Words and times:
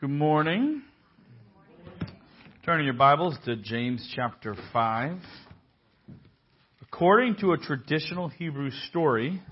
Good 0.00 0.08
morning. 0.08 0.80
Turning 2.64 2.86
your 2.86 2.94
Bibles 2.94 3.36
to 3.44 3.56
James 3.56 4.10
chapter 4.16 4.56
5. 4.72 5.18
According 6.80 7.36
to 7.40 7.52
a 7.52 7.58
traditional 7.58 8.28
Hebrew 8.28 8.70
story, 8.88 9.42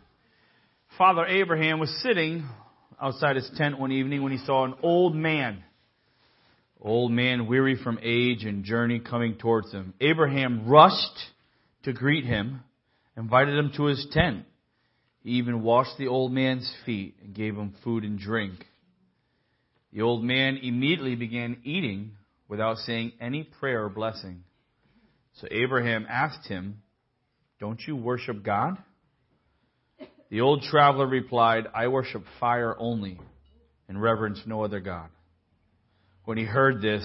Father 0.96 1.26
Abraham 1.26 1.80
was 1.80 1.94
sitting 2.02 2.48
outside 2.98 3.36
his 3.36 3.50
tent 3.58 3.78
one 3.78 3.92
evening 3.92 4.22
when 4.22 4.32
he 4.32 4.38
saw 4.38 4.64
an 4.64 4.72
old 4.82 5.14
man. 5.14 5.62
Old 6.80 7.12
man 7.12 7.46
weary 7.46 7.76
from 7.84 7.98
age 8.02 8.44
and 8.44 8.64
journey 8.64 9.00
coming 9.00 9.36
towards 9.36 9.70
him. 9.70 9.92
Abraham 10.00 10.66
rushed 10.66 11.18
to 11.82 11.92
greet 11.92 12.24
him, 12.24 12.60
invited 13.18 13.58
him 13.58 13.70
to 13.76 13.84
his 13.84 14.06
tent. 14.12 14.46
He 15.22 15.32
even 15.32 15.60
washed 15.60 15.98
the 15.98 16.08
old 16.08 16.32
man's 16.32 16.72
feet 16.86 17.16
and 17.22 17.34
gave 17.34 17.54
him 17.54 17.74
food 17.84 18.02
and 18.02 18.18
drink. 18.18 18.64
The 19.92 20.02
old 20.02 20.22
man 20.22 20.58
immediately 20.58 21.16
began 21.16 21.58
eating 21.64 22.12
without 22.48 22.78
saying 22.78 23.12
any 23.20 23.44
prayer 23.44 23.84
or 23.84 23.88
blessing. 23.88 24.44
So 25.34 25.46
Abraham 25.50 26.06
asked 26.08 26.46
him, 26.48 26.82
Don't 27.60 27.80
you 27.86 27.96
worship 27.96 28.42
God? 28.42 28.76
The 30.30 30.40
old 30.42 30.62
traveler 30.62 31.06
replied, 31.06 31.66
I 31.74 31.88
worship 31.88 32.24
fire 32.38 32.76
only 32.78 33.18
and 33.88 34.00
reverence 34.00 34.40
no 34.44 34.62
other 34.62 34.80
God. 34.80 35.08
When 36.24 36.36
he 36.36 36.44
heard 36.44 36.82
this, 36.82 37.04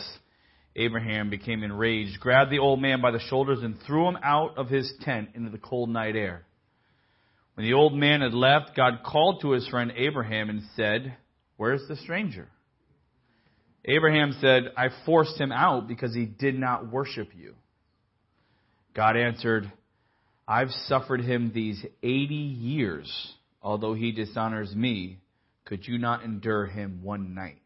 Abraham 0.75 1.29
became 1.29 1.63
enraged, 1.63 2.19
grabbed 2.19 2.51
the 2.51 2.59
old 2.59 2.81
man 2.81 3.01
by 3.01 3.11
the 3.11 3.19
shoulders, 3.19 3.59
and 3.61 3.77
threw 3.85 4.07
him 4.07 4.17
out 4.21 4.57
of 4.57 4.67
his 4.67 4.91
tent 5.01 5.29
into 5.35 5.49
the 5.51 5.57
cold 5.57 5.89
night 5.89 6.15
air. 6.15 6.45
When 7.53 7.65
the 7.65 7.73
old 7.73 7.93
man 7.93 8.21
had 8.21 8.33
left, 8.33 8.75
God 8.75 9.01
called 9.05 9.41
to 9.41 9.51
his 9.51 9.67
friend 9.67 9.93
Abraham 9.95 10.49
and 10.49 10.63
said, 10.75 11.15
Where's 11.55 11.87
the 11.87 11.95
stranger? 11.95 12.49
Abraham 13.85 14.37
said, 14.39 14.71
I 14.77 14.89
forced 15.05 15.39
him 15.39 15.51
out 15.51 15.87
because 15.87 16.13
he 16.13 16.25
did 16.25 16.57
not 16.57 16.91
worship 16.91 17.29
you. 17.35 17.55
God 18.95 19.17
answered, 19.17 19.71
I've 20.47 20.69
suffered 20.87 21.21
him 21.21 21.51
these 21.53 21.83
80 22.01 22.33
years, 22.33 23.33
although 23.61 23.93
he 23.93 24.11
dishonors 24.11 24.73
me. 24.73 25.19
Could 25.65 25.87
you 25.87 25.97
not 25.97 26.23
endure 26.23 26.65
him 26.65 26.99
one 27.03 27.33
night? 27.33 27.61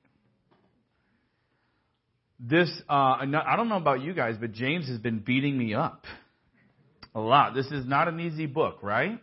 This, 2.40 2.70
uh, 2.88 2.94
I 2.94 3.56
don't 3.56 3.68
know 3.68 3.78
about 3.78 4.02
you 4.02 4.14
guys, 4.14 4.36
but 4.40 4.52
James 4.52 4.88
has 4.88 5.00
been 5.00 5.20
beating 5.20 5.58
me 5.58 5.74
up 5.74 6.06
a 7.16 7.20
lot. 7.20 7.56
This 7.56 7.66
is 7.68 7.86
not 7.88 8.08
an 8.08 8.20
easy 8.20 8.46
book, 8.46 8.78
right? 8.84 9.20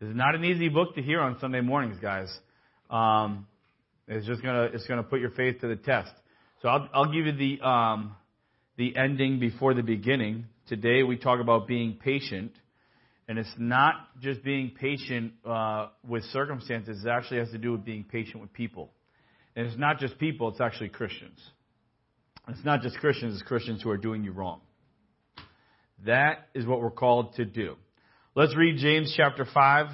This 0.00 0.10
is 0.10 0.14
not 0.14 0.36
an 0.36 0.44
easy 0.44 0.68
book 0.68 0.94
to 0.94 1.02
hear 1.02 1.20
on 1.20 1.38
Sunday 1.40 1.60
mornings, 1.60 1.98
guys. 2.00 2.32
Um, 2.88 3.48
it's 4.06 4.26
just 4.26 4.42
gonna 4.42 4.68
it's 4.72 4.86
gonna 4.86 5.02
put 5.02 5.20
your 5.20 5.30
faith 5.30 5.60
to 5.62 5.66
the 5.66 5.74
test. 5.74 6.12
So 6.66 6.70
I'll 6.70 6.88
I'll 6.92 7.12
give 7.12 7.26
you 7.26 7.32
the 7.32 7.64
um, 7.64 8.16
the 8.76 8.96
ending 8.96 9.38
before 9.38 9.72
the 9.72 9.84
beginning. 9.84 10.46
Today 10.66 11.04
we 11.04 11.16
talk 11.16 11.38
about 11.38 11.68
being 11.68 11.92
patient, 11.92 12.50
and 13.28 13.38
it's 13.38 13.54
not 13.56 13.94
just 14.20 14.42
being 14.42 14.72
patient 14.72 15.34
uh, 15.48 15.90
with 16.04 16.24
circumstances. 16.32 17.04
It 17.04 17.08
actually 17.08 17.38
has 17.38 17.52
to 17.52 17.58
do 17.58 17.70
with 17.70 17.84
being 17.84 18.02
patient 18.02 18.40
with 18.40 18.52
people, 18.52 18.90
and 19.54 19.68
it's 19.68 19.78
not 19.78 20.00
just 20.00 20.18
people. 20.18 20.48
It's 20.48 20.60
actually 20.60 20.88
Christians. 20.88 21.38
It's 22.48 22.64
not 22.64 22.82
just 22.82 22.96
Christians. 22.96 23.34
It's 23.34 23.46
Christians 23.46 23.80
who 23.80 23.90
are 23.90 23.96
doing 23.96 24.24
you 24.24 24.32
wrong. 24.32 24.60
That 26.04 26.48
is 26.52 26.66
what 26.66 26.80
we're 26.80 26.90
called 26.90 27.36
to 27.36 27.44
do. 27.44 27.76
Let's 28.34 28.56
read 28.56 28.78
James 28.78 29.14
chapter 29.16 29.46
5. 29.54 29.86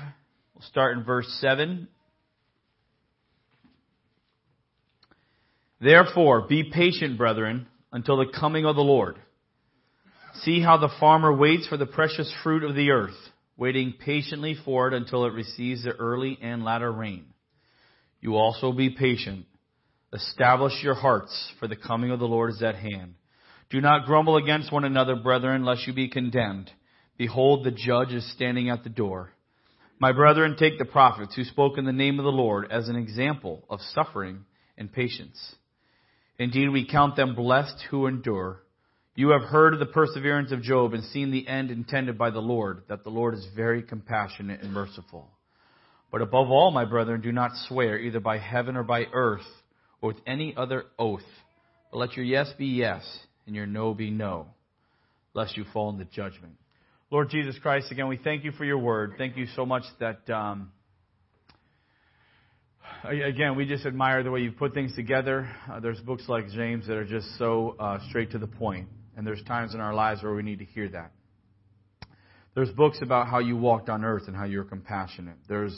We'll 0.55 0.63
start 0.63 0.97
in 0.97 1.05
verse 1.05 1.29
7. 1.43 1.87
Therefore, 5.83 6.47
be 6.47 6.71
patient, 6.73 7.19
brethren, 7.19 7.67
until 7.91 8.19
the 8.19 8.33
coming 8.39 8.65
of 8.65 8.77
the 8.77 8.83
Lord. 8.83 9.17
See 10.43 10.61
how 10.61 10.77
the 10.77 10.93
farmer 11.01 11.35
waits 11.37 11.67
for 11.67 11.77
the 11.77 11.87
precious 11.87 12.33
fruit 12.45 12.63
of 12.63 12.77
the 12.77 12.91
earth, 12.91 13.17
waiting 13.57 13.95
patiently 13.99 14.57
for 14.65 14.87
it 14.87 14.95
until 14.95 15.25
it 15.25 15.33
receives 15.33 15.83
the 15.83 15.91
early 15.91 16.39
and 16.41 16.65
latter 16.65 16.91
rain. 16.91 17.25
You 18.21 18.37
also 18.37 18.71
be 18.71 18.91
patient. 18.91 19.47
Establish 20.13 20.85
your 20.85 20.95
hearts, 20.95 21.53
for 21.59 21.67
the 21.67 21.75
coming 21.75 22.13
of 22.13 22.21
the 22.21 22.27
Lord 22.27 22.51
is 22.51 22.63
at 22.63 22.77
hand. 22.77 23.15
Do 23.69 23.81
not 23.81 24.07
grumble 24.07 24.37
against 24.37 24.73
one 24.73 24.85
another, 24.85 25.17
brethren, 25.17 25.65
lest 25.65 25.87
you 25.89 25.93
be 25.93 26.09
condemned. 26.09 26.71
Behold, 27.19 27.65
the 27.65 27.73
judge 27.73 28.13
is 28.13 28.33
standing 28.33 28.71
at 28.71 28.85
the 28.85 28.91
door. 28.91 29.33
My 29.99 30.13
brethren, 30.13 30.55
take 30.57 30.79
the 30.79 30.85
prophets 30.85 31.35
who 31.35 31.43
spoke 31.43 31.77
in 31.77 31.85
the 31.85 31.93
name 31.93 32.21
of 32.21 32.25
the 32.25 32.31
Lord 32.31 32.71
as 32.71 32.89
an 32.89 32.97
example 32.97 33.65
of 33.69 33.81
suffering 33.95 34.45
and 34.79 34.93
patience. 34.93 35.57
Indeed, 36.39 36.71
we 36.71 36.87
count 36.87 37.17
them 37.17 37.35
blessed 37.35 37.85
who 37.91 38.07
endure. 38.07 38.63
You 39.15 39.31
have 39.31 39.43
heard 39.43 39.75
of 39.75 39.81
the 39.81 39.87
perseverance 39.87 40.53
of 40.53 40.63
Job 40.63 40.95
and 40.95 41.05
seen 41.05 41.31
the 41.31 41.47
end 41.47 41.71
intended 41.71 42.17
by 42.17 42.31
the 42.31 42.41
Lord, 42.41 42.83
that 42.89 43.05
the 43.05 43.11
Lord 43.11 43.35
is 43.35 43.47
very 43.55 43.83
compassionate 43.83 44.63
and 44.63 44.73
merciful. 44.73 45.29
But 46.11 46.23
above 46.23 46.51
all, 46.51 46.71
my 46.71 46.85
brethren, 46.85 47.21
do 47.21 47.33
not 47.33 47.53
swear 47.69 47.99
either 47.99 48.21
by 48.21 48.39
heaven 48.39 48.77
or 48.77 48.83
by 48.83 49.05
earth 49.13 49.47
or 50.01 50.09
with 50.09 50.19
any 50.27 50.55
other 50.57 50.85
oath, 50.99 51.21
but 51.91 51.99
let 51.99 52.17
your 52.17 52.25
yes 52.25 52.51
be 52.59 52.67
yes 52.67 53.03
and 53.47 53.55
your 53.55 53.67
no 53.67 53.93
be 53.93 54.11
no, 54.11 54.47
lest 55.35 55.57
you 55.57 55.65
fall 55.73 55.91
into 55.91 56.05
judgment. 56.07 56.55
Lord 57.11 57.29
Jesus 57.29 57.59
Christ, 57.61 57.93
again, 57.93 58.09
we 58.09 58.17
thank 58.17 58.45
you 58.45 58.53
for 58.53 58.65
your 58.65 58.79
word. 58.79 59.15
Thank 59.19 59.37
you 59.37 59.47
so 59.55 59.67
much 59.67 59.85
that, 60.01 60.29
um, 60.31 60.73
again, 63.05 63.57
we 63.57 63.67
just 63.67 63.85
admire 63.85 64.23
the 64.23 64.31
way 64.31 64.41
you 64.41 64.53
put 64.53 64.75
things 64.75 64.95
together. 64.95 65.51
Uh, 65.71 65.81
there's 65.81 66.01
books 66.01 66.25
like 66.29 66.49
James 66.51 66.87
that 66.87 66.97
are 66.97 67.05
just 67.05 67.27
so 67.39 67.75
uh, 67.79 67.99
straight 68.09 68.31
to 68.31 68.39
the 68.39 68.47
point, 68.47 68.89
and 69.17 69.27
there's 69.27 69.43
times 69.45 69.75
in 69.75 69.81
our 69.81 69.95
lives 69.95 70.23
where 70.23 70.35
we 70.35 70.43
need 70.43 70.61
to 70.61 70.65
hear 70.65 70.89
that. 70.89 71.11
There's 72.55 72.71
books 72.71 72.99
about 73.03 73.29
how 73.29 73.41
you 73.41 73.57
walked 73.57 73.89
on 73.89 74.05
earth 74.05 74.25
and 74.29 74.37
how 74.37 74.45
you 74.45 74.59
were 74.59 74.65
compassionate. 74.65 75.37
There's 75.49 75.77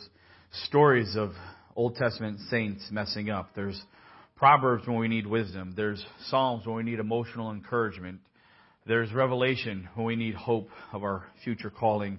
stories 0.64 1.16
of 1.16 1.30
Old 1.76 1.96
Testament 1.96 2.40
saints 2.50 2.86
messing 2.90 3.30
up. 3.30 3.50
There's 3.54 3.80
Proverbs 4.36 4.86
when 4.86 4.98
we 4.98 5.08
need 5.08 5.26
wisdom. 5.26 5.72
There's 5.76 6.04
Psalms 6.26 6.66
when 6.66 6.76
we 6.76 6.82
need 6.82 6.98
emotional 6.98 7.52
encouragement. 7.52 8.20
There's 8.86 9.12
revelation 9.12 9.88
when 9.94 10.06
we 10.06 10.16
need 10.16 10.34
hope 10.34 10.68
of 10.92 11.02
our 11.02 11.24
future 11.42 11.70
calling. 11.70 12.18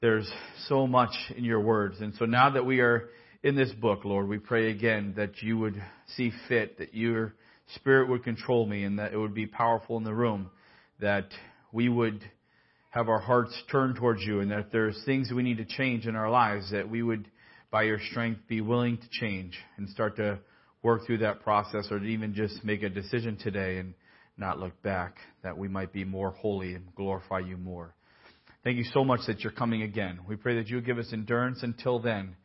There's 0.00 0.30
so 0.68 0.86
much 0.86 1.12
in 1.36 1.44
your 1.44 1.60
words. 1.60 2.00
And 2.00 2.14
so 2.14 2.24
now 2.24 2.50
that 2.50 2.64
we 2.64 2.80
are 2.80 3.10
in 3.44 3.54
this 3.54 3.70
book, 3.72 4.06
Lord, 4.06 4.26
we 4.26 4.38
pray 4.38 4.70
again 4.70 5.12
that 5.18 5.42
you 5.42 5.58
would 5.58 5.80
see 6.16 6.32
fit, 6.48 6.78
that 6.78 6.94
your 6.94 7.34
spirit 7.74 8.08
would 8.08 8.24
control 8.24 8.66
me, 8.66 8.84
and 8.84 8.98
that 8.98 9.12
it 9.12 9.18
would 9.18 9.34
be 9.34 9.46
powerful 9.46 9.98
in 9.98 10.04
the 10.04 10.14
room, 10.14 10.50
that 10.98 11.28
we 11.70 11.90
would 11.90 12.24
have 12.88 13.10
our 13.10 13.18
hearts 13.20 13.54
turned 13.70 13.96
towards 13.96 14.22
you, 14.22 14.40
and 14.40 14.50
that 14.50 14.60
if 14.60 14.70
there's 14.72 14.98
things 15.04 15.30
we 15.30 15.42
need 15.42 15.58
to 15.58 15.66
change 15.66 16.06
in 16.06 16.16
our 16.16 16.30
lives, 16.30 16.70
that 16.70 16.88
we 16.88 17.02
would, 17.02 17.28
by 17.70 17.82
your 17.82 17.98
strength, 18.10 18.40
be 18.48 18.62
willing 18.62 18.96
to 18.96 19.08
change 19.10 19.58
and 19.76 19.90
start 19.90 20.16
to 20.16 20.38
work 20.82 21.04
through 21.06 21.18
that 21.18 21.42
process, 21.42 21.88
or 21.90 22.02
even 22.02 22.32
just 22.32 22.64
make 22.64 22.82
a 22.82 22.88
decision 22.88 23.36
today 23.36 23.76
and 23.76 23.92
not 24.38 24.58
look 24.58 24.80
back, 24.82 25.18
that 25.42 25.58
we 25.58 25.68
might 25.68 25.92
be 25.92 26.04
more 26.04 26.30
holy 26.30 26.72
and 26.72 26.94
glorify 26.94 27.40
you 27.40 27.58
more. 27.58 27.94
Thank 28.62 28.78
you 28.78 28.84
so 28.94 29.04
much 29.04 29.20
that 29.26 29.40
you're 29.40 29.52
coming 29.52 29.82
again. 29.82 30.20
We 30.26 30.36
pray 30.36 30.56
that 30.56 30.68
you 30.68 30.80
give 30.80 30.96
us 30.96 31.10
endurance 31.12 31.62
until 31.62 31.98
then. 31.98 32.36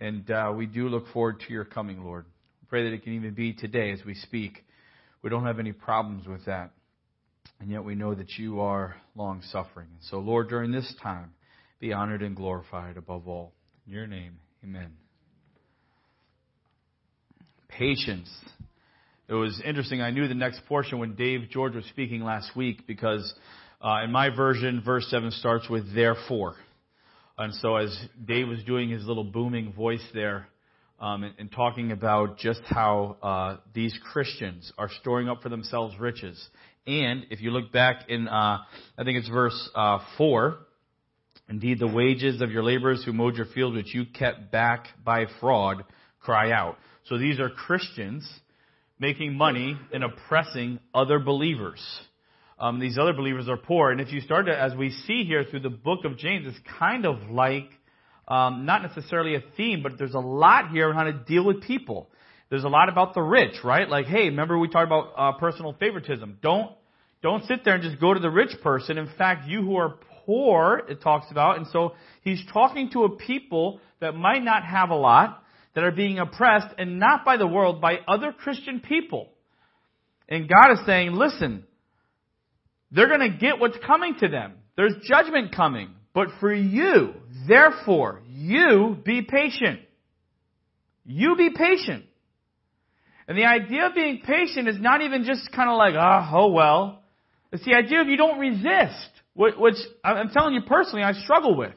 And 0.00 0.30
uh, 0.30 0.52
we 0.56 0.66
do 0.66 0.88
look 0.88 1.08
forward 1.12 1.40
to 1.40 1.52
your 1.52 1.64
coming, 1.64 2.04
Lord. 2.04 2.26
Pray 2.68 2.84
that 2.84 2.94
it 2.94 3.02
can 3.02 3.14
even 3.14 3.34
be 3.34 3.52
today 3.52 3.92
as 3.92 4.00
we 4.04 4.14
speak. 4.14 4.64
We 5.22 5.30
don't 5.30 5.44
have 5.44 5.58
any 5.58 5.72
problems 5.72 6.26
with 6.26 6.44
that. 6.46 6.70
And 7.60 7.70
yet 7.70 7.84
we 7.84 7.94
know 7.94 8.14
that 8.14 8.32
you 8.36 8.60
are 8.60 8.96
long 9.14 9.42
suffering. 9.50 9.88
And 9.92 10.02
so, 10.10 10.18
Lord, 10.18 10.48
during 10.48 10.72
this 10.72 10.94
time, 11.02 11.32
be 11.80 11.92
honored 11.92 12.22
and 12.22 12.36
glorified 12.36 12.96
above 12.96 13.28
all. 13.28 13.52
In 13.86 13.92
your 13.92 14.06
name, 14.06 14.38
amen. 14.62 14.92
Patience 17.68 18.28
it 19.28 19.34
was 19.34 19.60
interesting. 19.64 20.00
I 20.00 20.10
knew 20.10 20.28
the 20.28 20.34
next 20.34 20.64
portion 20.66 20.98
when 20.98 21.16
Dave 21.16 21.48
George 21.50 21.74
was 21.74 21.84
speaking 21.86 22.22
last 22.22 22.54
week 22.54 22.86
because 22.86 23.34
uh, 23.82 24.04
in 24.04 24.12
my 24.12 24.34
version, 24.34 24.82
verse 24.84 25.06
7 25.10 25.32
starts 25.32 25.68
with 25.68 25.92
therefore. 25.94 26.54
And 27.38 27.52
so 27.54 27.76
as 27.76 27.96
Dave 28.24 28.48
was 28.48 28.62
doing 28.64 28.88
his 28.88 29.04
little 29.04 29.24
booming 29.24 29.72
voice 29.72 30.04
there 30.14 30.48
um, 30.98 31.22
and, 31.24 31.34
and, 31.38 31.52
talking 31.52 31.92
about 31.92 32.38
just 32.38 32.62
how 32.64 33.16
uh, 33.22 33.56
these 33.74 33.98
Christians 34.10 34.72
are 34.78 34.88
storing 35.00 35.28
up 35.28 35.42
for 35.42 35.50
themselves 35.50 35.94
riches. 36.00 36.42
And 36.86 37.26
if 37.30 37.42
you 37.42 37.50
look 37.50 37.70
back 37.70 38.08
in, 38.08 38.26
uh, 38.26 38.58
I 38.96 39.04
think 39.04 39.18
it's 39.18 39.28
verse 39.28 39.70
uh, 39.74 39.98
4, 40.16 40.56
indeed 41.50 41.78
the 41.78 41.86
wages 41.86 42.40
of 42.40 42.50
your 42.50 42.62
laborers 42.62 43.04
who 43.04 43.12
mowed 43.12 43.36
your 43.36 43.46
field 43.46 43.74
which 43.74 43.94
you 43.94 44.06
kept 44.06 44.50
back 44.50 44.86
by 45.04 45.26
fraud 45.38 45.84
cry 46.20 46.52
out. 46.52 46.78
So 47.04 47.18
these 47.18 47.38
are 47.38 47.50
Christians 47.50 48.26
making 48.98 49.34
money 49.34 49.78
and 49.92 50.02
oppressing 50.02 50.80
other 50.94 51.18
believers. 51.18 51.80
Um, 52.58 52.80
these 52.80 52.96
other 52.98 53.12
believers 53.12 53.48
are 53.48 53.56
poor. 53.56 53.90
And 53.90 54.00
if 54.00 54.12
you 54.12 54.20
start 54.20 54.46
to, 54.46 54.58
as 54.58 54.74
we 54.74 54.90
see 55.06 55.24
here 55.24 55.44
through 55.44 55.60
the 55.60 55.70
book 55.70 56.04
of 56.04 56.16
James, 56.16 56.46
it's 56.46 56.58
kind 56.78 57.04
of 57.04 57.30
like, 57.30 57.68
um, 58.28 58.64
not 58.64 58.82
necessarily 58.82 59.34
a 59.34 59.42
theme, 59.56 59.82
but 59.82 59.98
there's 59.98 60.14
a 60.14 60.20
lot 60.20 60.70
here 60.70 60.88
on 60.88 60.94
how 60.94 61.04
to 61.04 61.12
deal 61.12 61.44
with 61.44 61.62
people. 61.62 62.08
There's 62.48 62.64
a 62.64 62.68
lot 62.68 62.88
about 62.88 63.14
the 63.14 63.22
rich, 63.22 63.56
right? 63.64 63.88
Like, 63.88 64.06
hey, 64.06 64.24
remember 64.24 64.58
we 64.58 64.68
talked 64.68 64.86
about 64.86 65.12
uh, 65.16 65.38
personal 65.38 65.74
favoritism. 65.78 66.38
Don't 66.42 66.72
don't 67.22 67.44
sit 67.46 67.64
there 67.64 67.74
and 67.74 67.82
just 67.82 68.00
go 68.00 68.14
to 68.14 68.20
the 68.20 68.30
rich 68.30 68.52
person. 68.62 68.98
In 68.98 69.08
fact, 69.18 69.48
you 69.48 69.62
who 69.62 69.76
are 69.76 69.96
poor, 70.26 70.82
it 70.88 71.00
talks 71.00 71.26
about, 71.30 71.56
and 71.56 71.66
so 71.72 71.94
he's 72.22 72.40
talking 72.52 72.90
to 72.92 73.04
a 73.04 73.16
people 73.16 73.80
that 74.00 74.14
might 74.14 74.44
not 74.44 74.64
have 74.64 74.90
a 74.90 74.94
lot, 74.94 75.42
that 75.74 75.82
are 75.82 75.90
being 75.90 76.18
oppressed, 76.18 76.68
and 76.78 77.00
not 77.00 77.24
by 77.24 77.36
the 77.36 77.46
world, 77.46 77.80
by 77.80 77.98
other 78.06 78.32
Christian 78.32 78.80
people. 78.80 79.30
And 80.28 80.48
God 80.48 80.72
is 80.74 80.86
saying, 80.86 81.14
listen, 81.14 81.64
they're 82.90 83.08
going 83.08 83.30
to 83.30 83.36
get 83.36 83.58
what's 83.58 83.78
coming 83.84 84.14
to 84.20 84.28
them. 84.28 84.54
There's 84.76 84.94
judgment 85.02 85.54
coming. 85.54 85.90
But 86.14 86.28
for 86.40 86.52
you, 86.52 87.14
therefore, 87.46 88.22
you 88.26 88.96
be 89.04 89.22
patient. 89.22 89.80
You 91.04 91.36
be 91.36 91.50
patient. 91.50 92.04
And 93.28 93.36
the 93.36 93.44
idea 93.44 93.86
of 93.86 93.94
being 93.94 94.22
patient 94.24 94.68
is 94.68 94.76
not 94.78 95.02
even 95.02 95.24
just 95.24 95.50
kind 95.52 95.68
of 95.68 95.76
like, 95.76 95.94
oh, 95.94 96.30
oh 96.32 96.52
well. 96.52 97.02
It's 97.52 97.64
the 97.64 97.74
idea 97.74 98.00
of 98.00 98.08
you 98.08 98.16
don't 98.16 98.38
resist, 98.38 99.10
which 99.34 99.76
I'm 100.04 100.30
telling 100.30 100.54
you 100.54 100.62
personally, 100.62 101.02
I 101.02 101.12
struggle 101.12 101.56
with. 101.56 101.74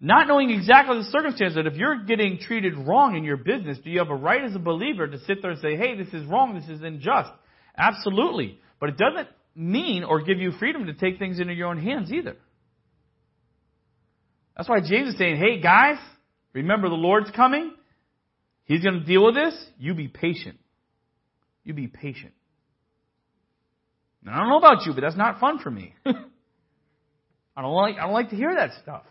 Not 0.00 0.28
knowing 0.28 0.50
exactly 0.50 0.98
the 0.98 1.04
circumstance 1.04 1.54
that 1.54 1.66
if 1.66 1.74
you're 1.74 2.04
getting 2.04 2.38
treated 2.38 2.76
wrong 2.76 3.16
in 3.16 3.24
your 3.24 3.38
business, 3.38 3.78
do 3.82 3.90
you 3.90 4.00
have 4.00 4.10
a 4.10 4.14
right 4.14 4.44
as 4.44 4.54
a 4.54 4.58
believer 4.58 5.06
to 5.06 5.18
sit 5.20 5.40
there 5.40 5.52
and 5.52 5.60
say, 5.60 5.76
hey, 5.76 5.96
this 5.96 6.12
is 6.12 6.26
wrong, 6.26 6.54
this 6.54 6.68
is 6.68 6.82
unjust? 6.82 7.30
Absolutely. 7.78 8.60
But 8.78 8.90
it 8.90 8.98
doesn't 8.98 9.28
mean 9.56 10.04
or 10.04 10.22
give 10.22 10.38
you 10.38 10.52
freedom 10.52 10.86
to 10.86 10.94
take 10.94 11.18
things 11.18 11.40
into 11.40 11.54
your 11.54 11.68
own 11.68 11.82
hands 11.82 12.12
either. 12.12 12.36
That's 14.56 14.68
why 14.68 14.80
James 14.80 15.10
is 15.10 15.18
saying, 15.18 15.36
hey 15.36 15.60
guys, 15.60 15.98
remember 16.52 16.88
the 16.88 16.94
Lord's 16.94 17.30
coming. 17.30 17.72
He's 18.64 18.82
going 18.82 19.00
to 19.00 19.06
deal 19.06 19.24
with 19.24 19.34
this. 19.34 19.54
You 19.78 19.94
be 19.94 20.08
patient. 20.08 20.58
You 21.64 21.74
be 21.74 21.86
patient. 21.86 22.32
I 24.28 24.38
don't 24.38 24.48
know 24.48 24.58
about 24.58 24.84
you, 24.84 24.92
but 24.92 25.02
that's 25.02 25.16
not 25.16 25.38
fun 25.38 25.60
for 25.60 25.70
me. 25.70 25.94
I 26.06 27.62
don't 27.62 27.72
like, 27.72 27.96
I 27.96 28.02
don't 28.02 28.12
like 28.12 28.30
to 28.30 28.36
hear 28.36 28.54
that 28.56 28.70
stuff. 28.82 29.04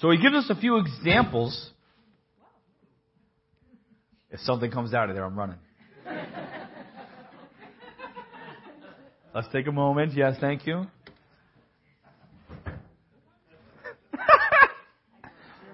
So 0.00 0.10
he 0.10 0.18
gives 0.18 0.34
us 0.34 0.46
a 0.50 0.56
few 0.60 0.78
examples. 0.78 1.70
If 4.30 4.40
something 4.40 4.70
comes 4.70 4.94
out 4.94 5.10
of 5.10 5.16
there, 5.16 5.24
I'm 5.24 5.38
running. 5.38 5.58
Let's 9.34 9.48
take 9.52 9.66
a 9.66 9.72
moment. 9.72 10.14
Yes, 10.14 10.36
thank 10.40 10.66
you. 10.66 10.86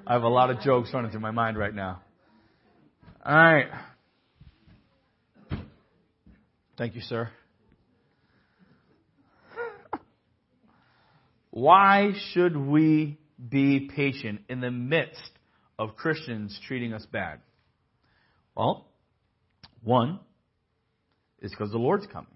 I 0.06 0.12
have 0.12 0.24
a 0.24 0.28
lot 0.28 0.50
of 0.50 0.60
jokes 0.60 0.90
running 0.92 1.12
through 1.12 1.20
my 1.20 1.30
mind 1.30 1.56
right 1.56 1.74
now. 1.74 2.02
All 3.24 3.34
right. 3.34 3.68
Thank 6.76 6.96
you, 6.96 7.00
sir. 7.00 7.30
Why 11.50 12.12
should 12.32 12.56
we 12.56 13.18
be 13.48 13.88
patient 13.94 14.40
in 14.48 14.60
the 14.60 14.72
midst 14.72 15.30
of 15.78 15.94
Christians 15.94 16.58
treating 16.66 16.92
us 16.92 17.06
bad? 17.12 17.38
Well, 18.56 18.88
one 19.84 20.18
is 21.40 21.52
because 21.52 21.70
the 21.70 21.78
Lord's 21.78 22.08
coming. 22.08 22.33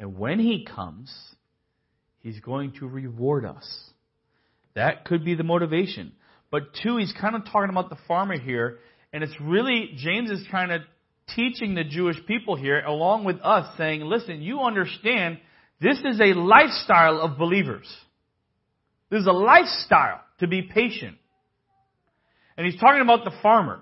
And 0.00 0.18
when 0.18 0.40
He 0.40 0.64
comes, 0.64 1.14
He's 2.20 2.40
going 2.40 2.72
to 2.80 2.88
reward 2.88 3.44
us. 3.44 3.90
That 4.74 5.04
could 5.04 5.24
be 5.24 5.34
the 5.34 5.44
motivation. 5.44 6.12
But 6.50 6.74
two, 6.82 6.96
he's 6.96 7.14
kind 7.18 7.34
of 7.34 7.44
talking 7.44 7.70
about 7.70 7.90
the 7.90 7.96
farmer 8.08 8.38
here, 8.38 8.78
and 9.12 9.22
it's 9.22 9.34
really, 9.40 9.92
James 9.96 10.30
is 10.30 10.44
kind 10.50 10.72
of 10.72 10.82
teaching 11.34 11.74
the 11.74 11.84
Jewish 11.84 12.16
people 12.26 12.56
here, 12.56 12.80
along 12.80 13.24
with 13.24 13.40
us, 13.42 13.76
saying, 13.78 14.02
listen, 14.02 14.42
you 14.42 14.60
understand 14.60 15.38
this 15.80 15.98
is 16.04 16.20
a 16.20 16.34
lifestyle 16.34 17.20
of 17.20 17.38
believers. 17.38 17.86
This 19.10 19.20
is 19.20 19.26
a 19.26 19.32
lifestyle 19.32 20.20
to 20.40 20.46
be 20.46 20.62
patient. 20.62 21.16
And 22.56 22.66
he's 22.66 22.80
talking 22.80 23.00
about 23.00 23.24
the 23.24 23.32
farmer. 23.42 23.80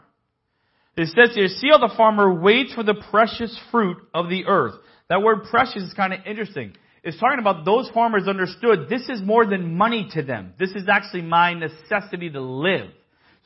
It 0.97 1.09
says 1.09 1.35
here, 1.35 1.49
see 1.49 1.69
how 1.71 1.79
the 1.79 1.95
farmer 1.97 2.33
waits 2.33 2.75
for 2.75 2.83
the 2.83 3.03
precious 3.11 3.59
fruit 3.71 3.97
of 4.13 4.29
the 4.29 4.47
earth. 4.47 4.75
That 5.09 5.23
word 5.23 5.45
precious 5.51 5.83
is 5.83 5.95
kind 5.95 6.13
of 6.13 6.21
interesting. 6.27 6.75
It's 7.03 7.19
talking 7.19 7.39
about 7.39 7.65
those 7.65 7.89
farmers 7.95 8.29
understood 8.29 8.89
this 8.91 9.09
is 9.09 9.23
more 9.23 9.47
than 9.47 9.77
money 9.77 10.09
to 10.13 10.23
them. 10.23 10.53
This 10.59 10.71
is 10.71 10.89
actually 10.91 11.23
my 11.23 11.55
necessity 11.55 12.31
to 12.31 12.41
live. 12.41 12.91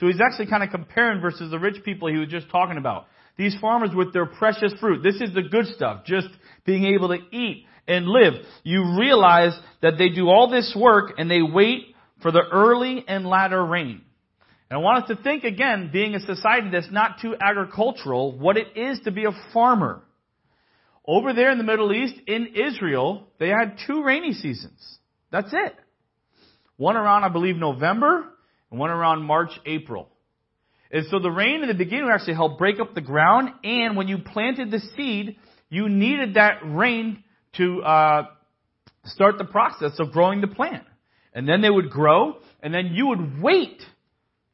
So 0.01 0.07
he's 0.07 0.21
actually 0.21 0.47
kind 0.47 0.65
of 0.65 0.71
comparing 0.71 1.21
versus 1.21 1.51
the 1.51 1.59
rich 1.59 1.85
people 1.85 2.09
he 2.09 2.17
was 2.17 2.29
just 2.29 2.51
talking 2.51 2.79
about. 2.79 3.07
These 3.37 3.57
farmers 3.61 3.91
with 3.95 4.13
their 4.13 4.27
precious 4.27 4.73
fruit. 4.81 5.03
This 5.03 5.21
is 5.21 5.33
the 5.35 5.43
good 5.43 5.67
stuff. 5.67 6.05
Just 6.05 6.29
being 6.65 6.85
able 6.87 7.09
to 7.09 7.19
eat 7.31 7.67
and 7.87 8.07
live. 8.07 8.35
You 8.65 8.97
realize 8.99 9.57
that 9.81 9.95
they 9.99 10.09
do 10.09 10.29
all 10.29 10.51
this 10.51 10.77
work 10.77 11.15
and 11.19 11.31
they 11.31 11.43
wait 11.43 11.95
for 12.21 12.33
the 12.33 12.43
early 12.53 13.05
and 13.07 13.27
latter 13.27 13.65
rain. 13.65 14.03
And 14.71 14.79
I 14.79 14.83
want 14.83 15.05
us 15.05 15.17
to 15.17 15.23
think 15.23 15.45
again, 15.45 15.91
being 15.93 16.15
a 16.15 16.21
society 16.21 16.71
that's 16.73 16.91
not 16.91 17.21
too 17.21 17.35
agricultural, 17.41 18.39
what 18.39 18.57
it 18.57 18.77
is 18.77 19.01
to 19.05 19.11
be 19.11 19.25
a 19.25 19.33
farmer. 19.53 20.03
Over 21.07 21.33
there 21.33 21.51
in 21.51 21.59
the 21.59 21.65
Middle 21.65 21.93
East, 21.93 22.15
in 22.27 22.55
Israel, 22.55 23.27
they 23.39 23.49
had 23.49 23.79
two 23.87 24.05
rainy 24.05 24.33
seasons. 24.33 24.99
That's 25.31 25.53
it. 25.53 25.75
One 26.77 26.97
around, 26.97 27.25
I 27.25 27.29
believe, 27.29 27.57
November, 27.57 28.25
and 28.71 28.79
one 28.79 28.91
around 28.91 29.23
March, 29.23 29.51
April. 29.67 30.09
And 30.93 31.07
so 31.11 31.19
the 31.19 31.31
rain 31.31 31.63
in 31.63 31.69
the 31.69 31.75
beginning 31.75 32.05
would 32.05 32.15
actually 32.15 32.35
help 32.35 32.59
break 32.59 32.79
up 32.79 32.95
the 32.95 33.01
ground, 33.01 33.51
and 33.65 33.97
when 33.97 34.09
you 34.09 34.19
planted 34.19 34.71
the 34.71 34.81
seed, 34.97 35.37
you 35.71 35.89
needed 35.89 36.35
that 36.35 36.61
rain 36.65 37.25
to 37.57 37.83
uh, 37.83 38.27
start 39.05 39.39
the 39.39 39.45
process 39.45 39.93
of 39.99 40.13
growing 40.13 40.41
the 40.41 40.49
plant. 40.49 40.85
And 41.35 41.49
then 41.49 41.63
they 41.63 41.71
would 41.71 41.91
grow, 41.91 42.37
and 42.63 42.73
then 42.73 42.91
you 42.93 43.07
would 43.09 43.41
wait. 43.41 43.83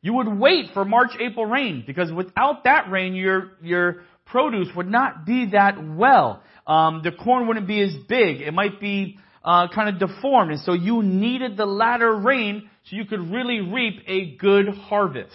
You 0.01 0.15
would 0.15 0.29
wait 0.29 0.67
for 0.75 0.85
March, 0.85 1.11
April 1.21 1.45
rain, 1.45 1.83
because 1.87 2.13
without 2.13 2.65
that 2.65 2.89
rain, 2.91 3.15
your, 3.15 3.53
your 3.61 4.03
produce 4.31 4.69
would 4.77 4.91
not 4.91 5.25
be 5.27 5.51
that 5.53 5.77
well. 5.83 6.43
Um, 6.67 7.01
the 7.03 7.13
corn 7.13 7.47
wouldn't 7.47 7.67
be 7.67 7.81
as 7.81 7.95
big. 8.09 8.41
It 8.41 8.53
might 8.53 8.81
be 8.81 9.19
uh, 9.45 9.69
kind 9.75 9.89
of 9.89 9.99
deformed. 9.99 10.53
And 10.53 10.61
so 10.61 10.75
you 10.75 11.03
needed 11.03 11.57
the 11.57 11.67
latter 11.67 12.15
rain 12.15 12.69
so 12.85 12.97
you 12.97 13.07
could 13.07 13.31
really 13.31 13.61
reap 13.61 14.03
a 14.07 14.37
good 14.37 14.69
harvest. 14.69 15.33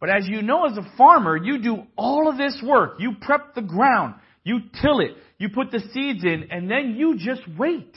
But 0.00 0.10
as 0.10 0.26
you 0.28 0.42
know 0.42 0.66
as 0.66 0.76
a 0.76 0.96
farmer, 0.96 1.36
you 1.36 1.62
do 1.62 1.82
all 1.96 2.28
of 2.28 2.36
this 2.36 2.60
work. 2.64 2.96
You 2.98 3.14
prep 3.20 3.54
the 3.54 3.62
ground. 3.62 4.14
You 4.44 4.60
till 4.80 5.00
it. 5.00 5.12
You 5.38 5.48
put 5.48 5.70
the 5.70 5.80
seeds 5.92 6.24
in 6.24 6.48
and 6.50 6.70
then 6.70 6.96
you 6.96 7.16
just 7.18 7.42
wait. 7.58 7.94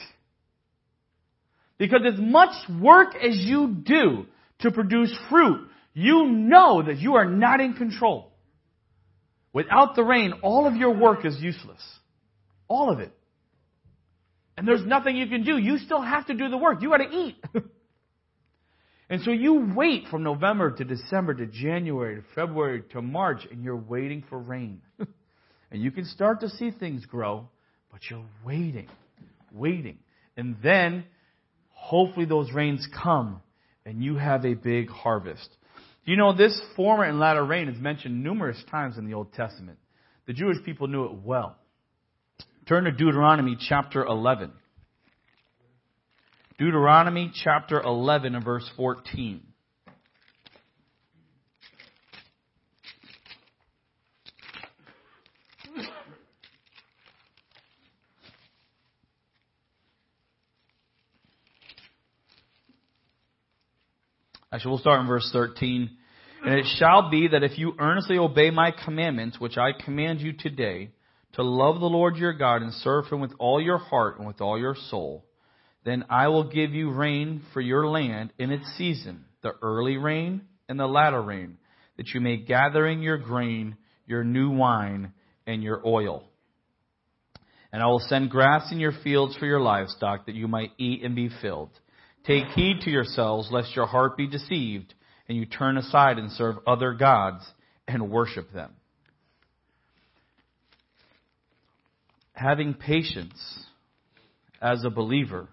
Because 1.78 2.00
as 2.06 2.18
much 2.18 2.54
work 2.80 3.14
as 3.14 3.36
you 3.36 3.76
do 3.84 4.26
to 4.60 4.70
produce 4.70 5.14
fruit, 5.28 5.68
you 5.94 6.26
know 6.28 6.82
that 6.82 6.98
you 6.98 7.14
are 7.14 7.24
not 7.24 7.60
in 7.60 7.74
control. 7.74 8.32
Without 9.56 9.96
the 9.96 10.04
rain, 10.04 10.34
all 10.42 10.66
of 10.66 10.76
your 10.76 10.90
work 10.90 11.24
is 11.24 11.34
useless. 11.40 11.80
All 12.68 12.90
of 12.90 13.00
it. 13.00 13.10
And 14.54 14.68
there's 14.68 14.84
nothing 14.84 15.16
you 15.16 15.28
can 15.28 15.44
do. 15.44 15.56
You 15.56 15.78
still 15.78 16.02
have 16.02 16.26
to 16.26 16.34
do 16.34 16.50
the 16.50 16.58
work. 16.58 16.82
You 16.82 16.90
got 16.90 16.98
to 16.98 17.08
eat. 17.08 17.36
and 19.08 19.22
so 19.22 19.30
you 19.30 19.72
wait 19.74 20.08
from 20.10 20.24
November 20.24 20.72
to 20.72 20.84
December 20.84 21.32
to 21.32 21.46
January 21.46 22.16
to 22.16 22.22
February 22.34 22.82
to 22.90 23.00
March, 23.00 23.46
and 23.50 23.64
you're 23.64 23.78
waiting 23.78 24.22
for 24.28 24.38
rain. 24.38 24.82
and 25.70 25.80
you 25.80 25.90
can 25.90 26.04
start 26.04 26.40
to 26.40 26.50
see 26.50 26.70
things 26.70 27.06
grow, 27.06 27.48
but 27.90 28.02
you're 28.10 28.26
waiting, 28.44 28.90
waiting. 29.50 29.96
And 30.36 30.58
then, 30.62 31.06
hopefully, 31.70 32.26
those 32.26 32.52
rains 32.52 32.86
come, 33.02 33.40
and 33.86 34.04
you 34.04 34.16
have 34.16 34.44
a 34.44 34.52
big 34.52 34.90
harvest. 34.90 35.48
You 36.06 36.16
know, 36.16 36.34
this 36.34 36.58
former 36.76 37.02
and 37.02 37.18
latter 37.18 37.44
rain 37.44 37.68
is 37.68 37.78
mentioned 37.80 38.22
numerous 38.22 38.62
times 38.70 38.96
in 38.96 39.06
the 39.06 39.14
Old 39.14 39.32
Testament. 39.32 39.78
The 40.26 40.32
Jewish 40.32 40.58
people 40.64 40.86
knew 40.86 41.04
it 41.04 41.12
well. 41.24 41.56
Turn 42.68 42.84
to 42.84 42.92
Deuteronomy 42.92 43.56
chapter 43.68 44.04
11. 44.04 44.52
Deuteronomy 46.58 47.32
chapter 47.44 47.80
11 47.80 48.36
and 48.36 48.44
verse 48.44 48.68
14. 48.76 49.45
Actually, 64.52 64.70
we'll 64.70 64.80
start 64.80 65.00
in 65.00 65.06
verse 65.06 65.28
13. 65.32 65.90
And 66.44 66.54
it 66.54 66.66
shall 66.78 67.10
be 67.10 67.28
that 67.28 67.42
if 67.42 67.58
you 67.58 67.74
earnestly 67.78 68.18
obey 68.18 68.50
my 68.50 68.70
commandments, 68.84 69.40
which 69.40 69.58
I 69.58 69.72
command 69.72 70.20
you 70.20 70.32
today, 70.32 70.90
to 71.32 71.42
love 71.42 71.80
the 71.80 71.86
Lord 71.86 72.16
your 72.16 72.32
God 72.32 72.62
and 72.62 72.72
serve 72.72 73.06
him 73.06 73.20
with 73.20 73.32
all 73.38 73.60
your 73.60 73.78
heart 73.78 74.18
and 74.18 74.26
with 74.26 74.40
all 74.40 74.58
your 74.58 74.76
soul, 74.88 75.24
then 75.84 76.04
I 76.08 76.28
will 76.28 76.50
give 76.50 76.72
you 76.72 76.90
rain 76.90 77.42
for 77.52 77.60
your 77.60 77.88
land 77.88 78.32
in 78.38 78.50
its 78.50 78.66
season, 78.76 79.24
the 79.42 79.52
early 79.62 79.96
rain 79.96 80.42
and 80.68 80.78
the 80.78 80.86
latter 80.86 81.22
rain, 81.22 81.58
that 81.96 82.08
you 82.08 82.20
may 82.20 82.36
gather 82.36 82.86
in 82.86 83.02
your 83.02 83.18
grain, 83.18 83.76
your 84.06 84.24
new 84.24 84.50
wine, 84.50 85.12
and 85.46 85.62
your 85.62 85.86
oil. 85.86 86.24
And 87.72 87.82
I 87.82 87.86
will 87.86 88.00
send 88.00 88.30
grass 88.30 88.72
in 88.72 88.80
your 88.80 88.94
fields 89.04 89.36
for 89.36 89.46
your 89.46 89.60
livestock, 89.60 90.26
that 90.26 90.34
you 90.34 90.48
might 90.48 90.70
eat 90.78 91.02
and 91.02 91.14
be 91.14 91.30
filled. 91.42 91.70
Take 92.26 92.46
heed 92.48 92.80
to 92.82 92.90
yourselves, 92.90 93.48
lest 93.52 93.76
your 93.76 93.86
heart 93.86 94.16
be 94.16 94.26
deceived, 94.26 94.92
and 95.28 95.38
you 95.38 95.46
turn 95.46 95.76
aside 95.76 96.18
and 96.18 96.32
serve 96.32 96.56
other 96.66 96.92
gods 96.92 97.44
and 97.86 98.10
worship 98.10 98.52
them. 98.52 98.72
Having 102.32 102.74
patience 102.74 103.64
as 104.60 104.84
a 104.84 104.90
believer 104.90 105.48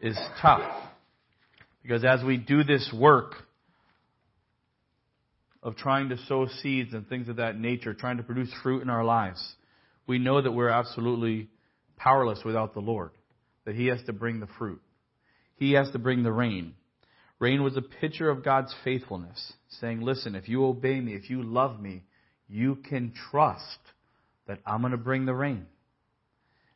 is 0.00 0.18
tough. 0.40 0.62
Because 1.82 2.04
as 2.04 2.22
we 2.22 2.36
do 2.36 2.62
this 2.62 2.92
work 2.94 3.34
of 5.62 5.76
trying 5.76 6.10
to 6.10 6.18
sow 6.26 6.46
seeds 6.62 6.92
and 6.92 7.08
things 7.08 7.28
of 7.28 7.36
that 7.36 7.58
nature, 7.58 7.94
trying 7.94 8.18
to 8.18 8.22
produce 8.22 8.50
fruit 8.62 8.82
in 8.82 8.90
our 8.90 9.04
lives, 9.04 9.54
we 10.06 10.18
know 10.18 10.40
that 10.40 10.52
we're 10.52 10.68
absolutely 10.68 11.48
powerless 11.96 12.40
without 12.44 12.74
the 12.74 12.80
Lord. 12.80 13.10
That 13.64 13.74
He 13.74 13.86
has 13.86 14.02
to 14.06 14.12
bring 14.12 14.40
the 14.40 14.48
fruit. 14.58 14.80
He 15.56 15.72
has 15.72 15.90
to 15.92 15.98
bring 15.98 16.22
the 16.22 16.32
rain. 16.32 16.74
Rain 17.38 17.62
was 17.62 17.76
a 17.76 17.82
picture 17.82 18.28
of 18.28 18.44
God's 18.44 18.74
faithfulness, 18.84 19.52
saying, 19.80 20.02
listen, 20.02 20.34
if 20.34 20.48
you 20.48 20.66
obey 20.66 21.00
me, 21.00 21.14
if 21.14 21.30
you 21.30 21.42
love 21.42 21.80
me, 21.80 22.02
you 22.48 22.76
can 22.76 23.12
trust 23.30 23.78
that 24.46 24.58
I'm 24.66 24.80
going 24.80 24.92
to 24.92 24.98
bring 24.98 25.24
the 25.24 25.34
rain. 25.34 25.66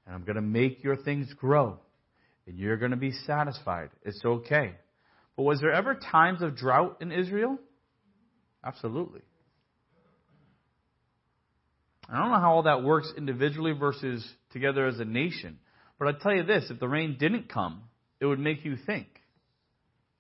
And 0.06 0.14
I'm 0.14 0.24
going 0.24 0.36
to 0.36 0.42
make 0.42 0.82
your 0.84 0.96
things 0.96 1.32
grow. 1.34 1.78
And 2.46 2.58
you're 2.58 2.76
going 2.76 2.92
to 2.92 2.96
be 2.96 3.12
satisfied. 3.12 3.90
It's 4.04 4.22
okay. 4.24 4.74
But 5.36 5.42
was 5.42 5.60
there 5.60 5.72
ever 5.72 5.94
times 5.94 6.42
of 6.42 6.56
drought 6.56 6.98
in 7.00 7.10
Israel? 7.10 7.58
Absolutely. 8.62 9.22
I 12.08 12.18
don't 12.18 12.30
know 12.30 12.38
how 12.38 12.52
all 12.54 12.62
that 12.64 12.82
works 12.82 13.10
individually 13.16 13.72
versus 13.72 14.26
together 14.52 14.86
as 14.86 14.98
a 15.00 15.04
nation. 15.04 15.58
But 15.98 16.08
I 16.08 16.12
tell 16.20 16.34
you 16.34 16.42
this 16.42 16.66
if 16.70 16.80
the 16.80 16.88
rain 16.88 17.16
didn't 17.18 17.48
come, 17.48 17.82
it 18.20 18.26
would 18.26 18.38
make 18.38 18.64
you 18.64 18.76
think 18.86 19.06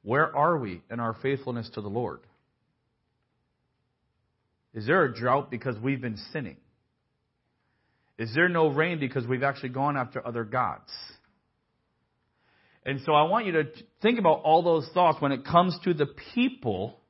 where 0.02 0.34
are 0.36 0.58
we 0.58 0.82
in 0.90 1.00
our 1.00 1.16
faithfulness 1.22 1.70
to 1.74 1.80
the 1.80 1.88
Lord? 1.88 2.20
Is 4.74 4.86
there 4.86 5.04
a 5.04 5.14
drought 5.14 5.50
because 5.50 5.78
we've 5.78 6.00
been 6.00 6.18
sinning? 6.32 6.56
Is 8.18 8.32
there 8.34 8.48
no 8.48 8.68
rain 8.68 9.00
because 9.00 9.26
we've 9.26 9.42
actually 9.42 9.70
gone 9.70 9.96
after 9.96 10.24
other 10.24 10.44
gods? 10.44 10.90
And 12.84 13.00
so 13.06 13.12
I 13.12 13.22
want 13.22 13.46
you 13.46 13.52
to 13.52 13.64
think 14.02 14.18
about 14.18 14.42
all 14.42 14.62
those 14.62 14.88
thoughts 14.92 15.20
when 15.20 15.32
it 15.32 15.44
comes 15.44 15.76
to 15.84 15.94
the 15.94 16.06
people 16.34 17.00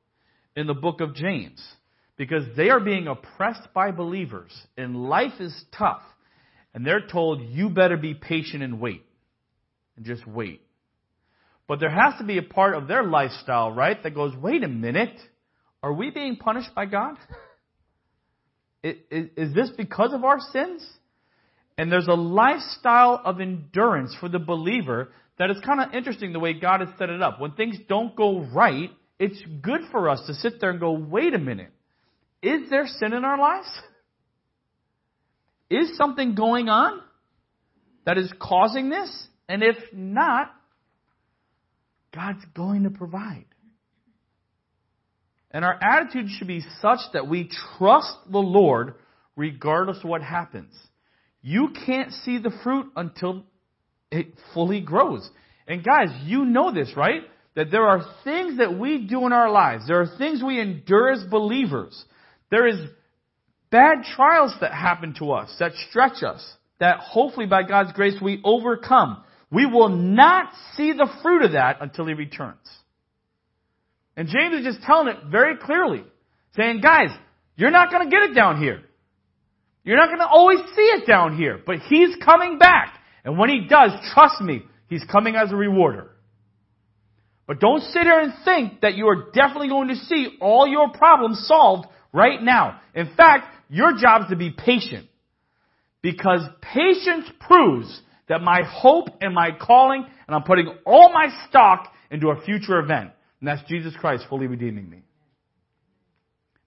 in 0.55 0.67
the 0.67 0.73
book 0.73 1.01
of 1.01 1.15
James. 1.15 1.61
Because 2.17 2.45
they 2.55 2.69
are 2.69 2.79
being 2.79 3.07
oppressed 3.07 3.73
by 3.73 3.91
believers, 3.91 4.51
and 4.77 4.95
life 4.95 5.33
is 5.41 5.53
tough. 5.77 6.01
And 6.75 6.85
they're 6.85 7.07
told, 7.07 7.41
you 7.41 7.69
better 7.69 7.95
be 7.95 8.13
patient 8.13 8.61
and 8.61 8.81
wait. 8.81 9.01
And 9.95 10.05
just 10.05 10.27
wait. 10.27 10.61
But 11.67 11.79
there 11.79 11.89
has 11.89 12.15
to 12.19 12.25
be 12.25 12.37
a 12.37 12.43
part 12.43 12.75
of 12.75 12.87
their 12.87 13.01
lifestyle, 13.01 13.71
right, 13.71 14.01
that 14.03 14.13
goes, 14.13 14.35
wait 14.35 14.61
a 14.61 14.67
minute, 14.67 15.17
are 15.81 15.93
we 15.93 16.11
being 16.11 16.35
punished 16.35 16.75
by 16.75 16.85
God? 16.85 17.15
Is 18.83 19.55
this 19.55 19.71
because 19.75 20.13
of 20.13 20.23
our 20.23 20.39
sins? 20.51 20.85
And 21.77 21.91
there's 21.91 22.07
a 22.07 22.13
lifestyle 22.13 23.19
of 23.23 23.39
endurance 23.39 24.15
for 24.19 24.29
the 24.29 24.37
believer 24.37 25.09
that 25.39 25.49
is 25.49 25.57
kind 25.65 25.81
of 25.81 25.93
interesting 25.93 26.33
the 26.33 26.39
way 26.39 26.53
God 26.53 26.81
has 26.81 26.89
set 26.99 27.09
it 27.09 27.21
up. 27.21 27.39
When 27.39 27.51
things 27.51 27.77
don't 27.87 28.15
go 28.15 28.41
right, 28.53 28.91
it's 29.17 29.41
good 29.61 29.81
for 29.91 30.09
us 30.09 30.21
to 30.27 30.33
sit 30.33 30.59
there 30.59 30.69
and 30.69 30.79
go, 30.79 30.91
wait 30.91 31.33
a 31.33 31.39
minute. 31.39 31.71
Is 32.41 32.69
there 32.69 32.85
sin 32.85 33.13
in 33.13 33.23
our 33.25 33.39
lives? 33.39 33.67
Is 35.69 35.97
something 35.97 36.35
going 36.35 36.69
on 36.69 37.01
that 38.05 38.17
is 38.17 38.31
causing 38.39 38.89
this? 38.89 39.27
And 39.49 39.63
if 39.63 39.77
not, 39.93 40.51
God's 42.13 42.43
going 42.55 42.83
to 42.83 42.89
provide. 42.89 43.45
And 45.51 45.63
our 45.63 45.77
attitude 45.81 46.27
should 46.29 46.47
be 46.47 46.63
such 46.81 46.99
that 47.13 47.27
we 47.27 47.49
trust 47.77 48.13
the 48.29 48.39
Lord 48.39 48.95
regardless 49.35 49.97
of 50.03 50.09
what 50.09 50.21
happens. 50.21 50.73
You 51.41 51.69
can't 51.85 52.11
see 52.11 52.39
the 52.39 52.51
fruit 52.63 52.91
until 52.95 53.43
it 54.11 54.33
fully 54.53 54.81
grows. 54.81 55.29
And 55.67 55.83
guys, 55.83 56.09
you 56.23 56.45
know 56.45 56.73
this, 56.73 56.93
right? 56.95 57.21
That 57.55 57.71
there 57.71 57.87
are 57.87 58.03
things 58.23 58.57
that 58.57 58.77
we 58.77 59.07
do 59.07 59.25
in 59.25 59.33
our 59.33 59.49
lives. 59.49 59.87
There 59.87 60.01
are 60.01 60.17
things 60.17 60.43
we 60.43 60.59
endure 60.59 61.11
as 61.11 61.23
believers. 61.23 62.03
There 62.51 62.67
is 62.67 62.79
bad 63.75 64.05
trials 64.15 64.53
that 64.61 64.71
happen 64.71 65.13
to 65.19 65.33
us, 65.33 65.53
that 65.59 65.73
stretch 65.89 66.23
us, 66.23 66.41
that 66.79 66.99
hopefully 66.99 67.45
by 67.45 67.61
God's 67.63 67.91
grace 67.91 68.15
we 68.21 68.39
overcome. 68.41 69.21
We 69.51 69.65
will 69.65 69.89
not 69.89 70.53
see 70.77 70.93
the 70.93 71.09
fruit 71.21 71.41
of 71.41 71.51
that 71.51 71.81
until 71.81 72.05
He 72.07 72.13
returns. 72.13 72.65
And 74.15 74.29
James 74.29 74.59
is 74.59 74.63
just 74.63 74.85
telling 74.85 75.09
it 75.09 75.17
very 75.29 75.57
clearly, 75.57 76.05
saying, 76.55 76.79
guys, 76.79 77.09
you're 77.57 77.69
not 77.69 77.91
going 77.91 78.05
to 78.05 78.09
get 78.09 78.23
it 78.29 78.33
down 78.33 78.61
here. 78.61 78.81
You're 79.83 79.97
not 79.97 80.07
going 80.07 80.19
to 80.19 80.27
always 80.27 80.59
see 80.73 80.81
it 80.81 81.05
down 81.05 81.35
here, 81.35 81.59
but 81.65 81.79
He's 81.89 82.15
coming 82.23 82.57
back. 82.57 82.97
And 83.25 83.37
when 83.37 83.49
He 83.49 83.67
does, 83.67 83.91
trust 84.13 84.39
me, 84.39 84.61
He's 84.87 85.03
coming 85.11 85.35
as 85.35 85.51
a 85.51 85.55
rewarder. 85.57 86.11
But 87.45 87.59
don't 87.59 87.81
sit 87.81 88.03
here 88.03 88.21
and 88.21 88.31
think 88.45 88.79
that 88.81 88.95
you 88.95 89.09
are 89.09 89.31
definitely 89.33 89.67
going 89.67 89.89
to 89.89 89.97
see 89.97 90.37
all 90.39 90.65
your 90.65 90.91
problems 90.91 91.45
solved 91.45 91.89
right 92.13 92.41
now. 92.41 92.79
In 92.95 93.13
fact, 93.17 93.54
your 93.69 93.97
job 93.97 94.23
is 94.23 94.29
to 94.29 94.35
be 94.35 94.51
patient. 94.51 95.07
Because 96.01 96.41
patience 96.61 97.29
proves 97.39 98.01
that 98.29 98.41
my 98.41 98.61
hope 98.63 99.07
and 99.21 99.33
my 99.33 99.49
calling, 99.59 100.05
and 100.27 100.35
I'm 100.35 100.43
putting 100.43 100.67
all 100.85 101.11
my 101.11 101.27
stock 101.49 101.91
into 102.11 102.29
a 102.29 102.41
future 102.41 102.79
event. 102.79 103.11
And 103.39 103.47
that's 103.47 103.61
Jesus 103.67 103.93
Christ 103.99 104.25
fully 104.29 104.47
redeeming 104.47 104.89
me. 104.89 105.01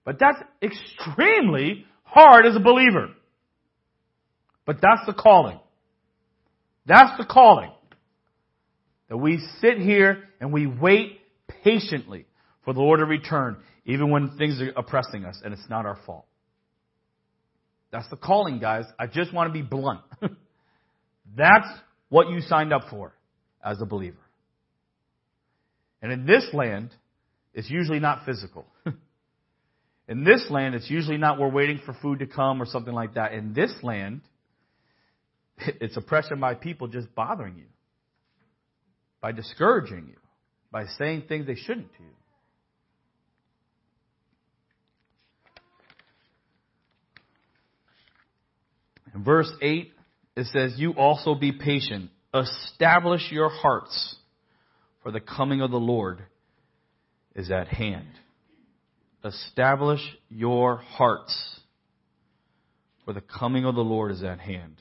But 0.03 0.17
that's 0.19 0.37
extremely 0.61 1.85
hard 2.03 2.45
as 2.45 2.55
a 2.55 2.59
believer. 2.59 3.09
But 4.65 4.77
that's 4.81 5.05
the 5.05 5.13
calling. 5.13 5.59
That's 6.85 7.17
the 7.17 7.25
calling. 7.25 7.71
That 9.09 9.17
we 9.17 9.39
sit 9.61 9.77
here 9.79 10.23
and 10.39 10.53
we 10.53 10.67
wait 10.67 11.19
patiently 11.63 12.25
for 12.63 12.73
the 12.73 12.79
Lord 12.79 12.99
to 12.99 13.05
return, 13.05 13.57
even 13.85 14.11
when 14.11 14.37
things 14.37 14.61
are 14.61 14.71
oppressing 14.75 15.25
us 15.25 15.41
and 15.43 15.53
it's 15.53 15.69
not 15.69 15.85
our 15.85 15.97
fault. 16.05 16.25
That's 17.91 18.09
the 18.09 18.17
calling, 18.17 18.59
guys. 18.59 18.85
I 18.99 19.07
just 19.07 19.33
want 19.33 19.49
to 19.49 19.53
be 19.53 19.61
blunt. 19.61 20.01
That's 21.37 21.67
what 22.09 22.29
you 22.29 22.41
signed 22.41 22.73
up 22.73 22.83
for 22.89 23.13
as 23.63 23.81
a 23.81 23.85
believer. 23.85 24.17
And 26.01 26.11
in 26.11 26.25
this 26.25 26.47
land, 26.53 26.91
it's 27.53 27.69
usually 27.69 27.99
not 27.99 28.25
physical. 28.25 28.65
in 30.07 30.23
this 30.23 30.45
land, 30.49 30.75
it's 30.75 30.89
usually 30.89 31.17
not 31.17 31.39
we're 31.39 31.49
waiting 31.49 31.81
for 31.85 31.93
food 32.01 32.19
to 32.19 32.27
come 32.27 32.61
or 32.61 32.65
something 32.65 32.93
like 32.93 33.15
that. 33.15 33.33
In 33.33 33.53
this 33.53 33.73
land, 33.83 34.21
it's 35.57 35.97
oppression 35.97 36.39
by 36.39 36.53
people 36.53 36.87
just 36.87 37.13
bothering 37.15 37.57
you, 37.57 37.65
by 39.21 39.31
discouraging 39.31 40.07
you, 40.09 40.17
by 40.71 40.85
saying 40.97 41.23
things 41.27 41.47
they 41.47 41.55
shouldn't 41.55 41.91
to 41.97 42.03
you. 42.03 42.09
Verse 49.23 49.51
8, 49.61 49.91
it 50.35 50.47
says, 50.47 50.73
You 50.77 50.93
also 50.93 51.35
be 51.35 51.51
patient. 51.51 52.11
Establish 52.33 53.31
your 53.31 53.49
hearts, 53.49 54.15
for 55.01 55.11
the 55.11 55.19
coming 55.19 55.61
of 55.61 55.71
the 55.71 55.77
Lord 55.77 56.23
is 57.35 57.49
at 57.51 57.67
hand. 57.67 58.07
Establish 59.23 60.01
your 60.29 60.77
hearts, 60.77 61.59
for 63.03 63.13
the 63.13 63.21
coming 63.21 63.65
of 63.65 63.75
the 63.75 63.81
Lord 63.81 64.11
is 64.11 64.23
at 64.23 64.39
hand. 64.39 64.75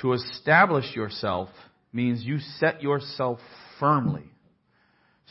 To 0.00 0.12
establish 0.12 0.94
yourself 0.94 1.48
means 1.92 2.22
you 2.22 2.38
set 2.58 2.82
yourself 2.82 3.40
firmly. 3.80 4.30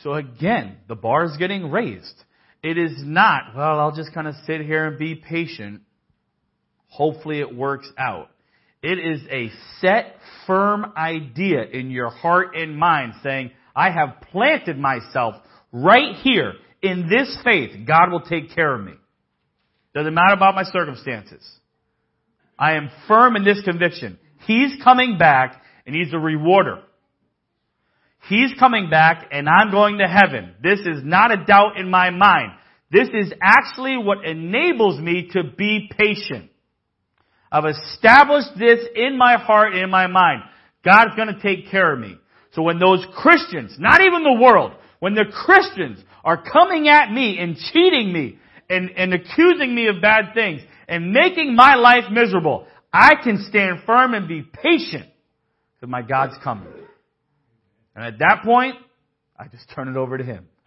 So 0.02 0.12
again, 0.14 0.76
the 0.86 0.94
bar 0.94 1.24
is 1.24 1.36
getting 1.38 1.70
raised. 1.70 2.14
It 2.62 2.76
is 2.76 2.92
not, 2.98 3.54
well, 3.56 3.80
I'll 3.80 3.96
just 3.96 4.12
kind 4.12 4.28
of 4.28 4.34
sit 4.46 4.60
here 4.60 4.86
and 4.86 4.98
be 4.98 5.14
patient. 5.14 5.82
Hopefully 6.88 7.40
it 7.40 7.54
works 7.54 7.90
out. 7.98 8.30
It 8.82 8.98
is 8.98 9.20
a 9.30 9.50
set, 9.80 10.16
firm 10.46 10.92
idea 10.96 11.62
in 11.64 11.90
your 11.90 12.10
heart 12.10 12.54
and 12.54 12.76
mind 12.76 13.14
saying, 13.22 13.50
I 13.74 13.90
have 13.90 14.22
planted 14.30 14.78
myself 14.78 15.34
right 15.72 16.14
here 16.22 16.54
in 16.82 17.08
this 17.08 17.36
faith. 17.44 17.86
God 17.86 18.10
will 18.10 18.20
take 18.20 18.54
care 18.54 18.74
of 18.74 18.84
me. 18.84 18.94
Doesn't 19.94 20.14
matter 20.14 20.34
about 20.34 20.54
my 20.54 20.64
circumstances. 20.64 21.44
I 22.58 22.74
am 22.74 22.90
firm 23.06 23.36
in 23.36 23.44
this 23.44 23.60
conviction. 23.64 24.18
He's 24.46 24.72
coming 24.82 25.18
back 25.18 25.60
and 25.86 25.94
He's 25.94 26.12
a 26.12 26.18
rewarder. 26.18 26.82
He's 28.28 28.52
coming 28.58 28.90
back 28.90 29.28
and 29.32 29.48
I'm 29.48 29.70
going 29.70 29.98
to 29.98 30.06
heaven. 30.06 30.54
This 30.62 30.80
is 30.80 31.02
not 31.04 31.32
a 31.32 31.44
doubt 31.44 31.78
in 31.78 31.90
my 31.90 32.10
mind. 32.10 32.52
This 32.90 33.08
is 33.08 33.32
actually 33.42 33.96
what 33.96 34.24
enables 34.24 35.00
me 35.00 35.30
to 35.32 35.42
be 35.56 35.90
patient. 35.96 36.50
I've 37.50 37.64
established 37.64 38.58
this 38.58 38.80
in 38.94 39.16
my 39.16 39.36
heart 39.36 39.72
and 39.72 39.82
in 39.82 39.90
my 39.90 40.06
mind. 40.06 40.42
God's 40.84 41.14
gonna 41.16 41.40
take 41.42 41.70
care 41.70 41.92
of 41.92 41.98
me. 41.98 42.16
So 42.52 42.62
when 42.62 42.78
those 42.78 43.04
Christians, 43.14 43.76
not 43.78 44.00
even 44.00 44.22
the 44.22 44.38
world, 44.40 44.72
when 45.00 45.14
the 45.14 45.26
Christians 45.30 46.02
are 46.24 46.42
coming 46.42 46.88
at 46.88 47.10
me 47.10 47.38
and 47.38 47.56
cheating 47.72 48.12
me 48.12 48.38
and, 48.68 48.90
and 48.90 49.14
accusing 49.14 49.74
me 49.74 49.88
of 49.88 50.02
bad 50.02 50.34
things 50.34 50.60
and 50.88 51.12
making 51.12 51.54
my 51.54 51.74
life 51.74 52.04
miserable, 52.10 52.66
I 52.92 53.14
can 53.22 53.44
stand 53.48 53.80
firm 53.86 54.14
and 54.14 54.26
be 54.28 54.42
patient 54.42 55.06
because 55.74 55.90
my 55.90 56.02
God's 56.02 56.34
coming. 56.42 56.68
And 57.94 58.04
at 58.04 58.18
that 58.18 58.42
point, 58.44 58.76
I 59.38 59.46
just 59.48 59.70
turn 59.74 59.88
it 59.88 59.96
over 59.96 60.18
to 60.18 60.24
Him. 60.24 60.48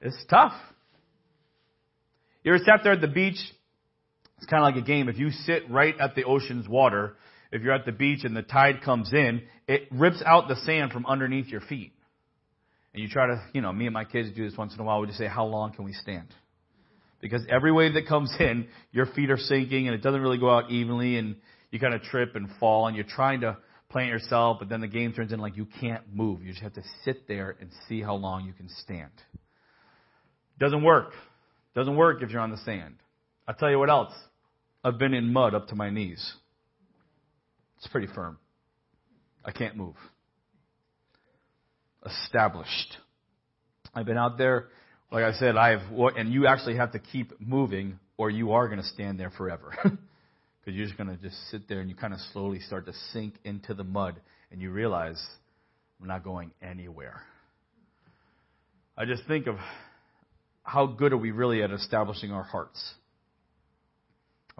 it's 0.00 0.24
tough. 0.28 0.52
You 2.42 2.54
ever 2.54 2.64
sat 2.64 2.80
there 2.82 2.92
at 2.92 3.00
the 3.00 3.08
beach? 3.08 3.38
It's 4.40 4.48
kind 4.48 4.64
of 4.64 4.74
like 4.74 4.82
a 4.82 4.86
game. 4.86 5.10
If 5.10 5.18
you 5.18 5.30
sit 5.30 5.70
right 5.70 5.94
at 6.00 6.14
the 6.14 6.24
ocean's 6.24 6.66
water, 6.66 7.16
if 7.52 7.60
you're 7.60 7.74
at 7.74 7.84
the 7.84 7.92
beach 7.92 8.24
and 8.24 8.34
the 8.34 8.42
tide 8.42 8.82
comes 8.82 9.12
in, 9.12 9.42
it 9.68 9.82
rips 9.90 10.22
out 10.24 10.48
the 10.48 10.56
sand 10.56 10.92
from 10.92 11.04
underneath 11.04 11.48
your 11.48 11.60
feet. 11.60 11.92
And 12.94 13.02
you 13.02 13.08
try 13.10 13.26
to, 13.26 13.42
you 13.52 13.60
know, 13.60 13.70
me 13.70 13.86
and 13.86 13.92
my 13.92 14.04
kids 14.04 14.30
do 14.34 14.48
this 14.48 14.56
once 14.56 14.72
in 14.74 14.80
a 14.80 14.82
while. 14.82 15.00
We 15.00 15.08
just 15.08 15.18
say, 15.18 15.26
how 15.26 15.44
long 15.44 15.72
can 15.72 15.84
we 15.84 15.92
stand? 15.92 16.28
Because 17.20 17.44
every 17.50 17.70
wave 17.70 17.92
that 17.94 18.06
comes 18.06 18.34
in, 18.40 18.68
your 18.92 19.04
feet 19.06 19.30
are 19.30 19.36
sinking 19.36 19.88
and 19.88 19.94
it 19.94 20.02
doesn't 20.02 20.22
really 20.22 20.38
go 20.38 20.50
out 20.50 20.70
evenly 20.70 21.18
and 21.18 21.36
you 21.70 21.78
kind 21.78 21.92
of 21.92 22.00
trip 22.02 22.34
and 22.34 22.48
fall 22.58 22.86
and 22.86 22.96
you're 22.96 23.04
trying 23.04 23.42
to 23.42 23.58
plant 23.90 24.08
yourself, 24.08 24.56
but 24.58 24.70
then 24.70 24.80
the 24.80 24.88
game 24.88 25.12
turns 25.12 25.32
in 25.32 25.38
like 25.38 25.56
you 25.56 25.66
can't 25.80 26.02
move. 26.14 26.42
You 26.42 26.50
just 26.50 26.62
have 26.62 26.72
to 26.74 26.82
sit 27.04 27.28
there 27.28 27.56
and 27.60 27.70
see 27.88 28.00
how 28.00 28.14
long 28.14 28.46
you 28.46 28.54
can 28.54 28.68
stand. 28.82 29.10
Doesn't 30.58 30.82
work. 30.82 31.12
Doesn't 31.74 31.96
work 31.96 32.22
if 32.22 32.30
you're 32.30 32.40
on 32.40 32.50
the 32.50 32.58
sand. 32.58 32.94
I'll 33.46 33.54
tell 33.54 33.70
you 33.70 33.78
what 33.78 33.90
else. 33.90 34.12
I've 34.82 34.98
been 34.98 35.14
in 35.14 35.32
mud 35.32 35.54
up 35.54 35.68
to 35.68 35.74
my 35.74 35.90
knees. 35.90 36.34
It's 37.78 37.86
pretty 37.88 38.08
firm. 38.14 38.38
I 39.44 39.52
can't 39.52 39.76
move. 39.76 39.96
Established. 42.04 42.96
I've 43.94 44.06
been 44.06 44.18
out 44.18 44.38
there, 44.38 44.68
like 45.10 45.24
I 45.24 45.32
said, 45.32 45.56
I've, 45.56 45.80
and 46.16 46.32
you 46.32 46.46
actually 46.46 46.76
have 46.76 46.92
to 46.92 46.98
keep 46.98 47.40
moving 47.40 47.98
or 48.16 48.30
you 48.30 48.52
are 48.52 48.68
going 48.68 48.80
to 48.80 48.86
stand 48.86 49.18
there 49.18 49.30
forever. 49.30 49.72
Because 50.60 50.76
you're 50.76 50.86
just 50.86 50.98
going 50.98 51.08
to 51.08 51.16
just 51.22 51.36
sit 51.50 51.68
there 51.68 51.80
and 51.80 51.88
you 51.88 51.96
kind 51.96 52.12
of 52.12 52.20
slowly 52.34 52.60
start 52.60 52.84
to 52.84 52.92
sink 53.12 53.32
into 53.44 53.72
the 53.72 53.82
mud 53.82 54.20
and 54.52 54.60
you 54.60 54.70
realize 54.70 55.18
I'm 56.00 56.06
not 56.06 56.22
going 56.22 56.50
anywhere. 56.60 57.22
I 58.96 59.06
just 59.06 59.22
think 59.26 59.46
of 59.46 59.56
how 60.62 60.86
good 60.86 61.14
are 61.14 61.16
we 61.16 61.30
really 61.30 61.62
at 61.62 61.70
establishing 61.70 62.30
our 62.30 62.42
hearts? 62.42 62.78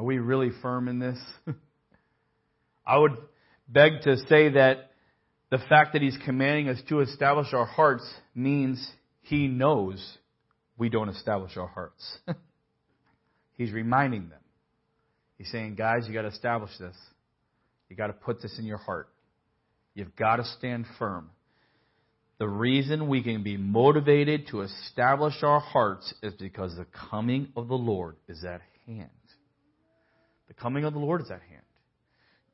Are 0.01 0.03
we 0.03 0.19
really 0.19 0.49
firm 0.63 0.89
in 0.89 0.99
this? 0.99 1.19
I 2.87 2.97
would 2.97 3.19
beg 3.69 4.01
to 4.05 4.17
say 4.29 4.49
that 4.49 4.93
the 5.51 5.59
fact 5.69 5.93
that 5.93 6.01
he's 6.01 6.17
commanding 6.25 6.71
us 6.71 6.81
to 6.89 7.01
establish 7.01 7.53
our 7.53 7.67
hearts 7.67 8.11
means 8.35 8.83
he 9.21 9.47
knows 9.47 10.03
we 10.79 10.89
don't 10.89 11.11
establish 11.11 11.55
our 11.59 11.67
hearts. 11.67 12.17
he's 13.59 13.73
reminding 13.73 14.31
them. 14.31 14.39
He's 15.37 15.53
saying, 15.53 15.75
guys, 15.75 16.05
you 16.09 16.15
got 16.15 16.23
to 16.23 16.29
establish 16.29 16.71
this. 16.81 16.97
You 17.91 17.95
got 17.95 18.07
to 18.07 18.15
put 18.15 18.41
this 18.41 18.59
in 18.59 18.65
your 18.65 18.79
heart. 18.79 19.11
You've 19.93 20.17
got 20.17 20.37
to 20.37 20.45
stand 20.47 20.87
firm. 20.99 21.29
The 22.39 22.49
reason 22.49 23.09
we 23.09 23.23
can 23.23 23.43
be 23.43 23.59
motivated 23.59 24.47
to 24.49 24.63
establish 24.63 25.43
our 25.43 25.61
hearts 25.61 26.15
is 26.23 26.33
because 26.33 26.75
the 26.75 26.87
coming 27.11 27.49
of 27.55 27.69
the 27.69 27.75
Lord 27.75 28.17
is 28.29 28.43
at 28.45 28.63
hand. 28.87 29.11
The 30.51 30.55
coming 30.55 30.85
of 30.85 30.93
the 30.93 30.99
Lord 30.99 31.21
is 31.21 31.31
at 31.31 31.43
hand. 31.43 31.63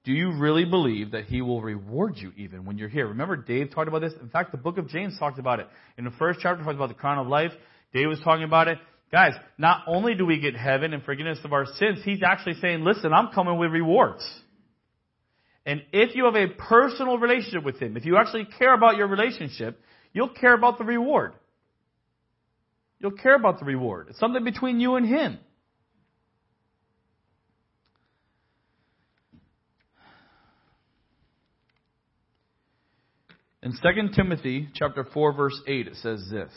Do 0.04 0.12
you 0.12 0.38
really 0.38 0.66
believe 0.66 1.12
that 1.12 1.24
He 1.24 1.40
will 1.40 1.62
reward 1.62 2.18
you 2.18 2.30
even 2.36 2.66
when 2.66 2.76
you're 2.76 2.90
here? 2.90 3.06
Remember, 3.06 3.36
Dave 3.36 3.70
talked 3.74 3.88
about 3.88 4.02
this. 4.02 4.12
In 4.20 4.28
fact, 4.28 4.52
the 4.52 4.58
book 4.58 4.76
of 4.76 4.86
James 4.88 5.18
talked 5.18 5.38
about 5.38 5.60
it. 5.60 5.68
In 5.96 6.04
the 6.04 6.10
first 6.10 6.40
chapter, 6.42 6.62
talked 6.62 6.76
about 6.76 6.90
the 6.90 6.94
crown 6.94 7.16
of 7.16 7.26
life. 7.26 7.52
Dave 7.94 8.06
was 8.06 8.20
talking 8.22 8.44
about 8.44 8.68
it. 8.68 8.76
Guys, 9.10 9.32
not 9.56 9.84
only 9.86 10.14
do 10.14 10.26
we 10.26 10.38
get 10.38 10.54
heaven 10.54 10.92
and 10.92 11.02
forgiveness 11.04 11.38
of 11.42 11.54
our 11.54 11.64
sins, 11.64 12.00
he's 12.04 12.22
actually 12.22 12.56
saying, 12.60 12.84
listen, 12.84 13.14
I'm 13.14 13.32
coming 13.32 13.56
with 13.56 13.70
rewards. 13.70 14.22
And 15.64 15.82
if 15.92 16.14
you 16.14 16.26
have 16.26 16.34
a 16.34 16.48
personal 16.48 17.16
relationship 17.16 17.64
with 17.64 17.80
Him, 17.80 17.96
if 17.96 18.04
you 18.04 18.18
actually 18.18 18.46
care 18.58 18.74
about 18.74 18.98
your 18.98 19.06
relationship, 19.06 19.80
you'll 20.12 20.28
care 20.28 20.54
about 20.54 20.76
the 20.76 20.84
reward. 20.84 21.32
You'll 23.00 23.12
care 23.12 23.36
about 23.36 23.58
the 23.58 23.64
reward. 23.64 24.08
It's 24.10 24.20
something 24.20 24.44
between 24.44 24.80
you 24.80 24.96
and 24.96 25.08
Him. 25.08 25.38
In 33.66 33.72
2 33.72 34.10
Timothy 34.14 34.68
chapter 34.74 35.02
4 35.12 35.32
verse 35.32 35.60
8 35.66 35.88
it 35.88 35.96
says 35.96 36.24
this. 36.30 36.52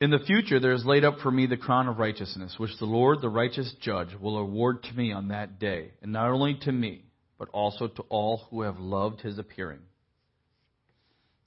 In 0.00 0.10
the 0.12 0.20
future 0.24 0.60
there 0.60 0.72
is 0.72 0.84
laid 0.84 1.04
up 1.04 1.18
for 1.18 1.32
me 1.32 1.46
the 1.46 1.56
crown 1.56 1.88
of 1.88 1.98
righteousness, 1.98 2.54
which 2.58 2.78
the 2.78 2.84
Lord, 2.84 3.20
the 3.20 3.28
righteous 3.28 3.74
judge, 3.80 4.10
will 4.20 4.38
award 4.38 4.84
to 4.84 4.92
me 4.94 5.10
on 5.10 5.28
that 5.28 5.58
day, 5.58 5.90
and 6.00 6.12
not 6.12 6.30
only 6.30 6.56
to 6.60 6.70
me, 6.70 7.06
but 7.40 7.48
also 7.48 7.88
to 7.88 8.02
all 8.02 8.46
who 8.50 8.62
have 8.62 8.78
loved 8.78 9.22
his 9.22 9.36
appearing. 9.36 9.80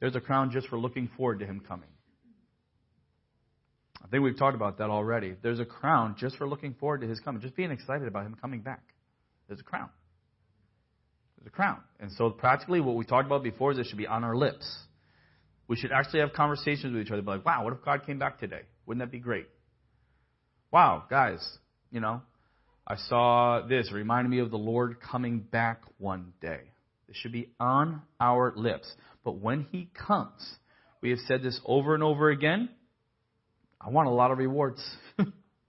There's 0.01 0.17
a 0.17 0.19
crown 0.19 0.51
just 0.51 0.67
for 0.67 0.77
looking 0.77 1.09
forward 1.15 1.39
to 1.39 1.45
him 1.45 1.61
coming. 1.65 1.87
I 4.03 4.09
think 4.09 4.25
we've 4.25 4.37
talked 4.37 4.55
about 4.55 4.79
that 4.79 4.89
already. 4.89 5.35
There's 5.41 5.61
a 5.61 5.65
crown 5.65 6.17
just 6.19 6.35
for 6.35 6.49
looking 6.49 6.73
forward 6.73 6.99
to 6.99 7.07
his 7.07 7.21
coming, 7.21 7.41
just 7.41 7.55
being 7.55 7.71
excited 7.71 8.09
about 8.09 8.25
him 8.25 8.35
coming 8.41 8.59
back. 8.59 8.83
There's 9.47 9.61
a 9.61 9.63
crown. 9.63 9.89
A 11.45 11.49
crown. 11.49 11.79
And 11.99 12.11
so 12.11 12.29
practically 12.29 12.81
what 12.81 12.95
we 12.95 13.05
talked 13.05 13.25
about 13.25 13.43
before 13.43 13.71
is 13.71 13.77
it 13.77 13.87
should 13.87 13.97
be 13.97 14.07
on 14.07 14.23
our 14.23 14.35
lips. 14.35 14.67
We 15.67 15.75
should 15.75 15.91
actually 15.91 16.19
have 16.21 16.33
conversations 16.33 16.93
with 16.93 17.05
each 17.05 17.11
other, 17.11 17.21
be 17.21 17.29
like, 17.29 17.45
wow, 17.45 17.63
what 17.63 17.73
if 17.73 17.83
God 17.83 18.05
came 18.05 18.19
back 18.19 18.39
today? 18.39 18.61
Wouldn't 18.85 19.05
that 19.05 19.11
be 19.11 19.19
great? 19.19 19.47
Wow, 20.71 21.03
guys, 21.09 21.39
you 21.91 21.99
know, 21.99 22.21
I 22.85 22.95
saw 22.95 23.61
this. 23.67 23.87
It 23.89 23.93
reminded 23.93 24.29
me 24.29 24.39
of 24.39 24.49
the 24.49 24.57
Lord 24.57 24.97
coming 24.99 25.39
back 25.39 25.81
one 25.97 26.33
day. 26.41 26.61
It 27.07 27.15
should 27.15 27.31
be 27.31 27.49
on 27.59 28.01
our 28.19 28.53
lips. 28.55 28.91
But 29.23 29.37
when 29.37 29.67
He 29.71 29.89
comes, 30.07 30.41
we 31.01 31.11
have 31.11 31.19
said 31.27 31.43
this 31.43 31.59
over 31.65 31.93
and 31.93 32.03
over 32.03 32.29
again. 32.29 32.69
I 33.79 33.89
want 33.89 34.07
a 34.07 34.11
lot 34.11 34.31
of 34.31 34.39
rewards. 34.39 34.83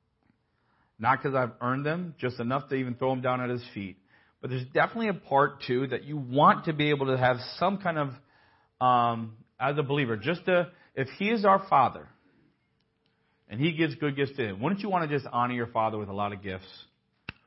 Not 0.98 1.22
because 1.22 1.34
I've 1.34 1.52
earned 1.60 1.84
them, 1.86 2.14
just 2.18 2.40
enough 2.40 2.68
to 2.70 2.74
even 2.74 2.94
throw 2.94 3.10
them 3.10 3.20
down 3.20 3.40
at 3.40 3.50
His 3.50 3.64
feet. 3.74 3.98
But 4.40 4.50
there's 4.50 4.66
definitely 4.72 5.08
a 5.08 5.14
part 5.14 5.62
too 5.66 5.86
that 5.88 6.04
you 6.04 6.16
want 6.16 6.64
to 6.64 6.72
be 6.72 6.90
able 6.90 7.06
to 7.06 7.18
have 7.18 7.36
some 7.58 7.78
kind 7.78 7.98
of, 7.98 8.08
um, 8.84 9.36
as 9.58 9.76
a 9.76 9.82
believer, 9.82 10.16
just 10.16 10.44
to, 10.46 10.68
if 10.94 11.08
He 11.18 11.28
is 11.28 11.44
our 11.44 11.64
Father, 11.68 12.08
and 13.48 13.60
He 13.60 13.72
gives 13.72 13.94
good 13.96 14.16
gifts 14.16 14.36
to 14.36 14.44
Him, 14.46 14.60
wouldn't 14.60 14.80
you 14.80 14.88
want 14.88 15.08
to 15.08 15.14
just 15.14 15.28
honor 15.30 15.54
your 15.54 15.66
Father 15.66 15.98
with 15.98 16.08
a 16.08 16.14
lot 16.14 16.32
of 16.32 16.42
gifts? 16.42 16.66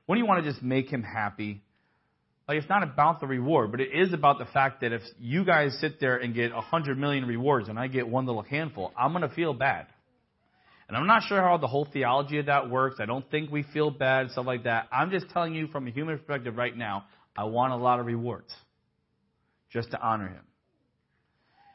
Wouldn't 0.08 0.23
you 0.23 0.27
want 0.27 0.43
to 0.43 0.51
just 0.51 0.62
make 0.62 0.89
Him 0.89 1.01
happy? 1.01 1.62
Like 2.47 2.58
it's 2.58 2.69
not 2.69 2.84
about 2.84 3.21
the 3.21 3.27
reward, 3.27 3.71
but 3.71 3.79
it 3.79 3.89
is 3.93 4.13
about 4.13 4.38
the 4.38 4.45
fact 4.45 4.82
that 4.82 4.91
if 4.91 5.01
you 5.19 5.45
guys 5.45 5.77
sit 5.79 5.99
there 5.99 6.17
and 6.17 6.36
get 6.36 6.51
a 6.51 6.60
hundred 6.60 6.97
million 6.97 7.25
rewards 7.25 7.69
and 7.69 7.79
I 7.79 7.88
get 7.88 8.08
one 8.08 8.25
little 8.25 8.41
handful, 8.41 8.91
I'm 8.97 9.13
gonna 9.13 9.29
feel 9.29 9.53
bad. 9.53 9.88
And 10.93 10.99
I'm 10.99 11.08
not 11.08 11.23
sure 11.23 11.41
how 11.41 11.58
the 11.58 11.65
whole 11.65 11.88
theology 11.91 12.38
of 12.38 12.45
that 12.45 12.69
works. 12.69 12.97
I 12.99 13.08
don't 13.08 13.27
think 13.32 13.49
we 13.49 13.63
feel 13.63 13.89
bad, 13.89 14.29
stuff 14.29 14.45
like 14.45 14.65
that. 14.65 14.89
I'm 14.91 15.10
just 15.10 15.27
telling 15.32 15.56
you 15.56 15.65
from 15.65 15.88
a 15.88 15.89
human 15.89 16.19
perspective 16.19 16.56
right 16.56 16.77
now, 16.77 17.06
I 17.36 17.45
want 17.45 17.73
a 17.73 17.77
lot 17.77 17.99
of 17.99 18.06
rewards 18.06 18.53
just 19.71 19.89
to 19.89 19.99
honor 19.99 20.27
him. 20.27 20.43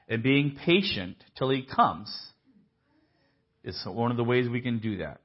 And 0.08 0.22
being 0.22 0.56
patient 0.64 1.16
till 1.36 1.50
he 1.50 1.64
comes 1.64 2.16
is 3.64 3.82
one 3.84 4.12
of 4.12 4.16
the 4.16 4.22
ways 4.22 4.48
we 4.48 4.60
can 4.60 4.78
do 4.78 4.98
that. 4.98 5.20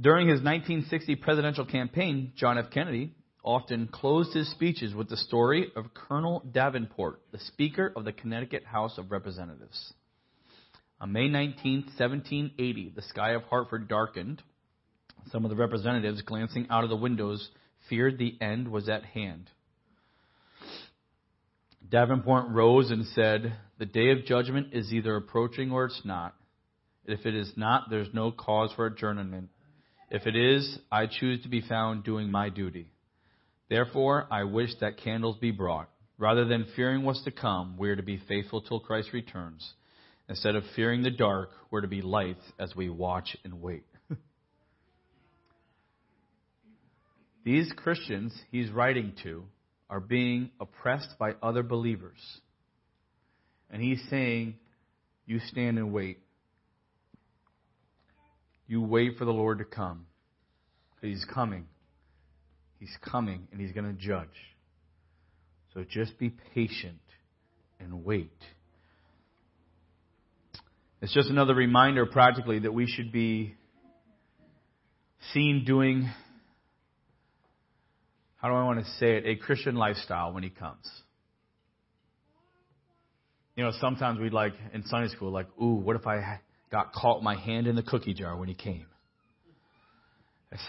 During 0.00 0.26
his 0.26 0.40
1960 0.40 1.14
presidential 1.14 1.66
campaign, 1.66 2.32
John 2.34 2.58
F. 2.58 2.72
Kennedy 2.72 3.14
often 3.42 3.88
closed 3.88 4.34
his 4.34 4.50
speeches 4.50 4.94
with 4.94 5.08
the 5.08 5.16
story 5.16 5.72
of 5.76 5.94
Colonel 5.94 6.44
Davenport, 6.52 7.20
the 7.32 7.38
Speaker 7.38 7.92
of 7.96 8.04
the 8.04 8.12
Connecticut 8.12 8.64
House 8.64 8.98
of 8.98 9.10
Representatives. 9.10 9.92
On 11.00 11.12
May 11.12 11.28
19, 11.28 11.84
1780, 11.96 12.92
the 12.94 13.02
sky 13.02 13.32
of 13.32 13.42
Hartford 13.44 13.88
darkened. 13.88 14.42
Some 15.30 15.44
of 15.44 15.50
the 15.50 15.56
representatives, 15.56 16.22
glancing 16.22 16.66
out 16.70 16.84
of 16.84 16.90
the 16.90 16.96
windows, 16.96 17.48
feared 17.88 18.18
the 18.18 18.36
end 18.40 18.68
was 18.68 18.88
at 18.88 19.04
hand. 19.04 19.50
Davenport 21.88 22.50
rose 22.50 22.90
and 22.90 23.06
said, 23.06 23.54
The 23.78 23.86
day 23.86 24.10
of 24.10 24.24
judgment 24.24 24.68
is 24.72 24.92
either 24.92 25.16
approaching 25.16 25.72
or 25.72 25.86
it's 25.86 26.02
not. 26.04 26.34
If 27.06 27.24
it 27.24 27.34
is 27.34 27.52
not, 27.56 27.88
there's 27.90 28.12
no 28.12 28.30
cause 28.30 28.70
for 28.76 28.86
adjournment. 28.86 29.48
If 30.10 30.26
it 30.26 30.36
is, 30.36 30.78
I 30.92 31.06
choose 31.06 31.42
to 31.42 31.48
be 31.48 31.62
found 31.62 32.04
doing 32.04 32.30
my 32.30 32.50
duty. 32.50 32.92
Therefore, 33.70 34.26
I 34.32 34.44
wish 34.44 34.70
that 34.80 34.98
candles 34.98 35.36
be 35.36 35.52
brought. 35.52 35.88
Rather 36.18 36.44
than 36.44 36.66
fearing 36.76 37.04
what's 37.04 37.22
to 37.24 37.30
come, 37.30 37.76
we 37.78 37.88
are 37.88 37.96
to 37.96 38.02
be 38.02 38.20
faithful 38.28 38.60
till 38.60 38.80
Christ 38.80 39.10
returns. 39.14 39.72
Instead 40.28 40.56
of 40.56 40.64
fearing 40.76 41.02
the 41.02 41.10
dark, 41.10 41.50
we're 41.70 41.80
to 41.80 41.88
be 41.88 42.02
light 42.02 42.36
as 42.58 42.74
we 42.74 42.90
watch 42.90 43.36
and 43.44 43.62
wait. 43.62 43.84
These 47.44 47.72
Christians 47.76 48.36
he's 48.50 48.70
writing 48.70 49.14
to 49.22 49.44
are 49.88 50.00
being 50.00 50.50
oppressed 50.60 51.14
by 51.18 51.34
other 51.40 51.62
believers. 51.62 52.18
And 53.70 53.80
he's 53.80 54.02
saying, 54.10 54.56
You 55.26 55.38
stand 55.38 55.78
and 55.78 55.92
wait. 55.92 56.18
You 58.66 58.82
wait 58.82 59.16
for 59.16 59.24
the 59.24 59.32
Lord 59.32 59.58
to 59.58 59.64
come. 59.64 60.06
He's 61.00 61.24
coming. 61.32 61.66
He's 62.80 62.96
coming 63.08 63.46
and 63.52 63.60
he's 63.60 63.72
going 63.72 63.84
to 63.84 63.92
judge. 63.92 64.28
So 65.74 65.84
just 65.88 66.18
be 66.18 66.30
patient 66.54 66.98
and 67.78 68.04
wait. 68.04 68.32
It's 71.02 71.14
just 71.14 71.30
another 71.30 71.54
reminder, 71.54 72.06
practically, 72.06 72.60
that 72.60 72.72
we 72.72 72.86
should 72.86 73.12
be 73.12 73.54
seen 75.32 75.64
doing, 75.66 76.10
how 78.36 78.48
do 78.48 78.54
I 78.54 78.64
want 78.64 78.80
to 78.80 78.90
say 78.98 79.16
it, 79.18 79.24
a 79.26 79.36
Christian 79.36 79.76
lifestyle 79.76 80.32
when 80.32 80.42
he 80.42 80.50
comes. 80.50 80.90
You 83.56 83.64
know, 83.64 83.72
sometimes 83.78 84.18
we'd 84.18 84.32
like, 84.32 84.54
in 84.72 84.84
Sunday 84.86 85.08
school, 85.08 85.30
like, 85.30 85.46
ooh, 85.62 85.74
what 85.74 85.96
if 85.96 86.06
I 86.06 86.40
got 86.72 86.92
caught 86.94 87.22
my 87.22 87.38
hand 87.38 87.66
in 87.66 87.76
the 87.76 87.82
cookie 87.82 88.14
jar 88.14 88.36
when 88.36 88.48
he 88.48 88.54
came? 88.54 88.86
It's 90.50 90.62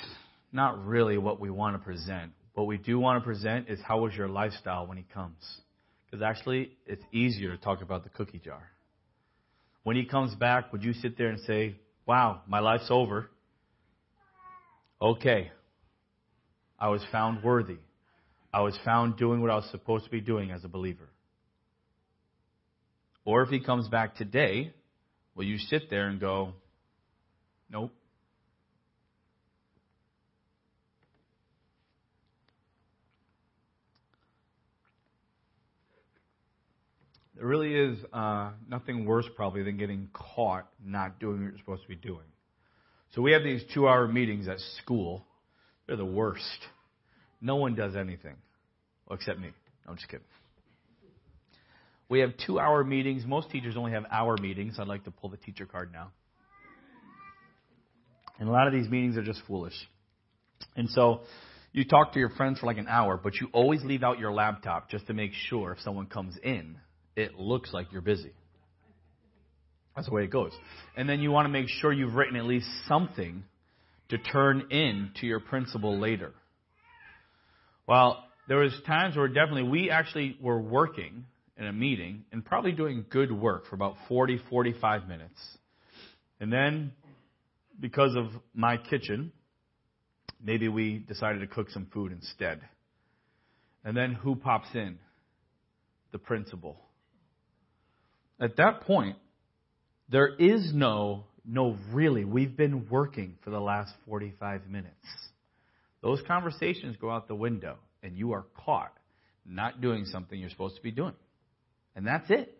not 0.52 0.86
really 0.86 1.18
what 1.18 1.40
we 1.40 1.50
want 1.50 1.76
to 1.76 1.80
present. 1.80 2.32
What 2.54 2.68
we 2.68 2.78
do 2.78 3.00
want 3.00 3.22
to 3.22 3.26
present 3.26 3.70
is 3.70 3.80
how 3.82 4.00
was 4.02 4.14
your 4.14 4.28
lifestyle 4.28 4.88
when 4.88 4.98
he 4.98 5.06
comes? 5.14 5.42
Because 6.06 6.22
actually, 6.22 6.72
it's 6.86 7.04
easier 7.12 7.56
to 7.56 7.58
talk 7.58 7.82
about 7.82 8.04
the 8.04 8.10
cookie 8.10 8.40
jar. 8.44 8.64
When 9.84 9.96
he 9.96 10.06
comes 10.06 10.36
back, 10.36 10.72
would 10.72 10.84
you 10.84 10.94
sit 10.94 11.18
there 11.18 11.30
and 11.30 11.40
say, 11.42 11.78
wow, 12.06 12.42
my 12.48 12.60
life's 12.60 12.88
over? 12.90 13.30
Okay. 15.02 15.52
I 16.78 16.90
was 16.90 17.02
found 17.12 17.44
worthy. 17.44 17.78
I 18.54 18.62
was 18.62 18.78
found 18.84 19.18
doing 19.18 19.42
what 19.42 19.50
I 19.50 19.56
was 19.56 19.68
supposed 19.72 20.06
to 20.06 20.12
be 20.12 20.20
doing 20.20 20.52
as 20.52 20.64
a 20.66 20.68
believer. 20.68 21.10
Or 23.24 23.44
if 23.44 23.50
he 23.50 23.60
comes 23.60 23.88
back 23.88 24.16
today, 24.16 24.74
will 25.36 25.46
you 25.46 25.58
sit 25.58 25.90
there 25.90 26.08
and 26.08 26.20
go, 26.20 26.54
nope, 27.70 27.94
There 37.42 37.50
really 37.50 37.74
is 37.74 37.98
uh, 38.14 38.52
nothing 38.70 39.04
worse, 39.04 39.26
probably, 39.36 39.64
than 39.64 39.76
getting 39.76 40.10
caught 40.14 40.68
not 40.86 41.20
doing 41.20 41.44
what 41.44 41.50
you're 41.50 41.58
supposed 41.58 41.82
to 41.82 41.88
be 41.88 41.96
doing. 41.96 42.28
So 43.16 43.24
we 43.24 43.32
have 43.32 43.42
these 43.42 43.64
two 43.74 43.88
hour 43.88 44.08
meetings 44.08 44.48
at 44.48 44.60
school. 44.78 45.26
They're 45.88 45.96
the 45.96 46.06
worst. 46.06 46.46
No 47.42 47.56
one 47.56 47.74
does 47.74 47.96
anything. 47.96 48.36
Except 49.10 49.40
me. 49.40 49.50
I'm 49.88 49.96
just 49.96 50.08
kidding. 50.08 50.26
We 52.10 52.20
have 52.20 52.30
two 52.46 52.60
hour 52.60 52.84
meetings. 52.84 53.26
Most 53.26 53.50
teachers 53.50 53.76
only 53.76 53.94
have 53.94 54.04
hour 54.12 54.38
meetings. 54.40 54.76
I'd 54.78 54.88
like 54.88 55.06
to 55.06 55.12
pull 55.12 55.32
the 55.32 55.38
teacher 55.38 55.66
card 55.66 55.92
now. 55.92 56.12
And 58.38 58.50
a 58.50 58.52
lot 58.52 58.68
of 58.68 58.74
these 58.74 58.88
meetings 58.88 59.18
are 59.18 59.24
just 59.24 59.42
foolish. 59.48 59.74
And 60.76 60.88
so 60.92 61.22
you 61.72 61.86
talk 61.86 62.14
to 62.14 62.20
your 62.20 62.30
friends 62.30 62.60
for 62.60 62.68
like 62.68 62.78
an 62.78 62.88
hour, 62.88 63.18
but 63.18 63.34
you 63.42 63.48
always 63.52 63.84
leave 63.84 64.04
out 64.04 64.20
your 64.20 64.32
laptop 64.32 64.92
just 64.92 65.08
to 65.08 65.16
make 65.16 65.32
sure 65.34 65.72
if 65.72 65.80
someone 65.80 66.06
comes 66.06 66.38
in 66.44 66.78
it 67.16 67.36
looks 67.40 67.74
like 67.74 67.92
you're 67.92 68.02
busy. 68.02 68.32
That's 69.96 70.08
the 70.08 70.14
way 70.14 70.24
it 70.24 70.32
goes. 70.32 70.52
And 70.96 71.08
then 71.08 71.20
you 71.20 71.32
want 71.32 71.46
to 71.46 71.50
make 71.50 71.68
sure 71.68 71.92
you've 71.92 72.16
written 72.16 72.36
at 72.36 72.46
least 72.46 72.68
something 72.88 73.44
to 74.10 74.18
turn 74.18 74.68
in 74.72 75.12
to 75.20 75.26
your 75.26 75.40
principal 75.40 76.00
later. 76.00 76.32
Well, 77.88 78.24
there 78.48 78.58
was 78.58 78.74
times 78.86 79.16
where 79.16 79.28
definitely 79.28 79.64
we 79.64 79.90
actually 79.90 80.38
were 80.42 80.60
working 80.60 81.26
in 81.58 81.66
a 81.66 81.74
meeting 81.74 82.24
and 82.32 82.44
probably 82.44 82.72
doing 82.72 83.06
good 83.10 83.32
work 83.32 83.68
for 83.68 83.76
about 83.76 83.96
40, 84.08 84.40
45 84.50 85.08
minutes. 85.08 85.40
And 86.40 86.52
then 86.52 86.94
because 87.80 88.16
of 88.16 88.28
my 88.54 88.78
kitchen, 88.78 89.32
maybe 90.44 90.68
we 90.68 91.00
decided 91.00 91.40
to 91.40 91.48
cook 91.48 91.70
some 91.70 91.88
food 91.94 92.12
instead. 92.12 92.62
And 93.84 93.96
then 93.96 94.14
who 94.14 94.36
pops 94.36 94.68
in? 94.74 95.00
The 96.12 96.20
principal. 96.20 96.78
At 98.42 98.58
that 98.58 98.82
point, 98.82 99.18
there 100.10 100.28
is 100.28 100.74
no, 100.74 101.26
no, 101.46 101.78
really, 101.92 102.26
we've 102.26 102.58
been 102.58 102.90
working 102.90 103.38
for 103.44 103.52
the 103.52 103.60
last 103.60 103.94
45 104.08 104.68
minutes. 104.68 104.96
Those 106.02 106.20
conversations 106.28 106.98
go 107.00 107.12
out 107.12 107.28
the 107.28 107.36
window, 107.36 107.78
and 108.02 108.18
you 108.18 108.34
are 108.34 108.46
caught 108.66 108.92
not 109.46 109.80
doing 109.80 110.06
something 110.06 110.40
you're 110.40 110.50
supposed 110.50 110.76
to 110.76 110.82
be 110.82 110.92
doing. 110.92 111.14
And 111.96 112.06
that's 112.06 112.30
it. 112.30 112.58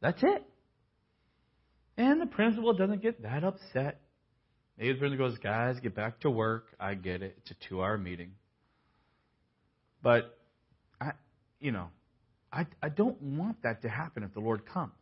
That's 0.00 0.20
it. 0.22 0.44
And 1.96 2.20
the 2.20 2.26
principal 2.26 2.72
doesn't 2.72 3.02
get 3.02 3.22
that 3.22 3.44
upset. 3.44 4.00
Maybe 4.76 4.94
the 4.94 4.98
principal 4.98 5.28
goes, 5.28 5.38
guys, 5.38 5.78
get 5.80 5.94
back 5.94 6.20
to 6.20 6.30
work. 6.30 6.66
I 6.80 6.94
get 6.94 7.22
it. 7.22 7.36
It's 7.38 7.50
a 7.52 7.68
two 7.68 7.82
hour 7.82 7.98
meeting. 7.98 8.32
But, 10.02 10.36
I, 11.00 11.12
you 11.60 11.70
know, 11.72 11.88
I, 12.52 12.66
I 12.82 12.88
don't 12.88 13.20
want 13.22 13.62
that 13.62 13.82
to 13.82 13.88
happen 13.88 14.22
if 14.22 14.34
the 14.34 14.40
Lord 14.40 14.66
comes. 14.66 14.92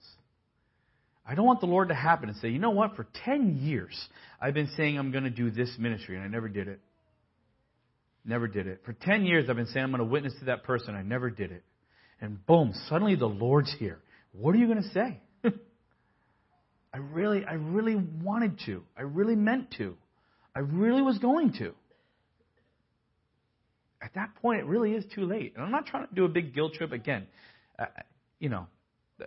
I 1.26 1.34
don't 1.34 1.46
want 1.46 1.60
the 1.60 1.66
Lord 1.66 1.88
to 1.88 1.94
happen 1.94 2.28
and 2.28 2.38
say, 2.38 2.48
you 2.48 2.58
know 2.58 2.70
what, 2.70 2.96
for 2.96 3.06
10 3.24 3.58
years 3.58 3.94
I've 4.40 4.54
been 4.54 4.70
saying 4.76 4.98
I'm 4.98 5.12
going 5.12 5.24
to 5.24 5.30
do 5.30 5.50
this 5.50 5.74
ministry 5.78 6.16
and 6.16 6.24
I 6.24 6.28
never 6.28 6.48
did 6.48 6.68
it. 6.68 6.80
Never 8.24 8.48
did 8.48 8.66
it. 8.66 8.82
For 8.84 8.92
10 8.92 9.24
years 9.24 9.48
I've 9.48 9.56
been 9.56 9.66
saying 9.66 9.84
I'm 9.84 9.90
going 9.90 10.00
to 10.00 10.04
witness 10.06 10.34
to 10.40 10.46
that 10.46 10.64
person. 10.64 10.94
I 10.94 11.02
never 11.02 11.30
did 11.30 11.52
it. 11.52 11.62
And 12.20 12.44
boom, 12.46 12.72
suddenly 12.88 13.14
the 13.14 13.26
Lord's 13.26 13.74
here. 13.78 14.00
What 14.32 14.54
are 14.54 14.58
you 14.58 14.66
going 14.66 14.82
to 14.82 14.90
say? 14.90 15.20
I 16.94 16.98
really, 16.98 17.44
I 17.44 17.54
really 17.54 17.96
wanted 17.96 18.60
to. 18.66 18.82
I 18.96 19.02
really 19.02 19.36
meant 19.36 19.74
to. 19.78 19.96
I 20.54 20.60
really 20.60 21.02
was 21.02 21.18
going 21.18 21.52
to 21.58 21.74
at 24.08 24.14
that 24.14 24.34
point, 24.36 24.60
it 24.60 24.64
really 24.64 24.92
is 24.92 25.04
too 25.14 25.26
late. 25.26 25.52
And 25.54 25.62
I'm 25.62 25.70
not 25.70 25.84
trying 25.84 26.08
to 26.08 26.14
do 26.14 26.24
a 26.24 26.28
big 26.28 26.54
guilt 26.54 26.72
trip 26.72 26.92
again. 26.92 27.26
Uh, 27.78 27.84
you 28.40 28.48
know, 28.48 28.66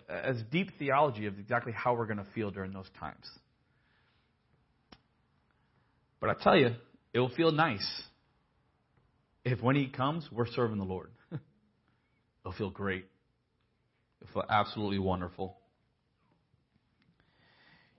as 0.08 0.42
deep 0.50 0.70
theology 0.76 1.26
of 1.26 1.38
exactly 1.38 1.72
how 1.72 1.94
we're 1.94 2.06
going 2.06 2.18
to 2.18 2.26
feel 2.34 2.50
during 2.50 2.72
those 2.72 2.88
times. 2.98 3.24
But 6.20 6.30
I 6.30 6.34
tell 6.42 6.56
you, 6.56 6.74
it 7.12 7.20
will 7.20 7.28
feel 7.28 7.52
nice 7.52 8.02
if 9.44 9.62
when 9.62 9.76
He 9.76 9.86
comes, 9.86 10.28
we're 10.32 10.46
serving 10.46 10.78
the 10.78 10.84
Lord. 10.84 11.10
It'll 12.44 12.56
feel 12.56 12.70
great. 12.70 13.04
It'll 14.20 14.32
feel 14.32 14.44
absolutely 14.50 14.98
wonderful. 14.98 15.56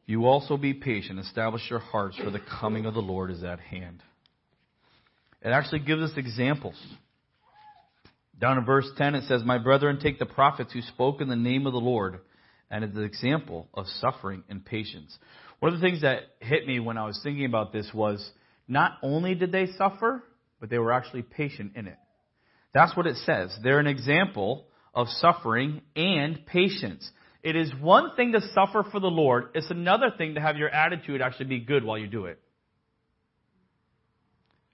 You 0.05 0.25
also 0.25 0.57
be 0.57 0.73
patient, 0.73 1.17
establish 1.17 1.61
your 1.69 1.79
hearts, 1.79 2.17
for 2.17 2.29
the 2.29 2.41
coming 2.59 2.85
of 2.85 2.93
the 2.93 3.01
Lord 3.01 3.31
is 3.31 3.41
at 3.41 3.61
hand. 3.61 4.03
It 5.43 5.49
actually 5.49 5.79
gives 5.79 6.01
us 6.01 6.17
examples. 6.17 6.81
Down 8.39 8.57
in 8.57 8.65
verse 8.65 8.89
10, 8.97 9.15
it 9.15 9.27
says, 9.27 9.43
My 9.43 9.57
brethren, 9.57 9.99
take 10.01 10.17
the 10.17 10.25
prophets 10.25 10.73
who 10.73 10.81
spoke 10.81 11.21
in 11.21 11.27
the 11.27 11.35
name 11.35 11.67
of 11.67 11.73
the 11.73 11.79
Lord 11.79 12.19
and 12.71 12.83
as 12.83 12.95
an 12.95 13.03
example 13.03 13.67
of 13.73 13.85
suffering 13.99 14.43
and 14.49 14.65
patience. 14.65 15.15
One 15.59 15.73
of 15.73 15.79
the 15.79 15.85
things 15.85 16.01
that 16.01 16.23
hit 16.39 16.65
me 16.65 16.79
when 16.79 16.97
I 16.97 17.05
was 17.05 17.19
thinking 17.23 17.45
about 17.45 17.71
this 17.71 17.89
was 17.93 18.27
not 18.67 18.93
only 19.03 19.35
did 19.35 19.51
they 19.51 19.67
suffer, 19.77 20.23
but 20.59 20.69
they 20.69 20.79
were 20.79 20.91
actually 20.91 21.21
patient 21.21 21.73
in 21.75 21.87
it. 21.87 21.97
That's 22.73 22.95
what 22.97 23.05
it 23.05 23.17
says. 23.17 23.55
They're 23.61 23.79
an 23.79 23.87
example 23.87 24.65
of 24.93 25.07
suffering 25.07 25.81
and 25.95 26.45
patience. 26.45 27.09
It 27.43 27.55
is 27.55 27.71
one 27.79 28.15
thing 28.15 28.31
to 28.31 28.41
suffer 28.53 28.85
for 28.89 28.99
the 28.99 29.07
Lord, 29.07 29.49
it's 29.53 29.69
another 29.69 30.11
thing 30.17 30.35
to 30.35 30.41
have 30.41 30.57
your 30.57 30.69
attitude 30.69 31.21
actually 31.21 31.45
be 31.45 31.59
good 31.59 31.83
while 31.83 31.97
you 31.97 32.07
do 32.07 32.25
it. 32.25 32.39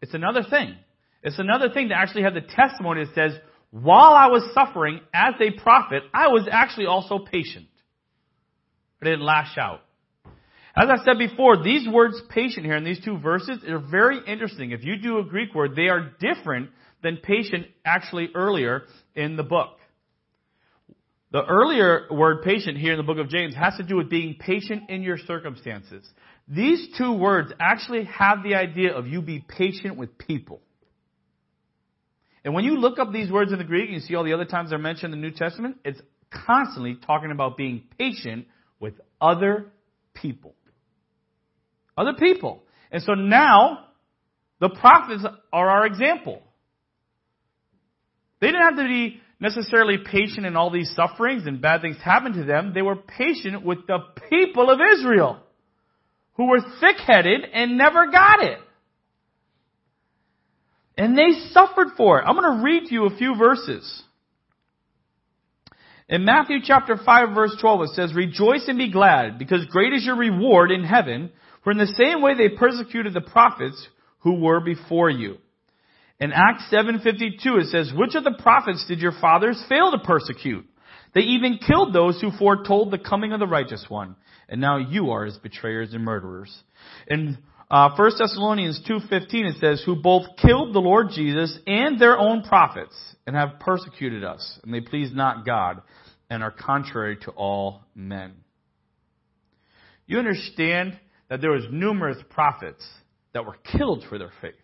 It's 0.01 0.13
another 0.13 0.43
thing. 0.49 0.75
It's 1.23 1.39
another 1.39 1.69
thing 1.69 1.89
to 1.89 1.95
actually 1.95 2.23
have 2.23 2.33
the 2.33 2.41
testimony 2.41 3.05
that 3.05 3.13
says, 3.13 3.39
while 3.71 4.13
I 4.13 4.27
was 4.27 4.49
suffering 4.53 5.01
as 5.13 5.35
a 5.39 5.51
prophet, 5.61 6.03
I 6.13 6.27
was 6.29 6.47
actually 6.49 6.87
also 6.87 7.19
patient. 7.19 7.67
I 9.01 9.05
didn't 9.05 9.21
lash 9.21 9.57
out. 9.57 9.81
As 10.75 10.87
I 10.89 11.03
said 11.03 11.17
before, 11.17 11.61
these 11.61 11.87
words 11.87 12.21
patient 12.29 12.65
here 12.65 12.77
in 12.77 12.83
these 12.83 13.03
two 13.03 13.17
verses 13.17 13.63
are 13.67 13.79
very 13.79 14.19
interesting. 14.25 14.71
If 14.71 14.83
you 14.83 14.97
do 14.97 15.19
a 15.19 15.23
Greek 15.23 15.53
word, 15.53 15.75
they 15.75 15.87
are 15.89 16.11
different 16.19 16.69
than 17.03 17.17
patient 17.17 17.67
actually 17.83 18.29
earlier 18.33 18.83
in 19.15 19.35
the 19.35 19.43
book. 19.43 19.77
The 21.31 21.45
earlier 21.45 22.07
word 22.09 22.43
patient 22.43 22.77
here 22.77 22.93
in 22.93 22.97
the 22.97 23.03
book 23.03 23.19
of 23.19 23.29
James 23.29 23.55
has 23.55 23.75
to 23.77 23.83
do 23.83 23.97
with 23.97 24.09
being 24.09 24.35
patient 24.39 24.89
in 24.89 25.03
your 25.03 25.17
circumstances. 25.17 26.07
These 26.49 26.97
two 26.97 27.13
words 27.13 27.51
actually 27.59 28.05
have 28.05 28.41
the 28.43 28.55
idea 28.55 28.93
of 28.95 29.07
you 29.07 29.21
be 29.21 29.39
patient 29.47 29.97
with 29.97 30.17
people. 30.17 30.61
And 32.43 32.55
when 32.55 32.63
you 32.63 32.77
look 32.77 32.97
up 32.97 33.11
these 33.11 33.31
words 33.31 33.51
in 33.51 33.59
the 33.59 33.63
Greek 33.63 33.91
you 33.91 33.99
see 33.99 34.15
all 34.15 34.23
the 34.23 34.33
other 34.33 34.45
times 34.45 34.71
they're 34.71 34.79
mentioned 34.79 35.13
in 35.13 35.21
the 35.21 35.27
New 35.27 35.35
Testament, 35.35 35.77
it's 35.85 36.01
constantly 36.31 36.97
talking 37.05 37.31
about 37.31 37.55
being 37.55 37.83
patient 37.99 38.47
with 38.79 38.95
other 39.21 39.67
people. 40.15 40.55
Other 41.95 42.13
people. 42.13 42.63
And 42.91 43.03
so 43.03 43.13
now, 43.13 43.85
the 44.59 44.69
prophets 44.69 45.23
are 45.53 45.69
our 45.69 45.85
example. 45.85 46.41
They 48.41 48.47
didn't 48.47 48.61
have 48.61 48.77
to 48.77 48.83
be 48.83 49.21
necessarily 49.39 49.97
patient 50.03 50.47
in 50.47 50.55
all 50.55 50.71
these 50.71 50.91
sufferings 50.95 51.45
and 51.45 51.61
bad 51.61 51.81
things 51.81 51.97
happened 52.03 52.35
to 52.35 52.43
them. 52.43 52.73
They 52.73 52.81
were 52.81 52.95
patient 52.95 53.63
with 53.63 53.85
the 53.85 53.99
people 54.29 54.71
of 54.71 54.79
Israel 54.97 55.43
who 56.39 56.45
were 56.45 56.61
thick-headed 56.79 57.41
and 57.53 57.77
never 57.77 58.09
got 58.09 58.41
it. 58.41 58.59
And 60.97 61.17
they 61.17 61.31
suffered 61.51 61.89
for 61.97 62.17
it. 62.17 62.23
I'm 62.25 62.37
going 62.37 62.59
to 62.59 62.63
read 62.63 62.85
to 62.87 62.93
you 62.93 63.07
a 63.07 63.17
few 63.17 63.35
verses. 63.37 64.03
In 66.07 66.23
Matthew 66.23 66.59
chapter 66.63 66.95
5 66.95 67.35
verse 67.35 67.57
12 67.59 67.81
it 67.81 67.89
says, 67.89 68.13
Rejoice 68.13 68.69
and 68.69 68.77
be 68.77 68.89
glad, 68.89 69.37
because 69.37 69.65
great 69.65 69.91
is 69.91 70.05
your 70.05 70.15
reward 70.15 70.71
in 70.71 70.85
heaven, 70.85 71.29
for 71.65 71.71
in 71.71 71.77
the 71.77 71.87
same 71.87 72.21
way 72.21 72.35
they 72.35 72.55
persecuted 72.55 73.13
the 73.13 73.19
prophets 73.19 73.89
who 74.19 74.39
were 74.39 74.61
before 74.61 75.09
you. 75.09 75.39
In 76.21 76.31
Acts 76.31 76.71
7:52 76.71 77.57
it 77.57 77.67
says, 77.67 77.93
"Which 77.93 78.15
of 78.15 78.23
the 78.23 78.39
prophets 78.39 78.85
did 78.87 79.01
your 79.01 79.11
fathers 79.11 79.61
fail 79.67 79.91
to 79.91 79.99
persecute? 79.99 80.65
They 81.13 81.21
even 81.21 81.57
killed 81.57 81.91
those 81.91 82.21
who 82.21 82.31
foretold 82.31 82.91
the 82.91 82.97
coming 82.97 83.33
of 83.33 83.41
the 83.41 83.47
righteous 83.47 83.89
one, 83.89 84.15
and 84.49 84.59
now 84.59 84.77
you 84.77 85.11
are 85.11 85.25
his 85.25 85.37
betrayers 85.37 85.93
and 85.93 86.03
murderers." 86.03 86.55
In 87.07 87.37
uh, 87.71 87.95
1 87.95 88.11
Thessalonians 88.17 88.81
2:15 88.87 89.45
it 89.45 89.57
says, 89.59 89.81
"Who 89.85 89.95
both 89.95 90.25
killed 90.37 90.73
the 90.73 90.81
Lord 90.81 91.09
Jesus 91.11 91.57
and 91.67 91.99
their 91.99 92.17
own 92.17 92.41
prophets, 92.43 92.95
and 93.27 93.35
have 93.35 93.59
persecuted 93.59 94.23
us, 94.23 94.59
and 94.63 94.73
they 94.73 94.81
please 94.81 95.13
not 95.13 95.45
God, 95.45 95.81
and 96.29 96.43
are 96.43 96.51
contrary 96.51 97.17
to 97.17 97.31
all 97.31 97.83
men." 97.95 98.33
You 100.07 100.17
understand 100.17 100.97
that 101.29 101.41
there 101.41 101.51
was 101.51 101.65
numerous 101.69 102.17
prophets 102.31 102.83
that 103.33 103.45
were 103.45 103.57
killed 103.77 104.03
for 104.09 104.17
their 104.17 104.31
faith. 104.41 104.55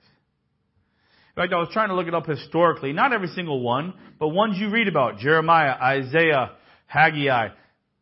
In 1.35 1.43
fact, 1.43 1.53
I 1.53 1.57
was 1.57 1.69
trying 1.71 1.89
to 1.89 1.95
look 1.95 2.07
it 2.07 2.15
up 2.15 2.25
historically. 2.25 2.93
Not 2.93 3.13
every 3.13 3.27
single 3.27 3.61
one, 3.61 3.93
but 4.19 4.29
ones 4.29 4.57
you 4.57 4.69
read 4.69 4.87
about. 4.87 5.19
Jeremiah, 5.19 5.73
Isaiah, 5.73 6.53
Haggai. 6.87 7.49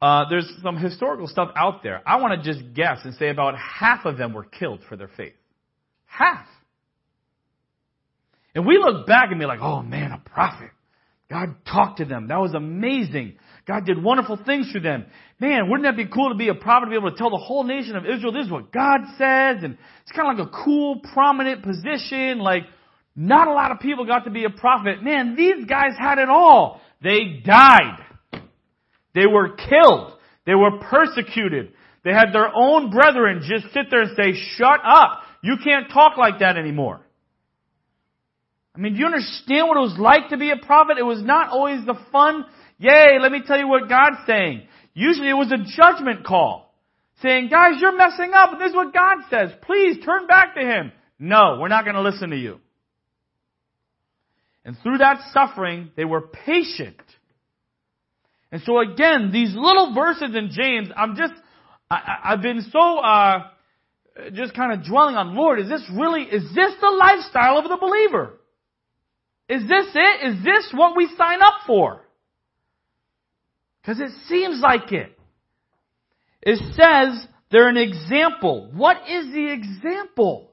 Uh, 0.04 0.28
there's 0.30 0.52
some 0.62 0.76
historical 0.76 1.28
stuff 1.28 1.48
out 1.56 1.82
there. 1.82 2.02
I 2.06 2.20
want 2.20 2.44
to 2.44 2.54
just 2.54 2.74
guess 2.74 3.00
and 3.06 3.16
say 3.16 3.30
about 3.30 3.56
half 3.58 4.04
of 4.04 4.18
them 4.18 4.34
were 4.34 4.44
killed 4.44 4.82
for 4.90 4.98
their 4.98 5.08
faith. 5.16 5.32
Half. 6.04 6.46
And 8.54 8.68
we 8.68 8.78
look 8.78 9.08
back 9.08 9.32
and 9.32 9.40
be 9.40 9.46
like, 9.46 9.62
oh 9.62 9.82
man, 9.82 10.12
a 10.12 10.18
prophet. 10.30 10.72
God 11.30 11.56
talked 11.66 12.00
to 12.00 12.06
them. 12.06 12.28
That 12.28 12.42
was 12.42 12.54
amazing. 12.54 13.38
God 13.66 13.86
did 13.86 14.04
wonderful 14.04 14.38
things 14.46 14.70
through 14.74 14.82
them. 14.82 15.06
Man, 15.40 15.70
wouldn't 15.70 15.86
that 15.86 15.96
be 15.96 16.12
cool 16.14 16.32
to 16.32 16.36
be 16.36 16.50
a 16.50 16.54
prophet 16.54 16.88
to 16.88 16.90
be 16.90 16.98
able 16.98 17.12
to 17.12 17.18
tell 17.18 17.30
the 17.30 17.38
whole 17.38 17.64
nation 17.64 17.96
of 17.96 18.04
Israel 18.06 18.34
this 18.34 18.48
is 18.48 18.52
what 18.52 18.74
God 18.74 19.00
says? 19.18 19.64
And 19.64 19.78
it's 20.02 20.12
kind 20.14 20.30
of 20.30 20.38
like 20.38 20.54
a 20.54 20.64
cool, 20.66 21.00
prominent 21.14 21.64
position. 21.64 22.40
Like, 22.40 22.64
not 23.16 23.48
a 23.48 23.54
lot 23.54 23.72
of 23.72 23.80
people 23.80 24.06
got 24.06 24.26
to 24.26 24.32
be 24.32 24.44
a 24.44 24.50
prophet. 24.50 25.02
Man, 25.02 25.38
these 25.38 25.64
guys 25.64 25.92
had 25.98 26.18
it 26.18 26.28
all. 26.28 26.82
They 27.02 27.42
died. 27.46 28.13
They 29.14 29.26
were 29.28 29.56
killed. 29.56 30.14
They 30.46 30.56
were 30.56 30.80
persecuted. 30.80 31.74
They 32.04 32.12
had 32.12 32.34
their 32.34 32.50
own 32.54 32.92
brethren 32.92 33.42
just 33.48 33.74
sit 33.74 33.86
there 33.90 34.02
and 34.02 34.18
say, 34.18 34.34
shut 34.58 34.80
up. 34.84 35.22
You 35.42 35.56
can't 35.64 35.90
talk 35.92 36.18
like 36.18 36.40
that 36.40 36.58
anymore. 36.58 37.02
I 38.76 38.80
mean, 38.80 38.94
do 38.94 39.00
you 39.00 39.06
understand 39.06 39.68
what 39.68 39.78
it 39.78 39.82
was 39.82 39.98
like 40.00 40.30
to 40.30 40.38
be 40.38 40.50
a 40.50 40.58
prophet? 40.58 40.98
It 40.98 41.04
was 41.04 41.22
not 41.24 41.50
always 41.50 41.86
the 41.86 41.96
fun, 42.12 42.46
yay, 42.80 43.18
let 43.22 43.32
me 43.32 43.42
tell 43.46 43.60
you 43.60 43.68
what 43.68 43.88
God's 43.88 44.18
saying. 44.26 44.64
Usually 44.94 45.30
it 45.30 45.34
was 45.34 45.52
a 45.52 45.82
judgment 45.82 46.26
call. 46.26 46.74
Saying, 47.22 47.50
guys, 47.50 47.74
you're 47.80 47.96
messing 47.96 48.32
up, 48.34 48.52
and 48.52 48.60
this 48.60 48.72
is 48.72 48.76
what 48.76 48.94
God 48.94 49.18
says. 49.30 49.52
Please 49.62 50.04
turn 50.04 50.28
back 50.28 50.56
to 50.56 50.62
Him. 50.62 50.92
No, 51.20 51.58
we're 51.60 51.70
not 51.70 51.86
going 51.86 51.96
to 51.96 52.02
listen 52.02 52.32
to 52.32 52.36
you. 52.36 52.60
And 54.66 54.76
through 54.82 54.98
that 54.98 55.20
suffering, 55.32 55.92
they 55.96 56.06
were 56.06 56.22
patient. 56.22 57.02
And 58.54 58.62
so 58.68 58.80
again, 58.80 59.32
these 59.34 59.56
little 59.56 59.96
verses 59.96 60.36
in 60.36 60.52
James, 60.52 60.90
I'm 60.96 61.16
just, 61.16 61.34
I, 61.90 62.20
have 62.24 62.44
been 62.44 62.62
so, 62.72 63.00
uh, 63.00 63.48
just 64.32 64.54
kind 64.54 64.72
of 64.72 64.86
dwelling 64.88 65.16
on, 65.16 65.36
Lord, 65.36 65.60
is 65.60 65.68
this 65.68 65.82
really, 65.92 66.22
is 66.22 66.44
this 66.54 66.72
the 66.80 66.92
lifestyle 66.92 67.58
of 67.58 67.64
the 67.64 67.78
believer? 67.82 68.34
Is 69.50 69.64
this 69.68 69.88
it? 69.96 70.28
Is 70.28 70.44
this 70.44 70.72
what 70.72 70.96
we 70.96 71.10
sign 71.18 71.42
up 71.42 71.62
for? 71.66 72.02
Because 73.82 74.00
it 74.00 74.12
seems 74.28 74.62
like 74.62 74.92
it. 74.92 75.18
It 76.44 76.60
says 76.76 77.26
they're 77.50 77.70
an 77.70 77.78
example. 77.78 78.70
What 78.72 78.98
is 79.10 79.34
the 79.34 79.52
example? 79.52 80.52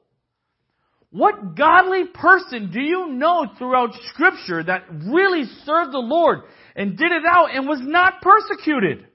What 1.11 1.55
godly 1.55 2.05
person 2.15 2.71
do 2.73 2.81
you 2.81 3.09
know 3.09 3.47
throughout 3.59 3.91
scripture 4.15 4.65
that 4.65 4.85
really 4.91 5.45
served 5.67 5.93
the 5.93 5.99
Lord 5.99 6.45
and 6.77 6.97
did 6.97 7.13
it 7.13 7.23
out 7.27 7.55
and 7.55 7.69
was 7.69 7.81
not 7.83 8.23
persecuted? 8.23 9.07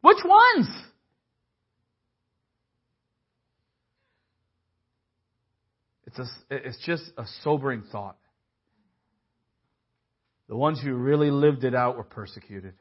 Which 0.00 0.18
ones? 0.24 0.68
It's, 6.06 6.18
a, 6.18 6.26
it's 6.50 6.84
just 6.84 7.04
a 7.16 7.24
sobering 7.42 7.84
thought. 7.90 8.16
The 10.48 10.56
ones 10.56 10.80
who 10.80 10.92
really 10.92 11.30
lived 11.30 11.64
it 11.64 11.74
out 11.74 11.96
were 11.96 12.04
persecuted. 12.04 12.74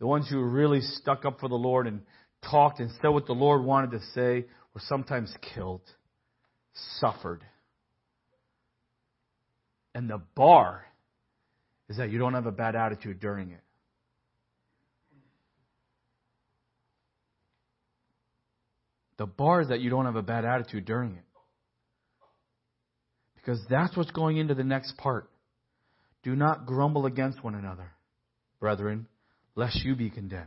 The 0.00 0.06
ones 0.06 0.28
who 0.28 0.40
really 0.42 0.80
stuck 0.82 1.24
up 1.24 1.40
for 1.40 1.48
the 1.48 1.54
Lord 1.54 1.86
and 1.86 2.02
talked 2.50 2.80
and 2.80 2.90
said 3.00 3.08
what 3.08 3.26
the 3.26 3.32
Lord 3.32 3.64
wanted 3.64 3.92
to 3.92 4.00
say 4.14 4.46
were 4.74 4.80
sometimes 4.86 5.34
killed 5.54 5.80
suffered. 7.00 7.42
And 9.94 10.10
the 10.10 10.20
bar 10.34 10.84
is 11.88 11.96
that 11.96 12.10
you 12.10 12.18
don't 12.18 12.34
have 12.34 12.46
a 12.46 12.52
bad 12.52 12.76
attitude 12.76 13.20
during 13.20 13.50
it. 13.50 13.60
The 19.16 19.26
bar 19.26 19.62
is 19.62 19.68
that 19.68 19.80
you 19.80 19.90
don't 19.90 20.04
have 20.04 20.16
a 20.16 20.22
bad 20.22 20.44
attitude 20.44 20.84
during 20.84 21.12
it. 21.14 21.24
Because 23.34 23.60
that's 23.68 23.96
what's 23.96 24.12
going 24.12 24.36
into 24.36 24.54
the 24.54 24.64
next 24.64 24.96
part. 24.96 25.28
Do 26.22 26.36
not 26.36 26.66
grumble 26.66 27.06
against 27.06 27.42
one 27.42 27.54
another, 27.54 27.90
brethren, 28.60 29.06
lest 29.56 29.82
you 29.84 29.96
be 29.96 30.10
condemned. 30.10 30.46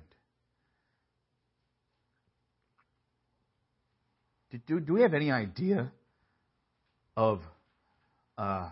Do, 4.67 4.79
do 4.79 4.93
we 4.93 5.01
have 5.01 5.13
any 5.13 5.31
idea 5.31 5.91
of 7.15 7.39
uh, 8.37 8.69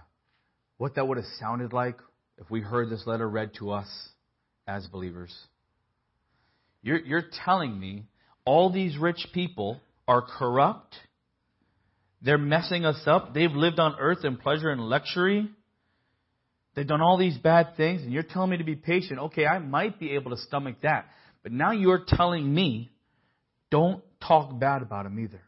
what 0.78 0.96
that 0.96 1.08
would 1.08 1.18
have 1.18 1.26
sounded 1.40 1.74
like 1.74 1.98
if 2.40 2.50
we 2.50 2.62
heard 2.62 2.90
this 2.90 3.06
letter 3.06 3.28
read 3.28 3.52
to 3.60 3.72
us 3.72 3.88
as 4.68 4.88
believers. 4.88 5.36
You're, 6.82 7.00
you're 7.00 7.26
telling 7.46 7.78
me 7.78 8.06
all 8.46 8.72
these 8.72 8.98
rich 8.98 9.28
people 9.34 9.80
are 10.08 10.22
corrupt. 10.22 10.96
They're 12.22 12.38
messing 12.38 12.86
us 12.86 13.02
up. 13.06 13.34
They've 13.34 13.52
lived 13.52 13.80
on 13.80 13.96
earth 14.00 14.24
in 14.24 14.38
pleasure 14.38 14.70
and 14.70 14.82
luxury. 14.82 15.50
They've 16.76 16.88
done 16.88 17.02
all 17.02 17.18
these 17.18 17.38
bad 17.38 17.76
things, 17.76 18.04
and 18.04 18.14
you're 18.14 18.24
telling 18.24 18.52
me 18.52 18.58
to 18.58 18.64
be 18.64 18.76
patient. 18.76 19.20
Okay, 19.20 19.46
I 19.46 19.60
might 19.60 20.00
be 20.00 20.12
able 20.12 20.32
to 20.32 20.38
stomach 20.38 20.78
that. 20.84 21.08
But 21.44 21.52
now 21.52 21.72
you're 21.72 22.06
telling 22.08 22.54
me 22.54 22.90
don't 23.70 24.04
talk 24.26 24.58
bad 24.60 24.82
about 24.82 25.04
them 25.04 25.20
either. 25.20 25.42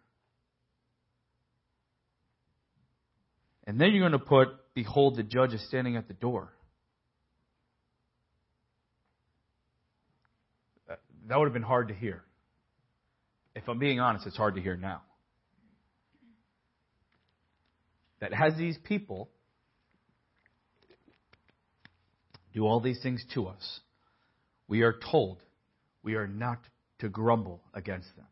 And 3.65 3.79
then 3.79 3.91
you're 3.93 4.07
going 4.07 4.19
to 4.19 4.25
put, 4.25 4.49
Behold, 4.73 5.15
the 5.15 5.23
judge 5.23 5.53
is 5.53 5.65
standing 5.67 5.95
at 5.95 6.07
the 6.07 6.13
door. 6.13 6.51
That 11.27 11.37
would 11.37 11.45
have 11.45 11.53
been 11.53 11.61
hard 11.61 11.89
to 11.89 11.93
hear. 11.93 12.23
If 13.55 13.67
I'm 13.67 13.79
being 13.79 13.99
honest, 13.99 14.25
it's 14.25 14.37
hard 14.37 14.55
to 14.55 14.61
hear 14.61 14.77
now. 14.77 15.01
That 18.19 18.33
has 18.33 18.55
these 18.57 18.77
people 18.83 19.29
do 22.53 22.65
all 22.65 22.79
these 22.79 23.01
things 23.01 23.23
to 23.33 23.47
us, 23.47 23.79
we 24.67 24.81
are 24.81 24.95
told 25.11 25.37
we 26.03 26.15
are 26.15 26.27
not 26.27 26.59
to 26.99 27.09
grumble 27.09 27.61
against 27.73 28.15
them. 28.15 28.25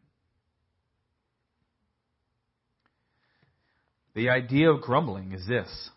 The 4.15 4.30
idea 4.30 4.71
of 4.71 4.82
grumbling 4.82 5.32
is 5.32 5.47
this 5.47 5.89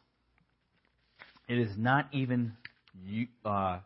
it 1.48 1.58
is 1.58 1.76
not 1.76 2.08
even 2.12 2.52
uh, 3.44 3.78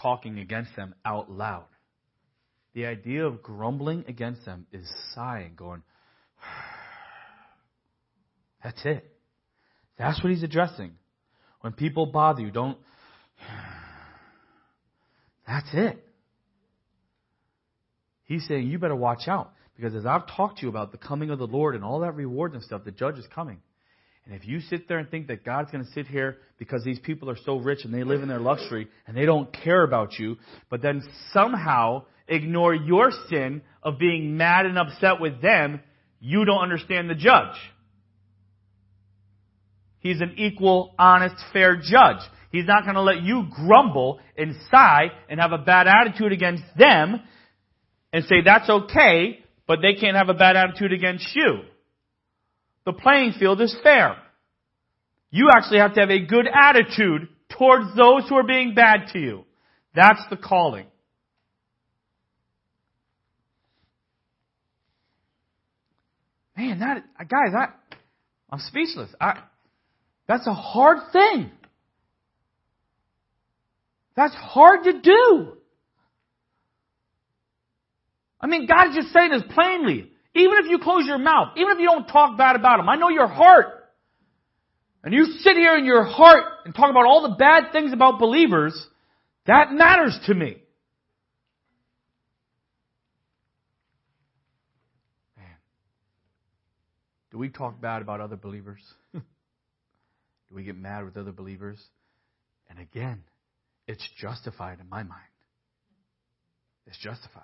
talking 0.00 0.38
against 0.38 0.74
them 0.76 0.94
out 1.04 1.30
loud. 1.30 1.64
The 2.74 2.86
idea 2.86 3.26
of 3.26 3.42
grumbling 3.42 4.04
against 4.08 4.44
them 4.44 4.66
is 4.72 4.90
sighing, 5.14 5.52
going, 5.56 5.82
That's 8.64 8.80
it. 8.84 9.08
That's 9.98 10.22
what 10.22 10.32
he's 10.32 10.42
addressing. 10.42 10.92
When 11.60 11.74
people 11.74 12.06
bother 12.06 12.42
you, 12.42 12.50
don't. 12.50 12.78
That's 15.46 15.68
it. 15.72 16.04
He's 18.24 18.46
saying 18.46 18.68
you 18.68 18.78
better 18.78 18.96
watch 18.96 19.28
out. 19.28 19.52
Because 19.76 19.94
as 19.94 20.06
I've 20.06 20.26
talked 20.36 20.58
to 20.58 20.62
you 20.62 20.68
about 20.68 20.92
the 20.92 20.98
coming 20.98 21.30
of 21.30 21.38
the 21.38 21.46
Lord 21.46 21.74
and 21.74 21.84
all 21.84 22.00
that 22.00 22.14
reward 22.14 22.54
and 22.54 22.62
stuff, 22.62 22.84
the 22.84 22.90
judge 22.90 23.18
is 23.18 23.26
coming. 23.34 23.58
And 24.24 24.34
if 24.34 24.46
you 24.46 24.60
sit 24.60 24.86
there 24.86 24.98
and 24.98 25.10
think 25.10 25.26
that 25.26 25.44
God's 25.44 25.72
going 25.72 25.84
to 25.84 25.90
sit 25.90 26.06
here 26.06 26.36
because 26.58 26.84
these 26.84 27.00
people 27.00 27.28
are 27.28 27.36
so 27.44 27.56
rich 27.56 27.80
and 27.84 27.92
they 27.92 28.04
live 28.04 28.22
in 28.22 28.28
their 28.28 28.38
luxury 28.38 28.86
and 29.06 29.16
they 29.16 29.26
don't 29.26 29.52
care 29.52 29.82
about 29.82 30.18
you, 30.18 30.36
but 30.70 30.80
then 30.80 31.02
somehow 31.32 32.04
ignore 32.32 32.74
your 32.74 33.10
sin 33.28 33.62
of 33.82 33.98
being 33.98 34.36
mad 34.36 34.66
and 34.66 34.78
upset 34.78 35.20
with 35.20 35.40
them, 35.42 35.80
you 36.20 36.44
don't 36.44 36.62
understand 36.62 37.10
the 37.10 37.14
judge. 37.14 37.56
He's 39.98 40.20
an 40.20 40.34
equal, 40.36 40.94
honest, 40.98 41.36
fair 41.52 41.76
judge. 41.76 42.22
He's 42.50 42.66
not 42.66 42.82
going 42.84 42.96
to 42.96 43.02
let 43.02 43.22
you 43.22 43.44
grumble 43.50 44.20
and 44.36 44.54
sigh 44.70 45.12
and 45.28 45.40
have 45.40 45.52
a 45.52 45.58
bad 45.58 45.86
attitude 45.86 46.32
against 46.32 46.64
them 46.76 47.20
and 48.12 48.24
say 48.24 48.42
that's 48.44 48.68
okay, 48.68 49.38
but 49.66 49.78
they 49.80 49.94
can't 49.94 50.16
have 50.16 50.28
a 50.28 50.34
bad 50.34 50.56
attitude 50.56 50.92
against 50.92 51.34
you. 51.34 51.60
The 52.84 52.92
playing 52.92 53.34
field 53.38 53.60
is 53.60 53.74
fair. 53.82 54.16
You 55.30 55.48
actually 55.54 55.78
have 55.78 55.94
to 55.94 56.00
have 56.00 56.10
a 56.10 56.26
good 56.26 56.46
attitude 56.46 57.28
towards 57.56 57.96
those 57.96 58.28
who 58.28 58.34
are 58.34 58.46
being 58.46 58.74
bad 58.74 59.12
to 59.12 59.18
you. 59.18 59.44
That's 59.94 60.22
the 60.30 60.36
calling. 60.36 60.86
Man, 66.62 66.78
that 66.78 67.04
uh, 67.18 67.24
guys, 67.24 67.54
I 67.56 67.66
I'm 68.48 68.60
speechless. 68.60 69.10
I 69.20 69.42
that's 70.28 70.46
a 70.46 70.54
hard 70.54 70.98
thing. 71.12 71.50
That's 74.14 74.34
hard 74.34 74.84
to 74.84 75.00
do. 75.00 75.52
I 78.40 78.46
mean, 78.46 78.66
God 78.66 78.90
is 78.90 78.94
just 78.94 79.12
saying 79.12 79.30
this 79.32 79.42
plainly. 79.52 80.10
Even 80.34 80.58
if 80.58 80.70
you 80.70 80.78
close 80.78 81.04
your 81.04 81.18
mouth, 81.18 81.48
even 81.56 81.72
if 81.72 81.78
you 81.80 81.86
don't 81.86 82.06
talk 82.06 82.38
bad 82.38 82.54
about 82.54 82.76
them, 82.76 82.88
I 82.88 82.94
know 82.94 83.08
your 83.08 83.26
heart. 83.26 83.66
And 85.02 85.12
you 85.12 85.24
sit 85.40 85.56
here 85.56 85.76
in 85.76 85.84
your 85.84 86.04
heart 86.04 86.44
and 86.64 86.74
talk 86.74 86.90
about 86.90 87.06
all 87.06 87.28
the 87.28 87.34
bad 87.36 87.72
things 87.72 87.92
about 87.92 88.20
believers, 88.20 88.86
that 89.46 89.72
matters 89.72 90.16
to 90.26 90.34
me. 90.34 90.58
Man. 95.36 95.46
Do 97.32 97.38
we 97.38 97.48
talk 97.48 97.80
bad 97.80 98.02
about 98.02 98.20
other 98.20 98.36
believers? 98.36 98.80
Do 99.14 99.22
we 100.50 100.62
get 100.62 100.76
mad 100.76 101.04
with 101.06 101.16
other 101.16 101.32
believers? 101.32 101.82
And 102.68 102.78
again, 102.78 103.22
it's 103.88 104.06
justified 104.20 104.78
in 104.80 104.88
my 104.88 105.02
mind. 105.02 105.22
It's 106.86 106.98
justified. 106.98 107.42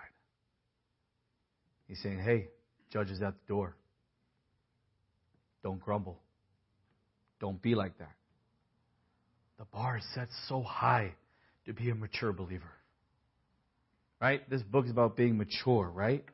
He's 1.87 2.01
saying, 2.03 2.19
hey, 2.19 2.49
Judge 2.93 3.11
is 3.11 3.23
at 3.23 3.33
the 3.33 3.47
door. 3.49 3.77
Don't 5.63 5.81
grumble. 5.81 6.21
Don't 7.41 7.61
be 7.61 7.75
like 7.75 7.97
that. 7.99 8.13
The 9.59 9.65
bar 9.65 9.97
is 9.99 10.05
set 10.15 10.29
so 10.49 10.63
high 10.63 11.15
to 11.67 11.73
be 11.73 11.89
a 11.89 11.95
mature 11.95 12.33
believer. 12.33 12.73
Right? 14.21 14.49
This 14.51 14.63
book 14.63 14.85
is 14.85 14.91
about 14.91 15.17
being 15.17 15.39
mature, 15.39 15.89
right? 15.89 16.25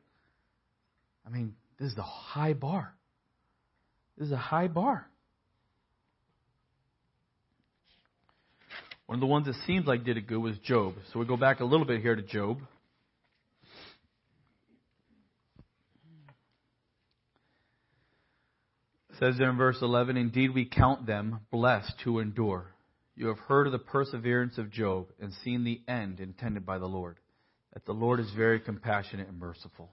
I 1.25 1.29
mean, 1.29 1.55
this 1.79 1.91
is 1.91 1.97
a 1.97 2.03
high 2.03 2.53
bar. 2.53 2.93
This 4.17 4.27
is 4.27 4.31
a 4.31 4.37
high 4.37 4.67
bar. 4.67 5.07
One 9.05 9.17
of 9.17 9.21
the 9.21 9.27
ones 9.27 9.45
that 9.45 9.55
seems 9.67 9.85
like 9.85 10.03
did 10.03 10.17
it 10.17 10.27
good 10.27 10.39
was 10.39 10.57
Job. 10.59 10.95
So 11.11 11.19
we 11.19 11.25
go 11.25 11.37
back 11.37 11.59
a 11.59 11.65
little 11.65 11.85
bit 11.85 12.01
here 12.01 12.15
to 12.15 12.21
Job. 12.21 12.59
says 19.19 19.35
there 19.37 19.49
in 19.49 19.57
verse 19.57 19.77
11, 19.81 20.17
Indeed, 20.17 20.53
we 20.53 20.65
count 20.65 21.05
them 21.05 21.39
blessed 21.51 21.95
who 22.03 22.19
endure. 22.19 22.73
You 23.15 23.27
have 23.27 23.39
heard 23.39 23.65
of 23.65 23.71
the 23.71 23.79
perseverance 23.79 24.57
of 24.57 24.71
Job 24.71 25.07
and 25.21 25.31
seen 25.43 25.63
the 25.63 25.81
end 25.87 26.19
intended 26.19 26.65
by 26.65 26.79
the 26.79 26.85
Lord, 26.85 27.17
that 27.73 27.85
the 27.85 27.93
Lord 27.93 28.19
is 28.19 28.29
very 28.35 28.59
compassionate 28.59 29.29
and 29.29 29.39
merciful. 29.39 29.89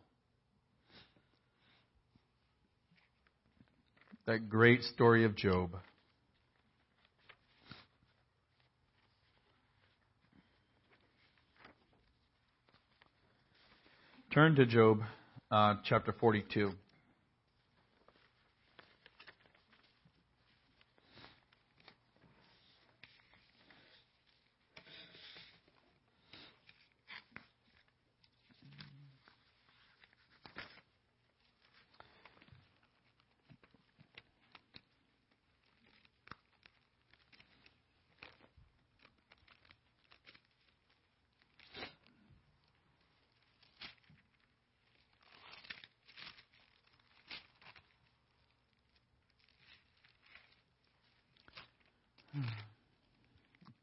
That 4.24 4.48
great 4.48 4.84
story 4.84 5.24
of 5.24 5.34
Job. 5.34 5.76
Turn 14.32 14.54
to 14.54 14.64
Job 14.64 15.00
uh, 15.50 15.74
chapter 15.84 16.12
42. 16.12 16.72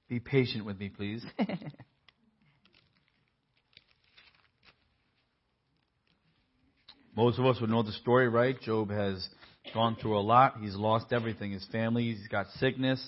Be 0.09 0.19
patient 0.19 0.65
with 0.65 0.79
me, 0.79 0.89
please. 0.89 1.23
Most 7.15 7.37
of 7.37 7.45
us 7.45 7.61
would 7.61 7.69
know 7.69 7.83
the 7.83 7.91
story, 7.91 8.27
right? 8.27 8.59
Job 8.59 8.89
has 8.89 9.29
gone 9.71 9.95
through 10.01 10.17
a 10.17 10.21
lot. 10.21 10.55
He's 10.59 10.75
lost 10.75 11.13
everything 11.13 11.51
his 11.51 11.67
family, 11.71 12.11
he's 12.11 12.27
got 12.27 12.47
sickness, 12.59 13.07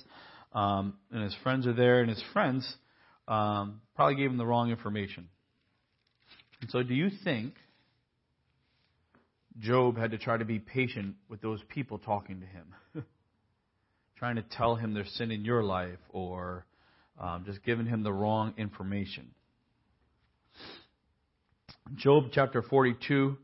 um, 0.54 0.94
and 1.12 1.24
his 1.24 1.36
friends 1.42 1.66
are 1.66 1.74
there, 1.74 2.02
and 2.02 2.10
his 2.10 2.24
friends 2.34 2.72
um, 3.28 3.82
probably 3.96 4.16
gave 4.16 4.30
him 4.30 4.38
the 4.38 4.46
wrong 4.46 4.70
information. 4.70 5.28
And 6.62 6.70
so, 6.70 6.84
do 6.84 6.94
you 6.94 7.10
think 7.24 7.56
Job 9.60 9.98
had 9.98 10.12
to 10.12 10.20
try 10.20 10.38
to 10.38 10.46
be 10.46 10.60
patient 10.60 11.16
with 11.30 11.42
those 11.42 11.62
people 11.70 11.98
talking 11.98 12.42
to 12.42 12.46
him? 12.46 12.76
trying 14.18 14.36
to 14.36 14.44
tell 14.44 14.76
him 14.76 14.94
there's 14.94 15.10
sin 15.14 15.32
in 15.32 15.44
your 15.44 15.64
life 15.64 15.98
or 16.10 16.68
um, 17.20 17.44
just 17.46 17.64
giving 17.64 17.86
him 17.86 18.04
the 18.04 18.14
wrong 18.14 18.54
information. 18.58 19.28
Job 21.96 22.26
chapter 22.32 22.62
42. 22.62 23.38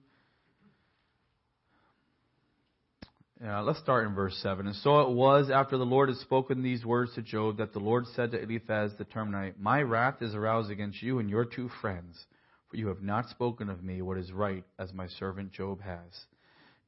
Uh, 3.46 3.62
let's 3.62 3.78
start 3.80 4.08
in 4.08 4.16
verse 4.16 4.36
7. 4.42 4.66
And 4.66 4.76
so 4.78 5.02
it 5.02 5.10
was 5.10 5.52
after 5.52 5.78
the 5.78 5.86
Lord 5.86 6.10
had 6.10 6.18
spoken 6.18 6.64
these 6.64 6.84
words 6.84 7.14
to 7.16 7.22
Job 7.22 7.58
that 7.58 7.72
the 7.72 7.80
Lord 7.80 8.06
said 8.16 8.32
to 8.32 8.42
Eliphaz 8.42 8.94
the 8.98 9.06
Temanite, 9.06 9.60
My 9.60 9.82
wrath 9.82 10.22
is 10.22 10.34
aroused 10.34 10.72
against 10.72 11.04
you 11.04 11.20
and 11.20 11.30
your 11.30 11.46
two 11.46 11.70
friends, 11.82 12.26
for 12.70 12.78
you 12.78 12.88
have 12.88 13.04
not 13.04 13.30
spoken 13.30 13.70
of 13.70 13.84
me 13.84 14.02
what 14.02 14.18
is 14.18 14.32
right, 14.32 14.64
as 14.80 14.92
my 14.92 15.08
servant 15.08 15.52
Job 15.52 15.82
has. 15.82 16.26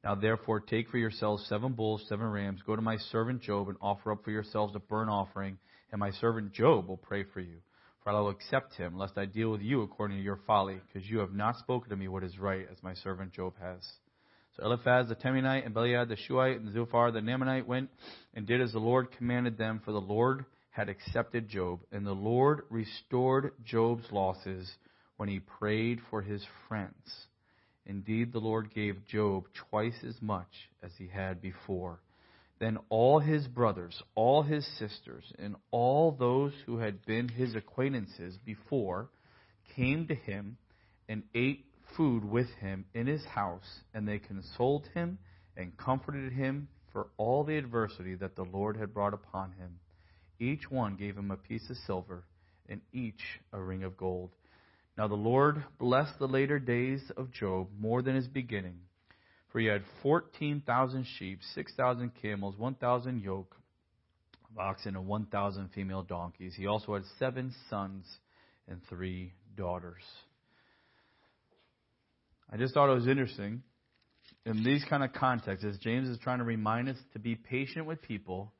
Now 0.02 0.16
therefore 0.16 0.58
take 0.58 0.88
for 0.88 0.98
yourselves 0.98 1.46
seven 1.46 1.72
bulls, 1.74 2.04
seven 2.08 2.26
rams, 2.26 2.62
go 2.66 2.74
to 2.74 2.82
my 2.82 2.96
servant 2.96 3.42
Job 3.42 3.68
and 3.68 3.76
offer 3.80 4.10
up 4.10 4.24
for 4.24 4.32
yourselves 4.32 4.74
a 4.74 4.80
burnt 4.80 5.10
offering 5.10 5.58
and 5.92 5.98
my 5.98 6.10
servant 6.12 6.52
Job 6.52 6.88
will 6.88 6.96
pray 6.96 7.24
for 7.24 7.40
you. 7.40 7.58
For 8.02 8.10
I 8.10 8.14
will 8.14 8.30
accept 8.30 8.76
him, 8.76 8.96
lest 8.96 9.18
I 9.18 9.26
deal 9.26 9.50
with 9.50 9.60
you 9.60 9.82
according 9.82 10.16
to 10.16 10.22
your 10.22 10.40
folly, 10.46 10.80
because 10.86 11.08
you 11.08 11.18
have 11.18 11.34
not 11.34 11.58
spoken 11.58 11.90
to 11.90 11.96
me 11.96 12.08
what 12.08 12.24
is 12.24 12.38
right, 12.38 12.66
as 12.70 12.82
my 12.82 12.94
servant 12.94 13.32
Job 13.32 13.54
has. 13.60 13.86
So 14.56 14.64
Eliphaz 14.64 15.08
the 15.08 15.14
Temanite, 15.14 15.64
and 15.64 15.74
Bildad 15.74 16.08
the 16.08 16.16
Shuhite, 16.16 16.60
and 16.60 16.72
Zophar 16.72 17.10
the 17.10 17.20
Naamathite 17.20 17.66
went 17.66 17.90
and 18.34 18.46
did 18.46 18.60
as 18.60 18.72
the 18.72 18.78
Lord 18.78 19.12
commanded 19.16 19.58
them, 19.58 19.82
for 19.84 19.92
the 19.92 20.00
Lord 20.00 20.46
had 20.70 20.88
accepted 20.88 21.48
Job. 21.48 21.80
And 21.92 22.06
the 22.06 22.12
Lord 22.12 22.62
restored 22.70 23.52
Job's 23.64 24.10
losses 24.10 24.70
when 25.18 25.28
he 25.28 25.40
prayed 25.40 26.00
for 26.08 26.22
his 26.22 26.42
friends. 26.68 27.26
Indeed, 27.84 28.32
the 28.32 28.38
Lord 28.38 28.72
gave 28.72 29.06
Job 29.06 29.44
twice 29.68 30.04
as 30.06 30.20
much 30.22 30.70
as 30.82 30.92
he 30.96 31.08
had 31.08 31.42
before. 31.42 32.00
Then 32.60 32.78
all 32.90 33.20
his 33.20 33.48
brothers, 33.48 34.02
all 34.14 34.42
his 34.42 34.66
sisters, 34.78 35.32
and 35.38 35.56
all 35.70 36.12
those 36.12 36.52
who 36.66 36.76
had 36.76 37.04
been 37.06 37.28
his 37.28 37.54
acquaintances 37.54 38.36
before 38.44 39.08
came 39.74 40.06
to 40.08 40.14
him 40.14 40.58
and 41.08 41.22
ate 41.34 41.64
food 41.96 42.22
with 42.22 42.50
him 42.60 42.84
in 42.94 43.06
his 43.06 43.24
house, 43.24 43.80
and 43.94 44.06
they 44.06 44.18
consoled 44.18 44.86
him 44.94 45.18
and 45.56 45.76
comforted 45.78 46.32
him 46.32 46.68
for 46.92 47.08
all 47.16 47.44
the 47.44 47.56
adversity 47.56 48.14
that 48.16 48.36
the 48.36 48.44
Lord 48.44 48.76
had 48.76 48.92
brought 48.92 49.14
upon 49.14 49.52
him. 49.52 49.80
Each 50.38 50.70
one 50.70 50.96
gave 50.96 51.16
him 51.16 51.30
a 51.30 51.36
piece 51.36 51.68
of 51.70 51.76
silver, 51.78 52.24
and 52.68 52.82
each 52.92 53.40
a 53.52 53.60
ring 53.60 53.84
of 53.84 53.96
gold. 53.96 54.30
Now 54.98 55.08
the 55.08 55.14
Lord 55.14 55.64
blessed 55.78 56.18
the 56.18 56.28
later 56.28 56.58
days 56.58 57.10
of 57.16 57.32
Job 57.32 57.68
more 57.78 58.02
than 58.02 58.16
his 58.16 58.28
beginning, 58.28 58.80
for 59.50 59.60
he 59.60 59.66
had 59.66 59.82
fourteen 60.02 60.62
thousand 60.64 61.06
sheep, 61.18 61.40
six 61.54 61.72
thousand 61.74 62.12
camels, 62.22 62.56
one 62.56 62.74
thousand 62.74 63.22
yoke 63.22 63.56
of 64.50 64.58
oxen, 64.58 64.96
and 64.96 65.06
one 65.06 65.26
thousand 65.26 65.70
female 65.74 66.02
donkeys. 66.02 66.54
He 66.56 66.66
also 66.66 66.94
had 66.94 67.02
seven 67.18 67.52
sons 67.68 68.06
and 68.68 68.80
three 68.88 69.32
daughters. 69.56 70.02
I 72.52 72.56
just 72.56 72.74
thought 72.74 72.90
it 72.90 72.94
was 72.94 73.06
interesting 73.06 73.62
in 74.46 74.64
these 74.64 74.84
kind 74.88 75.04
of 75.04 75.12
contexts, 75.12 75.64
as 75.64 75.76
James 75.78 76.08
is 76.08 76.18
trying 76.18 76.38
to 76.38 76.44
remind 76.44 76.88
us 76.88 76.96
to 77.12 77.18
be 77.18 77.34
patient 77.34 77.86
with 77.86 78.00
people, 78.02 78.52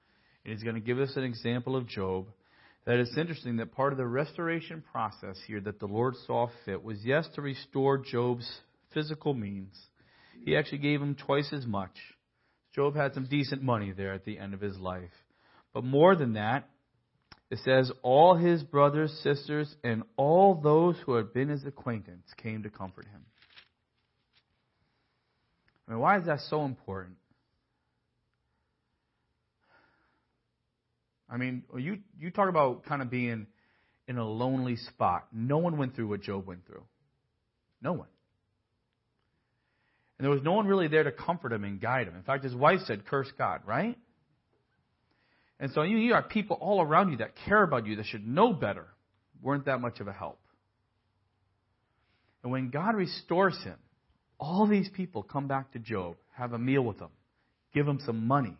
and 0.44 0.52
he's 0.52 0.62
going 0.62 0.74
to 0.74 0.80
give 0.80 0.98
us 0.98 1.12
an 1.16 1.24
example 1.24 1.74
of 1.74 1.88
Job, 1.88 2.26
that 2.84 2.98
it's 2.98 3.16
interesting 3.16 3.56
that 3.56 3.72
part 3.72 3.92
of 3.92 3.98
the 3.98 4.06
restoration 4.06 4.82
process 4.92 5.36
here 5.46 5.60
that 5.60 5.80
the 5.80 5.86
Lord 5.86 6.14
saw 6.26 6.48
fit 6.64 6.82
was, 6.82 6.98
yes, 7.04 7.28
to 7.34 7.42
restore 7.42 7.98
Job's 7.98 8.50
physical 8.92 9.34
means. 9.34 9.76
He 10.44 10.56
actually 10.56 10.78
gave 10.78 11.00
him 11.00 11.14
twice 11.14 11.52
as 11.52 11.66
much. 11.66 11.96
Job 12.74 12.96
had 12.96 13.14
some 13.14 13.26
decent 13.26 13.62
money 13.62 13.92
there 13.92 14.12
at 14.12 14.24
the 14.24 14.38
end 14.38 14.54
of 14.54 14.60
his 14.60 14.78
life. 14.78 15.10
But 15.74 15.84
more 15.84 16.16
than 16.16 16.34
that, 16.34 16.68
it 17.50 17.58
says, 17.64 17.90
all 18.02 18.36
his 18.36 18.62
brothers, 18.62 19.12
sisters, 19.22 19.74
and 19.82 20.04
all 20.16 20.54
those 20.54 20.96
who 21.04 21.14
had 21.14 21.32
been 21.32 21.48
his 21.48 21.64
acquaintance 21.64 22.26
came 22.36 22.62
to 22.62 22.70
comfort 22.70 23.06
him. 23.06 23.24
I 25.88 25.92
mean, 25.92 26.00
why 26.00 26.18
is 26.18 26.26
that 26.26 26.40
so 26.48 26.64
important? 26.64 27.16
I 31.28 31.36
mean, 31.36 31.64
you 31.76 31.98
you 32.18 32.30
talk 32.30 32.48
about 32.48 32.84
kind 32.84 33.02
of 33.02 33.10
being 33.10 33.46
in 34.08 34.18
a 34.18 34.24
lonely 34.24 34.76
spot. 34.76 35.26
No 35.32 35.58
one 35.58 35.76
went 35.76 35.94
through 35.94 36.08
what 36.08 36.22
Job 36.22 36.46
went 36.46 36.66
through. 36.66 36.82
No 37.80 37.92
one. 37.92 38.08
And 40.20 40.26
there 40.26 40.30
was 40.34 40.42
no 40.42 40.52
one 40.52 40.66
really 40.66 40.86
there 40.86 41.02
to 41.02 41.12
comfort 41.12 41.50
him 41.50 41.64
and 41.64 41.80
guide 41.80 42.06
him. 42.06 42.14
In 42.14 42.22
fact, 42.22 42.44
his 42.44 42.54
wife 42.54 42.80
said, 42.84 43.06
"Curse 43.06 43.32
God," 43.38 43.62
right? 43.64 43.96
And 45.58 45.72
so 45.72 45.80
you, 45.80 45.96
you 45.96 46.12
have 46.12 46.28
people 46.28 46.58
all 46.60 46.82
around 46.82 47.10
you 47.10 47.16
that 47.16 47.30
care 47.46 47.62
about 47.62 47.86
you, 47.86 47.96
that 47.96 48.04
should 48.04 48.28
know 48.28 48.52
better, 48.52 48.84
weren't 49.40 49.64
that 49.64 49.80
much 49.80 49.98
of 49.98 50.08
a 50.08 50.12
help. 50.12 50.38
And 52.42 52.52
when 52.52 52.68
God 52.68 52.96
restores 52.96 53.58
him, 53.64 53.78
all 54.38 54.66
these 54.66 54.90
people 54.90 55.22
come 55.22 55.48
back 55.48 55.72
to 55.72 55.78
Job, 55.78 56.16
have 56.36 56.52
a 56.52 56.58
meal 56.58 56.82
with 56.82 57.00
him, 57.00 57.08
give 57.72 57.88
him 57.88 57.98
some 58.04 58.26
money, 58.26 58.58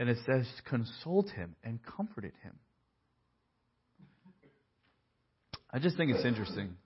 and 0.00 0.08
it 0.08 0.18
says, 0.26 0.48
consoled 0.68 1.30
him 1.30 1.54
and 1.62 1.78
comforted 1.84 2.32
him. 2.42 2.58
I 5.70 5.78
just 5.78 5.96
think 5.96 6.12
it's 6.12 6.24
interesting. 6.24 6.76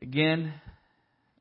Again, 0.00 0.54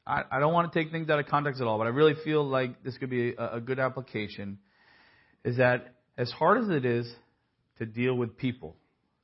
I, 0.05 0.23
I 0.31 0.39
don't 0.39 0.53
want 0.53 0.71
to 0.71 0.79
take 0.79 0.91
things 0.91 1.09
out 1.09 1.19
of 1.19 1.27
context 1.27 1.61
at 1.61 1.67
all, 1.67 1.77
but 1.77 1.85
I 1.85 1.91
really 1.91 2.15
feel 2.23 2.43
like 2.43 2.83
this 2.83 2.97
could 2.97 3.09
be 3.09 3.33
a, 3.33 3.55
a 3.55 3.61
good 3.61 3.79
application. 3.79 4.59
Is 5.43 5.57
that 5.57 5.95
as 6.17 6.31
hard 6.31 6.63
as 6.63 6.69
it 6.69 6.85
is 6.85 7.11
to 7.77 7.85
deal 7.85 8.15
with 8.15 8.37
people, 8.37 8.75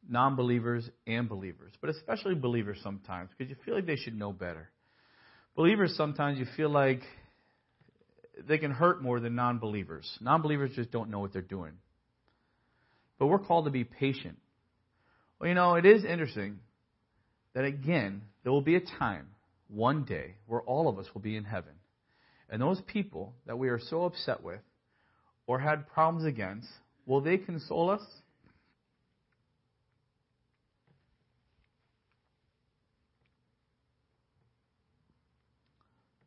non 0.08 0.36
believers 0.36 0.90
and 1.06 1.28
believers, 1.28 1.74
but 1.82 1.90
especially 1.90 2.36
believers 2.36 2.80
sometimes, 2.84 3.30
because 3.36 3.50
you 3.50 3.56
feel 3.66 3.76
like 3.76 3.86
they 3.86 3.96
should 3.96 4.18
know 4.18 4.32
better. 4.32 4.70
Believers 5.56 5.96
sometimes 5.96 6.38
you 6.38 6.46
feel 6.56 6.70
like 6.70 7.02
they 8.48 8.58
can 8.58 8.72
hurt 8.72 9.02
more 9.02 9.20
than 9.20 9.36
non 9.36 9.60
believers. 9.60 10.08
Non 10.22 10.42
believers 10.42 10.72
just 10.76 10.92
don't 10.92 11.10
know 11.10 11.20
what 11.20 11.34
they're 11.34 11.42
doing. 11.42 11.74
But 13.18 13.28
we're 13.28 13.40
called 13.40 13.66
to 13.66 13.72
be 13.72 13.84
patient. 13.84 14.38
Well, 15.40 15.50
you 15.50 15.56
know, 15.56 15.76
it 15.76 15.86
is 15.86 16.06
interesting 16.06 16.60
that 17.54 17.66
again, 17.66 18.22
there 18.44 18.52
will 18.52 18.62
be 18.62 18.76
a 18.76 18.82
time, 18.82 19.28
one 19.68 20.04
day, 20.04 20.36
where 20.46 20.62
all 20.62 20.88
of 20.88 20.98
us 20.98 21.08
will 21.14 21.22
be 21.22 21.36
in 21.36 21.44
heaven. 21.44 21.74
And 22.50 22.62
those 22.62 22.82
people 22.88 23.34
that 23.46 23.58
we 23.58 23.70
are 23.70 23.80
so 23.80 24.06
upset 24.06 24.42
with 24.44 24.62
or 25.46 25.60
had 25.60 25.88
problems 25.90 26.26
against, 26.26 26.68
will 27.06 27.22
they 27.22 27.38
console 27.38 27.90
us? 27.90 28.02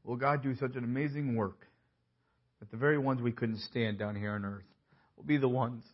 Will 0.04 0.16
God 0.16 0.42
do 0.42 0.56
such 0.56 0.74
an 0.74 0.84
amazing 0.84 1.36
work 1.36 1.66
that 2.58 2.70
the 2.70 2.76
very 2.76 2.98
ones 2.98 3.22
we 3.22 3.32
couldn't 3.32 3.60
stand 3.60 3.98
down 3.98 4.16
here 4.16 4.32
on 4.32 4.44
earth 4.44 4.64
will 5.16 5.24
be 5.24 5.36
the 5.36 5.48
ones 5.48 5.84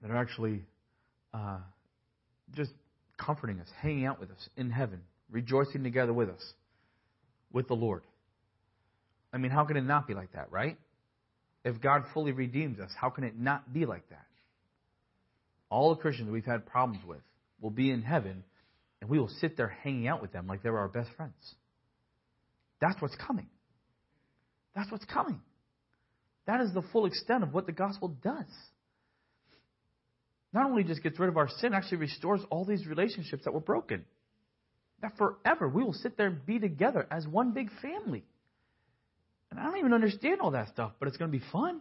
that 0.00 0.10
are 0.10 0.16
actually 0.16 0.62
uh, 1.34 1.58
just 2.54 2.72
comforting 3.16 3.60
us, 3.60 3.68
hanging 3.80 4.06
out 4.06 4.20
with 4.20 4.30
us 4.30 4.48
in 4.56 4.70
heaven, 4.70 5.00
rejoicing 5.30 5.82
together 5.82 6.12
with 6.12 6.28
us, 6.30 6.52
with 7.52 7.68
the 7.68 7.74
Lord. 7.74 8.02
I 9.32 9.38
mean, 9.38 9.50
how 9.50 9.64
can 9.64 9.76
it 9.76 9.84
not 9.84 10.06
be 10.06 10.14
like 10.14 10.32
that, 10.32 10.50
right? 10.50 10.78
If 11.64 11.80
God 11.80 12.04
fully 12.14 12.32
redeems 12.32 12.80
us, 12.80 12.90
how 12.98 13.10
can 13.10 13.24
it 13.24 13.38
not 13.38 13.72
be 13.72 13.84
like 13.84 14.08
that? 14.10 14.26
All 15.70 15.94
the 15.94 16.00
Christians 16.00 16.30
we've 16.30 16.44
had 16.44 16.64
problems 16.66 17.04
with 17.06 17.20
will 17.60 17.70
be 17.70 17.90
in 17.90 18.02
heaven 18.02 18.44
and 19.00 19.10
we 19.10 19.18
will 19.18 19.30
sit 19.40 19.56
there 19.56 19.68
hanging 19.68 20.08
out 20.08 20.22
with 20.22 20.32
them 20.32 20.46
like 20.46 20.62
they're 20.62 20.78
our 20.78 20.88
best 20.88 21.10
friends. 21.16 21.34
That's 22.80 23.00
what's 23.02 23.16
coming. 23.16 23.48
That's 24.74 24.90
what's 24.90 25.04
coming. 25.04 25.40
That 26.46 26.60
is 26.60 26.72
the 26.72 26.82
full 26.92 27.06
extent 27.06 27.42
of 27.42 27.52
what 27.52 27.66
the 27.66 27.72
gospel 27.72 28.08
does. 28.22 28.46
Not 30.52 30.66
only 30.66 30.84
just 30.84 31.02
gets 31.02 31.18
rid 31.18 31.28
of 31.28 31.36
our 31.36 31.48
sin, 31.48 31.74
actually 31.74 31.98
restores 31.98 32.40
all 32.50 32.64
these 32.64 32.86
relationships 32.86 33.44
that 33.44 33.52
were 33.52 33.60
broken. 33.60 34.04
That 35.02 35.16
forever 35.18 35.68
we 35.68 35.84
will 35.84 35.92
sit 35.92 36.16
there 36.16 36.28
and 36.28 36.44
be 36.44 36.58
together 36.58 37.06
as 37.10 37.26
one 37.26 37.52
big 37.52 37.70
family. 37.82 38.24
And 39.50 39.60
I 39.60 39.64
don't 39.64 39.78
even 39.78 39.92
understand 39.92 40.40
all 40.40 40.52
that 40.52 40.68
stuff, 40.68 40.92
but 40.98 41.08
it's 41.08 41.16
going 41.16 41.30
to 41.30 41.38
be 41.38 41.44
fun. 41.52 41.80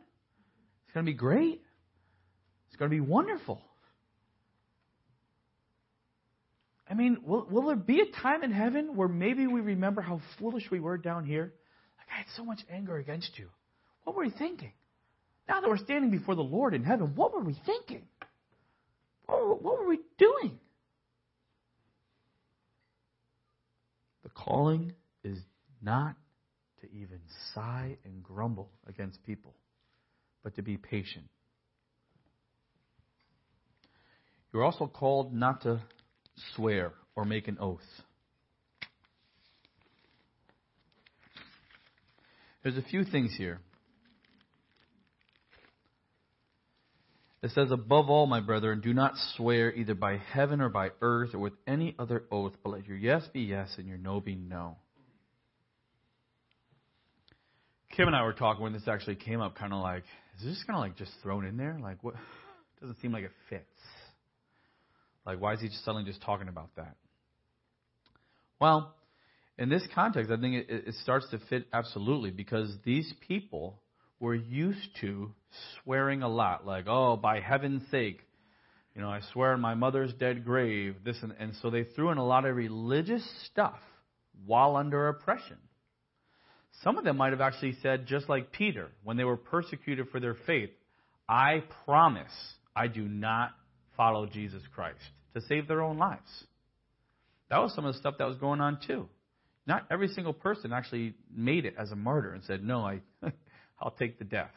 It's 0.85 0.93
going 0.93 1.05
to 1.05 1.11
be 1.11 1.17
great. 1.17 1.61
It's 2.67 2.75
going 2.77 2.91
to 2.91 2.95
be 2.95 3.01
wonderful. 3.01 3.61
I 6.89 6.93
mean, 6.93 7.17
will, 7.25 7.45
will 7.49 7.67
there 7.67 7.75
be 7.75 8.01
a 8.01 8.21
time 8.21 8.43
in 8.43 8.51
heaven 8.51 8.95
where 8.95 9.09
maybe 9.09 9.45
we 9.47 9.59
remember 9.59 10.01
how 10.01 10.21
foolish 10.39 10.69
we 10.71 10.79
were 10.79 10.97
down 10.97 11.25
here? 11.25 11.53
Like, 11.97 12.07
I 12.13 12.17
had 12.19 12.27
so 12.35 12.45
much 12.45 12.59
anger 12.71 12.97
against 12.97 13.37
you. 13.37 13.49
What 14.03 14.15
were 14.15 14.23
we 14.23 14.29
thinking? 14.31 14.71
Now 15.49 15.59
that 15.59 15.69
we're 15.69 15.77
standing 15.77 16.11
before 16.11 16.35
the 16.35 16.41
Lord 16.41 16.73
in 16.73 16.83
heaven, 16.83 17.13
what 17.15 17.33
were 17.33 17.43
we 17.43 17.59
thinking? 17.65 18.03
What 19.27 19.61
what 19.61 19.79
were 19.79 19.87
we 19.87 19.99
doing? 20.17 20.59
The 24.23 24.29
calling 24.29 24.93
is 25.23 25.37
not 25.81 26.15
to 26.81 26.91
even 26.91 27.19
sigh 27.53 27.97
and 28.03 28.23
grumble 28.23 28.71
against 28.87 29.23
people, 29.23 29.53
but 30.43 30.55
to 30.55 30.61
be 30.61 30.77
patient. 30.77 31.25
You're 34.53 34.63
also 34.63 34.87
called 34.87 35.33
not 35.33 35.61
to 35.63 35.81
swear 36.55 36.93
or 37.15 37.25
make 37.25 37.47
an 37.47 37.57
oath. 37.59 37.81
There's 42.63 42.77
a 42.77 42.81
few 42.81 43.03
things 43.03 43.33
here. 43.37 43.59
It 47.47 47.53
says, 47.53 47.71
Above 47.71 48.09
all, 48.09 48.27
my 48.27 48.41
brethren, 48.41 48.81
do 48.81 48.93
not 48.93 49.13
swear 49.37 49.73
either 49.73 49.95
by 49.95 50.17
heaven 50.17 50.59
or 50.59 50.67
by 50.67 50.89
earth 50.99 51.33
or 51.33 51.39
with 51.39 51.53
any 51.65 51.95
other 51.97 52.25
oath, 52.29 52.51
but 52.61 52.71
let 52.71 52.85
your 52.85 52.97
yes 52.97 53.25
be 53.31 53.39
yes 53.39 53.73
and 53.77 53.87
your 53.87 53.97
no 53.97 54.19
be 54.19 54.35
no. 54.35 54.75
Kim 57.95 58.07
and 58.07 58.17
I 58.17 58.23
were 58.23 58.33
talking 58.33 58.61
when 58.61 58.73
this 58.73 58.85
actually 58.89 59.15
came 59.15 59.39
up, 59.39 59.55
kind 59.55 59.71
of 59.71 59.81
like, 59.81 60.03
is 60.37 60.43
this 60.43 60.61
kind 60.67 60.75
of 60.75 60.81
like 60.81 60.97
just 60.97 61.13
thrown 61.23 61.45
in 61.45 61.55
there? 61.55 61.79
Like, 61.81 62.03
what? 62.03 62.15
Doesn't 62.81 62.99
seem 62.99 63.13
like 63.13 63.23
it 63.23 63.31
fits. 63.49 63.63
Like, 65.25 65.39
why 65.39 65.53
is 65.53 65.61
he 65.61 65.69
just 65.69 65.85
suddenly 65.85 66.03
just 66.03 66.21
talking 66.21 66.49
about 66.49 66.75
that? 66.75 66.97
Well, 68.59 68.93
in 69.57 69.69
this 69.69 69.87
context, 69.95 70.29
I 70.29 70.35
think 70.35 70.67
it, 70.69 70.83
it 70.87 70.95
starts 70.95 71.29
to 71.31 71.39
fit 71.49 71.65
absolutely 71.71 72.31
because 72.31 72.75
these 72.83 73.13
people 73.25 73.79
were 74.19 74.35
used 74.35 74.89
to 75.01 75.31
swearing 75.83 76.23
a 76.23 76.29
lot, 76.29 76.65
like, 76.65 76.85
oh, 76.87 77.15
by 77.15 77.39
heaven's 77.39 77.83
sake, 77.91 78.19
you 78.95 79.01
know, 79.01 79.09
I 79.09 79.21
swear 79.31 79.53
on 79.53 79.61
my 79.61 79.75
mother's 79.75 80.13
dead 80.13 80.43
grave, 80.43 80.95
this 81.05 81.17
and, 81.21 81.33
and 81.39 81.53
so 81.61 81.69
they 81.69 81.83
threw 81.83 82.09
in 82.09 82.17
a 82.17 82.25
lot 82.25 82.45
of 82.45 82.55
religious 82.55 83.23
stuff 83.45 83.79
while 84.45 84.75
under 84.75 85.07
oppression. 85.07 85.57
Some 86.83 86.97
of 86.97 87.03
them 87.03 87.17
might 87.17 87.31
have 87.31 87.41
actually 87.41 87.77
said, 87.81 88.07
just 88.07 88.27
like 88.27 88.51
Peter, 88.51 88.89
when 89.03 89.17
they 89.17 89.23
were 89.23 89.37
persecuted 89.37 90.07
for 90.09 90.19
their 90.19 90.35
faith, 90.45 90.69
I 91.29 91.63
promise 91.85 92.31
I 92.75 92.87
do 92.87 93.03
not 93.03 93.51
follow 93.95 94.25
Jesus 94.25 94.61
Christ 94.73 94.99
to 95.35 95.41
save 95.41 95.67
their 95.67 95.81
own 95.81 95.97
lives. 95.97 96.45
That 97.49 97.59
was 97.59 97.73
some 97.73 97.85
of 97.85 97.93
the 97.93 97.99
stuff 97.99 98.15
that 98.19 98.27
was 98.27 98.37
going 98.37 98.61
on 98.61 98.79
too. 98.85 99.07
Not 99.65 99.85
every 99.91 100.07
single 100.09 100.33
person 100.33 100.71
actually 100.71 101.15
made 101.33 101.65
it 101.65 101.75
as 101.77 101.91
a 101.91 101.95
martyr 101.95 102.33
and 102.33 102.43
said, 102.45 102.63
No, 102.63 102.85
I, 102.85 103.01
I'll 103.79 103.91
take 103.91 104.19
the 104.19 104.25
death. 104.25 104.51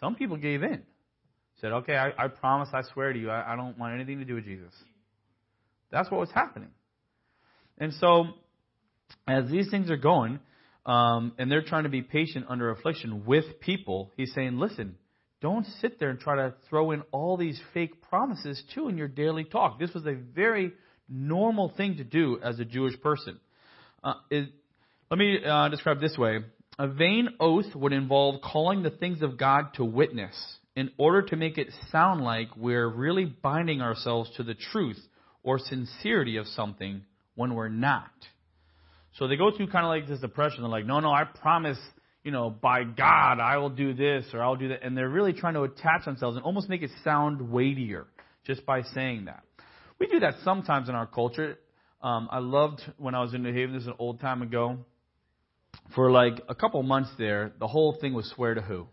Some 0.00 0.14
people 0.14 0.36
gave 0.36 0.62
in. 0.62 0.82
Said, 1.60 1.72
Okay, 1.72 1.96
I, 1.96 2.12
I 2.24 2.28
promise, 2.28 2.68
I 2.72 2.82
swear 2.92 3.12
to 3.12 3.18
you, 3.18 3.30
I, 3.30 3.52
I 3.52 3.56
don't 3.56 3.78
want 3.78 3.94
anything 3.94 4.18
to 4.18 4.24
do 4.24 4.34
with 4.34 4.44
Jesus. 4.44 4.72
That's 5.90 6.10
what 6.10 6.20
was 6.20 6.30
happening. 6.34 6.70
And 7.78 7.92
so, 7.94 8.24
as 9.26 9.50
these 9.50 9.70
things 9.70 9.90
are 9.90 9.96
going, 9.96 10.40
um, 10.84 11.32
and 11.38 11.50
they're 11.50 11.62
trying 11.62 11.84
to 11.84 11.88
be 11.88 12.02
patient 12.02 12.46
under 12.48 12.70
affliction 12.70 13.24
with 13.24 13.60
people, 13.60 14.12
he's 14.16 14.32
saying, 14.34 14.58
listen, 14.58 14.96
don't 15.40 15.66
sit 15.80 15.98
there 15.98 16.10
and 16.10 16.18
try 16.18 16.36
to 16.36 16.54
throw 16.68 16.92
in 16.92 17.02
all 17.12 17.36
these 17.36 17.60
fake 17.74 18.02
promises 18.02 18.62
too 18.74 18.88
in 18.88 18.96
your 18.96 19.08
daily 19.08 19.44
talk. 19.44 19.78
This 19.78 19.92
was 19.92 20.06
a 20.06 20.14
very 20.14 20.72
normal 21.08 21.72
thing 21.76 21.96
to 21.98 22.04
do 22.04 22.38
as 22.42 22.58
a 22.58 22.64
Jewish 22.64 23.00
person. 23.00 23.38
Uh, 24.02 24.14
it, 24.30 24.48
let 25.10 25.18
me 25.18 25.38
uh, 25.44 25.68
describe 25.68 26.00
this 26.00 26.16
way. 26.16 26.38
A 26.78 26.86
vain 26.86 27.30
oath 27.40 27.74
would 27.74 27.92
involve 27.92 28.42
calling 28.42 28.82
the 28.82 28.90
things 28.90 29.22
of 29.22 29.38
God 29.38 29.74
to 29.74 29.84
witness 29.84 30.34
in 30.74 30.90
order 30.98 31.22
to 31.22 31.36
make 31.36 31.56
it 31.56 31.68
sound 31.90 32.22
like 32.22 32.48
we're 32.54 32.86
really 32.86 33.24
binding 33.24 33.80
ourselves 33.80 34.30
to 34.36 34.42
the 34.42 34.54
truth 34.54 35.00
or 35.42 35.58
sincerity 35.58 36.36
of 36.36 36.46
something 36.48 37.02
when 37.34 37.54
we're 37.54 37.70
not. 37.70 38.10
So 39.18 39.26
they 39.26 39.36
go 39.36 39.50
through 39.56 39.68
kind 39.68 39.86
of 39.86 39.88
like 39.88 40.06
this 40.06 40.20
depression. 40.20 40.62
They're 40.62 40.70
like, 40.70 40.84
no, 40.84 41.00
no, 41.00 41.10
I 41.10 41.24
promise, 41.24 41.78
you 42.22 42.30
know, 42.30 42.50
by 42.50 42.84
God, 42.84 43.40
I 43.40 43.56
will 43.56 43.70
do 43.70 43.94
this 43.94 44.26
or 44.34 44.42
I'll 44.42 44.56
do 44.56 44.68
that. 44.68 44.82
And 44.82 44.94
they're 44.94 45.08
really 45.08 45.32
trying 45.32 45.54
to 45.54 45.62
attach 45.62 46.04
themselves 46.04 46.36
and 46.36 46.44
almost 46.44 46.68
make 46.68 46.82
it 46.82 46.90
sound 47.02 47.50
weightier 47.50 48.06
just 48.44 48.66
by 48.66 48.82
saying 48.82 49.24
that. 49.24 49.44
We 49.98 50.08
do 50.08 50.20
that 50.20 50.34
sometimes 50.44 50.90
in 50.90 50.94
our 50.94 51.06
culture. 51.06 51.58
Um, 52.02 52.28
I 52.30 52.40
loved 52.40 52.82
when 52.98 53.14
I 53.14 53.22
was 53.22 53.32
in 53.32 53.42
New 53.42 53.52
Haven, 53.54 53.72
this 53.72 53.82
is 53.82 53.88
an 53.88 53.94
old 53.98 54.20
time 54.20 54.42
ago. 54.42 54.84
For 55.94 56.10
like 56.10 56.42
a 56.48 56.54
couple 56.54 56.82
months 56.82 57.10
there, 57.18 57.52
the 57.58 57.66
whole 57.66 57.96
thing 58.00 58.14
was 58.14 58.30
swear 58.34 58.54
to 58.54 58.60
who? 58.60 58.86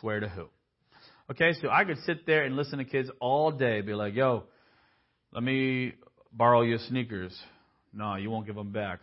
Swear 0.00 0.20
to 0.20 0.28
who? 0.28 0.46
Okay, 1.30 1.52
so 1.60 1.70
I 1.70 1.84
could 1.84 1.98
sit 2.04 2.26
there 2.26 2.44
and 2.44 2.56
listen 2.56 2.78
to 2.78 2.84
kids 2.84 3.08
all 3.20 3.52
day, 3.52 3.80
be 3.82 3.94
like, 3.94 4.14
yo, 4.14 4.44
let 5.32 5.42
me 5.42 5.94
borrow 6.32 6.62
your 6.62 6.78
sneakers. 6.88 7.38
No, 7.92 8.16
you 8.16 8.30
won't 8.30 8.46
give 8.46 8.56
them 8.56 8.72
back. 8.72 9.00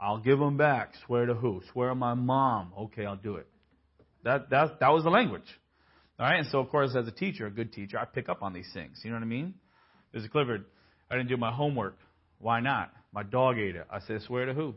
I'll 0.00 0.18
give 0.18 0.38
them 0.38 0.56
back. 0.56 0.94
Swear 1.06 1.26
to 1.26 1.34
who? 1.34 1.62
Swear 1.72 1.90
on 1.90 1.98
my 1.98 2.14
mom. 2.14 2.72
Okay, 2.78 3.06
I'll 3.06 3.16
do 3.16 3.36
it. 3.36 3.46
That 4.24 4.50
that 4.50 4.80
that 4.80 4.88
was 4.88 5.04
the 5.04 5.10
language. 5.10 5.46
All 6.18 6.26
right, 6.26 6.38
and 6.38 6.48
so 6.48 6.60
of 6.60 6.70
course, 6.70 6.96
as 6.96 7.06
a 7.06 7.12
teacher, 7.12 7.46
a 7.46 7.50
good 7.50 7.72
teacher, 7.72 7.98
I 7.98 8.06
pick 8.06 8.28
up 8.28 8.42
on 8.42 8.52
these 8.52 8.70
things. 8.72 9.00
You 9.04 9.10
know 9.10 9.16
what 9.16 9.22
I 9.22 9.26
mean? 9.26 9.54
Mr. 10.14 10.30
Clifford, 10.30 10.64
I 11.10 11.16
didn't 11.16 11.28
do 11.28 11.36
my 11.36 11.52
homework. 11.52 11.98
Why 12.38 12.60
not? 12.60 12.92
My 13.12 13.22
dog 13.22 13.58
ate 13.58 13.76
it. 13.76 13.86
I 13.90 14.00
said, 14.00 14.22
swear 14.22 14.46
to 14.46 14.54
who? 14.54 14.74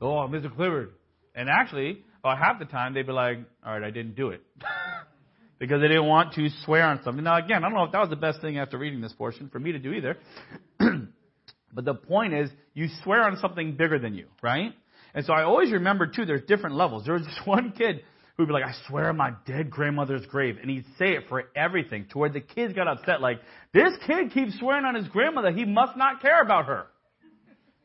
Oh, 0.00 0.28
Mr. 0.28 0.54
Clifford. 0.54 0.92
And 1.34 1.48
actually, 1.48 2.02
about 2.20 2.38
half 2.38 2.58
the 2.58 2.64
time, 2.64 2.94
they'd 2.94 3.06
be 3.06 3.12
like, 3.12 3.38
all 3.64 3.72
right, 3.72 3.82
I 3.82 3.90
didn't 3.90 4.16
do 4.16 4.30
it. 4.30 4.42
because 5.58 5.80
they 5.80 5.88
didn't 5.88 6.06
want 6.06 6.34
to 6.34 6.48
swear 6.64 6.84
on 6.84 7.00
something. 7.04 7.24
Now, 7.24 7.36
again, 7.36 7.64
I 7.64 7.68
don't 7.68 7.74
know 7.74 7.84
if 7.84 7.92
that 7.92 8.00
was 8.00 8.10
the 8.10 8.16
best 8.16 8.40
thing 8.40 8.58
after 8.58 8.78
reading 8.78 9.00
this 9.00 9.12
portion 9.12 9.48
for 9.48 9.58
me 9.58 9.72
to 9.72 9.78
do 9.78 9.92
either. 9.92 10.16
but 10.78 11.84
the 11.84 11.94
point 11.94 12.34
is, 12.34 12.50
you 12.74 12.88
swear 13.02 13.22
on 13.22 13.38
something 13.38 13.76
bigger 13.76 13.98
than 13.98 14.14
you, 14.14 14.26
right? 14.42 14.72
And 15.14 15.24
so 15.24 15.32
I 15.32 15.42
always 15.42 15.72
remember, 15.72 16.06
too, 16.06 16.24
there's 16.26 16.46
different 16.46 16.76
levels. 16.76 17.04
There 17.04 17.14
was 17.14 17.24
this 17.24 17.40
one 17.44 17.72
kid 17.72 18.02
who'd 18.36 18.46
be 18.46 18.54
like, 18.54 18.64
I 18.64 18.72
swear 18.88 19.08
on 19.08 19.16
my 19.16 19.32
dead 19.46 19.68
grandmother's 19.68 20.24
grave. 20.26 20.58
And 20.60 20.70
he'd 20.70 20.86
say 20.96 21.14
it 21.14 21.24
for 21.28 21.44
everything 21.56 22.06
to 22.12 22.18
where 22.18 22.30
the 22.30 22.40
kids 22.40 22.72
got 22.72 22.86
upset. 22.86 23.20
Like, 23.20 23.40
this 23.74 23.92
kid 24.06 24.32
keeps 24.32 24.58
swearing 24.58 24.84
on 24.84 24.94
his 24.94 25.08
grandmother. 25.08 25.50
He 25.50 25.64
must 25.64 25.96
not 25.96 26.22
care 26.22 26.40
about 26.40 26.66
her. 26.66 26.86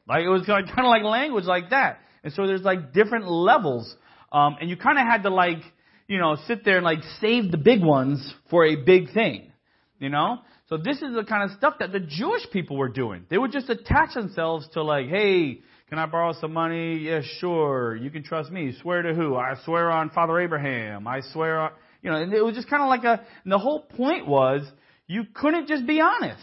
Like, 0.08 0.24
it 0.24 0.30
was 0.30 0.44
kind 0.48 0.68
of 0.68 0.86
like 0.86 1.04
language 1.04 1.46
like 1.46 1.70
that. 1.70 2.00
And 2.24 2.34
so 2.34 2.48
there's 2.48 2.62
like 2.62 2.94
different 2.94 3.28
levels. 3.28 3.96
Um, 4.32 4.58
and 4.60 4.70
you 4.70 4.78
kind 4.78 4.98
of 4.98 5.06
had 5.06 5.24
to 5.24 5.30
like, 5.30 5.60
you 6.08 6.20
know, 6.20 6.38
sit 6.48 6.66
there 6.66 6.78
and 6.78 6.86
like 6.86 7.00
save 7.22 7.52
the 7.52 7.58
big 7.58 7.84
ones 7.84 8.34
for 8.50 8.66
a 8.66 8.76
big 8.76 9.14
thing. 9.14 9.52
You 10.00 10.10
know? 10.10 10.40
So 10.70 10.78
this 10.78 10.98
is 10.98 11.14
the 11.14 11.24
kind 11.24 11.44
of 11.50 11.58
stuff 11.58 11.76
that 11.80 11.92
the 11.92 12.00
Jewish 12.00 12.50
people 12.52 12.78
were 12.78 12.90
doing. 12.90 13.26
They 13.30 13.38
would 13.38 13.52
just 13.52 13.70
attach 13.70 14.14
themselves 14.16 14.68
to 14.74 14.84
like, 14.84 15.08
hey, 15.08 15.62
can 15.90 16.00
I 16.00 16.06
borrow 16.08 16.34
some 16.40 16.54
money? 16.54 16.98
Yeah, 16.98 17.22
sure. 17.40 17.96
You 17.96 18.10
can 18.10 18.24
trust 18.24 18.50
me. 18.50 18.74
Swear 18.82 19.04
to 19.04 19.14
who? 19.14 19.36
I 19.36 19.56
swear 19.66 19.92
on 19.92 20.10
Father 20.10 20.40
Abraham. 20.40 21.08
I 21.08 21.22
swear 21.32 21.60
on, 21.60 21.72
you 22.02 22.10
know, 22.10 22.18
and 22.18 22.34
it 22.34 22.44
was 22.44 22.56
just 22.56 22.70
kind 22.70 22.82
of 22.82 22.90
like 22.90 23.04
a, 23.04 23.24
and 23.44 23.52
the 23.52 23.60
whole 23.60 23.82
point 23.82 24.28
was 24.28 24.64
you 25.06 25.26
couldn't 25.34 25.68
just 25.68 25.86
be 25.86 26.02
honest. 26.02 26.40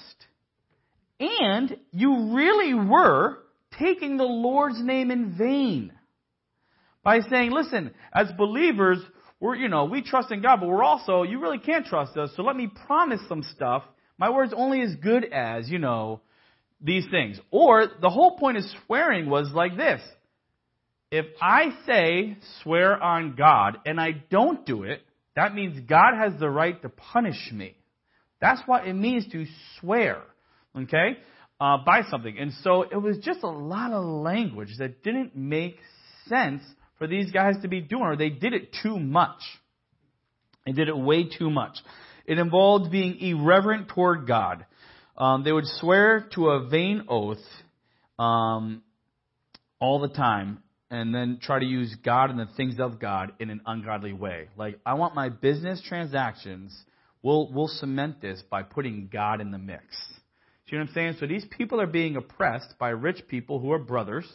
And 1.18 1.76
you 1.90 2.34
really 2.34 2.74
were 2.74 3.38
taking 3.80 4.16
the 4.16 4.24
Lord's 4.24 4.82
name 4.82 5.10
in 5.10 5.36
vain. 5.36 5.92
By 7.02 7.20
saying, 7.20 7.50
listen, 7.50 7.92
as 8.12 8.30
believers, 8.36 8.98
we're, 9.40 9.56
you 9.56 9.68
know, 9.68 9.86
we 9.86 10.02
trust 10.02 10.30
in 10.30 10.42
God, 10.42 10.60
but 10.60 10.68
we're 10.68 10.84
also, 10.84 11.22
you 11.22 11.40
really 11.40 11.58
can't 11.58 11.86
trust 11.86 12.16
us, 12.16 12.30
so 12.36 12.42
let 12.42 12.56
me 12.56 12.70
promise 12.86 13.20
some 13.28 13.42
stuff. 13.54 13.82
My 14.18 14.28
word's 14.28 14.52
only 14.54 14.82
as 14.82 14.94
good 14.96 15.24
as, 15.32 15.70
you 15.70 15.78
know, 15.78 16.20
these 16.80 17.06
things. 17.10 17.40
Or 17.50 17.86
the 18.00 18.10
whole 18.10 18.38
point 18.38 18.58
of 18.58 18.64
swearing 18.86 19.30
was 19.30 19.50
like 19.54 19.76
this. 19.76 20.02
If 21.10 21.26
I 21.40 21.70
say 21.86 22.36
swear 22.62 23.02
on 23.02 23.34
God 23.34 23.78
and 23.86 24.00
I 24.00 24.12
don't 24.30 24.64
do 24.64 24.84
it, 24.84 25.00
that 25.36 25.54
means 25.54 25.80
God 25.88 26.14
has 26.16 26.38
the 26.38 26.50
right 26.50 26.80
to 26.82 26.88
punish 26.88 27.50
me. 27.52 27.74
That's 28.40 28.60
what 28.66 28.86
it 28.86 28.94
means 28.94 29.26
to 29.32 29.46
swear. 29.78 30.22
Okay? 30.76 31.16
Uh, 31.60 31.76
by 31.84 32.00
something. 32.10 32.38
And 32.38 32.52
so 32.64 32.82
it 32.90 32.96
was 32.96 33.18
just 33.18 33.42
a 33.42 33.50
lot 33.50 33.92
of 33.92 34.02
language 34.02 34.70
that 34.78 35.02
didn't 35.02 35.36
make 35.36 35.76
sense 36.26 36.62
for 36.96 37.06
these 37.06 37.30
guys 37.32 37.56
to 37.60 37.68
be 37.68 37.82
doing, 37.82 38.02
or 38.02 38.16
they 38.16 38.30
did 38.30 38.54
it 38.54 38.74
too 38.82 38.98
much. 38.98 39.40
They 40.64 40.72
did 40.72 40.88
it 40.88 40.96
way 40.96 41.28
too 41.28 41.50
much. 41.50 41.76
It 42.24 42.38
involved 42.38 42.90
being 42.90 43.18
irreverent 43.20 43.88
toward 43.88 44.26
God. 44.26 44.64
Um, 45.18 45.44
they 45.44 45.52
would 45.52 45.66
swear 45.66 46.28
to 46.34 46.48
a 46.48 46.68
vain 46.68 47.04
oath 47.08 47.44
um, 48.18 48.82
all 49.80 50.00
the 50.00 50.08
time 50.08 50.62
and 50.90 51.14
then 51.14 51.40
try 51.42 51.58
to 51.58 51.66
use 51.66 51.94
God 52.02 52.30
and 52.30 52.38
the 52.38 52.48
things 52.56 52.76
of 52.78 52.98
God 52.98 53.32
in 53.38 53.50
an 53.50 53.60
ungodly 53.66 54.12
way. 54.12 54.48
Like, 54.56 54.78
I 54.86 54.94
want 54.94 55.14
my 55.14 55.28
business 55.28 55.82
transactions, 55.86 56.74
we'll, 57.22 57.52
we'll 57.52 57.68
cement 57.68 58.20
this 58.20 58.42
by 58.50 58.62
putting 58.62 59.08
God 59.12 59.40
in 59.40 59.50
the 59.50 59.58
mix. 59.58 59.84
You 60.70 60.78
know 60.78 60.84
what 60.84 60.90
I'm 60.90 60.94
saying? 60.94 61.16
So 61.18 61.26
these 61.26 61.44
people 61.56 61.80
are 61.80 61.86
being 61.86 62.16
oppressed 62.16 62.78
by 62.78 62.90
rich 62.90 63.26
people 63.28 63.58
who 63.58 63.72
are 63.72 63.78
brothers. 63.78 64.26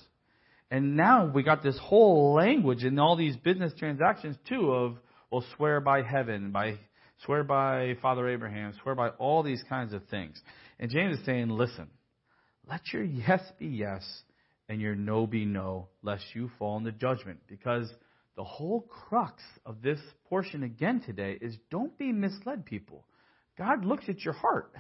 And 0.70 0.98
now 0.98 1.32
we 1.34 1.44
got 1.44 1.64
this 1.64 1.78
whole 1.78 2.34
language 2.34 2.84
in 2.84 3.00
all 3.00 3.16
these 3.16 3.38
business 3.38 3.72
transactions 3.78 4.36
too 4.50 4.72
of, 4.72 4.98
well, 5.32 5.46
swear 5.56 5.80
by 5.80 6.02
heaven, 6.02 6.52
by 6.52 6.80
swear 7.24 7.44
by 7.44 7.96
Father 8.02 8.28
Abraham, 8.28 8.74
swear 8.82 8.96
by 8.96 9.10
all 9.10 9.44
these 9.44 9.64
kinds 9.70 9.94
of 9.94 10.04
things. 10.10 10.42
And 10.80 10.92
James 10.92 11.20
is 11.20 11.26
saying, 11.26 11.50
listen, 11.50 11.88
let 12.68 12.82
your 12.92 13.04
yes 13.04 13.42
be 13.58 13.68
yes 13.68 14.04
and 14.68 14.82
your 14.82 14.96
no 14.96 15.28
be 15.28 15.46
no, 15.46 15.88
lest 16.04 16.24
you 16.34 16.50
fall 16.60 16.78
into 16.78 16.92
judgment. 16.92 17.40
Because 17.48 17.90
the 18.36 18.44
whole 18.44 18.82
crux 18.82 19.42
of 19.66 19.82
this 19.82 20.00
portion 20.28 20.64
again 20.64 21.02
today 21.06 21.38
is 21.40 21.56
don't 21.72 21.98
be 21.98 22.12
misled, 22.12 22.66
people. 22.66 23.06
God 23.58 23.86
looks 23.86 24.10
at 24.10 24.26
your 24.26 24.34
heart. 24.34 24.74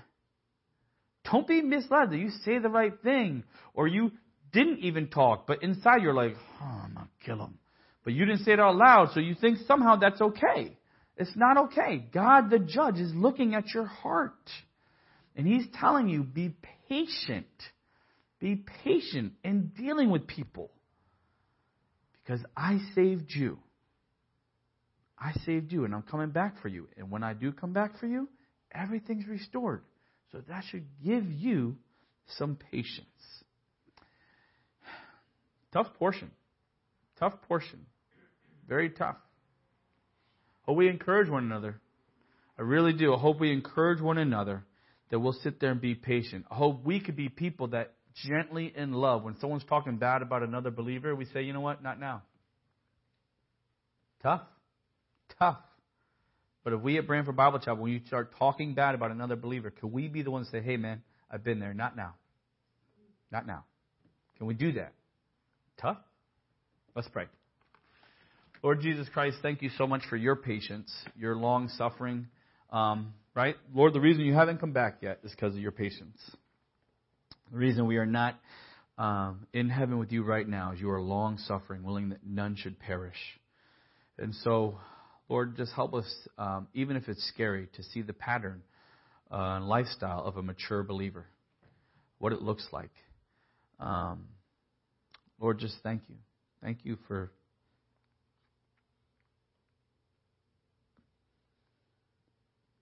Don't 1.32 1.48
be 1.48 1.62
misled 1.62 2.12
that 2.12 2.18
you 2.18 2.30
say 2.44 2.60
the 2.60 2.70
right 2.70 2.94
thing 3.04 3.44
or 3.74 3.88
you 3.88 4.12
didn't 4.52 4.80
even 4.80 5.08
talk, 5.08 5.48
but 5.48 5.64
inside 5.64 6.02
you're 6.02 6.14
like, 6.14 6.36
oh, 6.62 6.82
I'm 6.86 6.94
going 6.94 7.08
to 7.08 7.26
kill 7.26 7.40
him. 7.40 7.58
But 8.04 8.14
you 8.14 8.26
didn't 8.26 8.46
say 8.46 8.54
it 8.54 8.60
out 8.60 8.76
loud, 8.76 9.10
so 9.14 9.20
you 9.20 9.36
think 9.36 9.58
somehow 9.68 9.96
that's 9.98 10.22
okay. 10.22 10.78
It's 11.18 11.36
not 11.36 11.58
okay. 11.58 12.06
God, 12.14 12.50
the 12.50 12.60
judge, 12.60 12.98
is 12.98 13.12
looking 13.14 13.56
at 13.56 13.74
your 13.74 13.86
heart. 13.86 14.50
And 15.36 15.48
He's 15.48 15.66
telling 15.80 16.08
you, 16.08 16.24
be 16.24 16.54
patient. 16.88 17.48
Be 18.40 18.64
patient 18.84 19.34
in 19.44 19.72
dealing 19.78 20.12
with 20.12 20.28
people. 20.28 20.72
Because 22.24 22.42
I 22.56 22.80
saved 22.94 23.32
you. 23.34 23.60
I 25.18 25.32
saved 25.46 25.72
you, 25.72 25.86
and 25.86 25.96
I'm 25.96 26.04
coming 26.04 26.30
back 26.30 26.62
for 26.62 26.68
you. 26.68 26.88
And 26.98 27.10
when 27.10 27.24
I 27.24 27.34
do 27.34 27.52
come 27.52 27.74
back 27.74 28.00
for 28.00 28.08
you, 28.08 28.28
everything's 28.74 29.28
restored. 29.28 29.82
So 30.36 30.42
that 30.50 30.66
should 30.70 30.84
give 31.02 31.32
you 31.32 31.78
some 32.38 32.58
patience. 32.58 33.08
Tough 35.72 35.88
portion. 35.98 36.30
Tough 37.18 37.36
portion. 37.48 37.86
Very 38.68 38.90
tough. 38.90 39.16
Hope 40.64 40.76
we 40.76 40.90
encourage 40.90 41.30
one 41.30 41.46
another. 41.46 41.80
I 42.60 42.64
really 42.64 42.92
do. 42.92 43.16
I 43.16 43.18
hope 43.18 43.40
we 43.40 43.54
encourage 43.54 44.02
one 44.02 44.18
another 44.18 44.66
that 45.10 45.20
we'll 45.20 45.32
sit 45.32 45.62
there 45.62 45.72
and 45.72 45.80
be 45.80 45.96
patient. 45.96 46.44
I 46.52 46.56
hope 46.56 46.84
we 46.84 47.00
could 47.00 47.16
be 47.16 47.30
people 47.30 47.68
that 47.68 47.94
gently 48.28 48.74
in 48.76 48.92
love. 48.92 49.24
When 49.24 49.38
someone's 49.40 49.64
talking 49.64 49.96
bad 49.96 50.22
about 50.22 50.44
another 50.44 50.70
believer, 50.70 51.16
we 51.16 51.28
say, 51.28 51.44
you 51.44 51.54
know 51.54 51.62
what? 51.62 51.82
Not 51.82 51.98
now. 51.98 52.24
Tough. 54.22 54.42
Tough. 55.40 55.60
But 56.66 56.74
if 56.74 56.82
we 56.82 56.98
at 56.98 57.06
Branford 57.06 57.38
Bible 57.38 57.60
Chapel, 57.60 57.84
when 57.84 57.94
you 57.94 58.02
start 58.08 58.34
talking 58.40 58.74
bad 58.74 58.96
about 58.96 59.12
another 59.12 59.36
believer, 59.36 59.70
can 59.70 59.92
we 59.92 60.08
be 60.08 60.24
the 60.24 60.32
ones 60.32 60.48
to 60.48 60.54
say, 60.54 60.62
hey, 60.62 60.78
man, 60.78 61.04
I've 61.30 61.44
been 61.44 61.60
there. 61.60 61.76
Not 61.76 61.96
now. 61.96 62.16
Not 63.32 63.46
now. 63.46 63.66
Can 64.40 64.48
we 64.48 64.56
do 64.56 64.74
that? 64.74 64.94
Tough? 65.80 65.98
Let's 66.96 67.08
pray. 67.08 67.26
Lord 68.64 68.82
Jesus 68.82 69.08
Christ, 69.14 69.38
thank 69.44 69.62
you 69.62 69.70
so 69.78 69.86
much 69.86 70.02
for 70.10 70.18
your 70.18 70.36
patience, 70.36 70.92
your 71.16 71.36
long 71.36 71.70
suffering. 71.78 72.28
Um, 72.72 73.14
right? 73.36 73.56
Lord, 73.76 73.94
the 73.94 74.02
reason 74.02 74.24
you 74.26 74.34
haven't 74.34 74.60
come 74.60 74.72
back 74.72 74.98
yet 75.02 75.20
is 75.24 75.32
because 75.32 75.54
of 75.54 75.62
your 75.62 75.72
patience. 75.72 76.18
The 77.52 77.58
reason 77.58 77.86
we 77.86 77.98
are 77.98 78.08
not 78.08 78.40
um, 78.98 79.46
in 79.54 79.70
heaven 79.70 80.00
with 80.00 80.12
you 80.12 80.24
right 80.24 80.48
now 80.48 80.72
is 80.72 80.80
you 80.80 80.90
are 80.90 81.02
long 81.02 81.38
suffering, 81.38 81.84
willing 81.84 82.10
that 82.10 82.26
none 82.26 82.56
should 82.56 82.80
perish. 82.80 83.20
And 84.18 84.34
so, 84.34 84.80
Lord, 85.28 85.58
just 85.58 85.74
help 85.74 85.94
us, 85.94 86.06
um, 86.38 86.68
even 86.74 86.96
if 86.96 87.08
it's 87.10 87.26
scary, 87.34 87.68
to 87.76 87.84
see 87.84 88.02
the 88.02 88.14
pattern 88.14 88.62
uh, 89.32 89.56
and 89.56 89.68
lifestyle 89.68 90.24
of 90.24 90.38
a 90.38 90.44
mature 90.44 90.84
believer, 90.84 91.26
what 92.20 92.32
it 92.32 92.42
looks 92.42 92.68
like. 92.72 92.92
Um, 93.80 94.26
Lord, 95.40 95.60
just 95.60 95.76
thank 95.84 96.04
you. 96.08 96.16
Thank 96.62 96.80
you 96.84 96.98
for. 97.08 97.32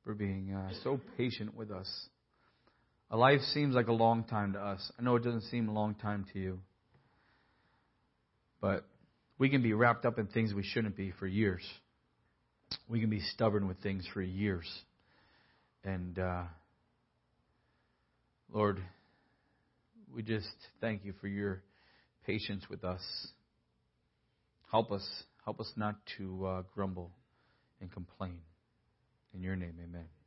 For 0.03 0.13
being 0.13 0.53
uh, 0.53 0.73
so 0.83 0.99
patient 1.17 1.55
with 1.55 1.71
us. 1.71 1.89
A 3.09 3.15
life 3.15 3.39
seems 3.53 3.73
like 3.73 3.87
a 3.87 3.93
long 3.93 4.25
time 4.25 4.51
to 4.51 4.59
us. 4.59 4.91
I 4.99 5.01
know 5.01 5.15
it 5.15 5.23
doesn't 5.23 5.43
seem 5.43 5.69
a 5.69 5.71
long 5.71 5.95
time 5.95 6.25
to 6.33 6.39
you. 6.39 6.59
But 8.59 8.85
we 9.37 9.49
can 9.49 9.61
be 9.61 9.71
wrapped 9.71 10.05
up 10.05 10.19
in 10.19 10.27
things 10.27 10.53
we 10.53 10.63
shouldn't 10.63 10.97
be 10.97 11.11
for 11.11 11.25
years. 11.25 11.61
We 12.89 12.99
can 12.99 13.09
be 13.09 13.19
stubborn 13.19 13.67
with 13.67 13.77
things 13.81 14.05
for 14.13 14.21
years. 14.21 14.67
And, 15.83 16.17
uh, 16.17 16.43
Lord, 18.51 18.81
we 20.13 20.21
just 20.21 20.47
thank 20.79 21.03
you 21.05 21.13
for 21.19 21.27
your 21.27 21.61
patience 22.25 22.63
with 22.69 22.83
us. 22.83 23.01
Help 24.71 24.91
us, 24.91 25.07
help 25.43 25.59
us 25.59 25.71
not 25.75 25.95
to 26.17 26.45
uh, 26.45 26.63
grumble 26.73 27.11
and 27.81 27.91
complain. 27.91 28.39
In 29.33 29.41
your 29.41 29.55
name, 29.55 29.75
amen. 29.83 30.22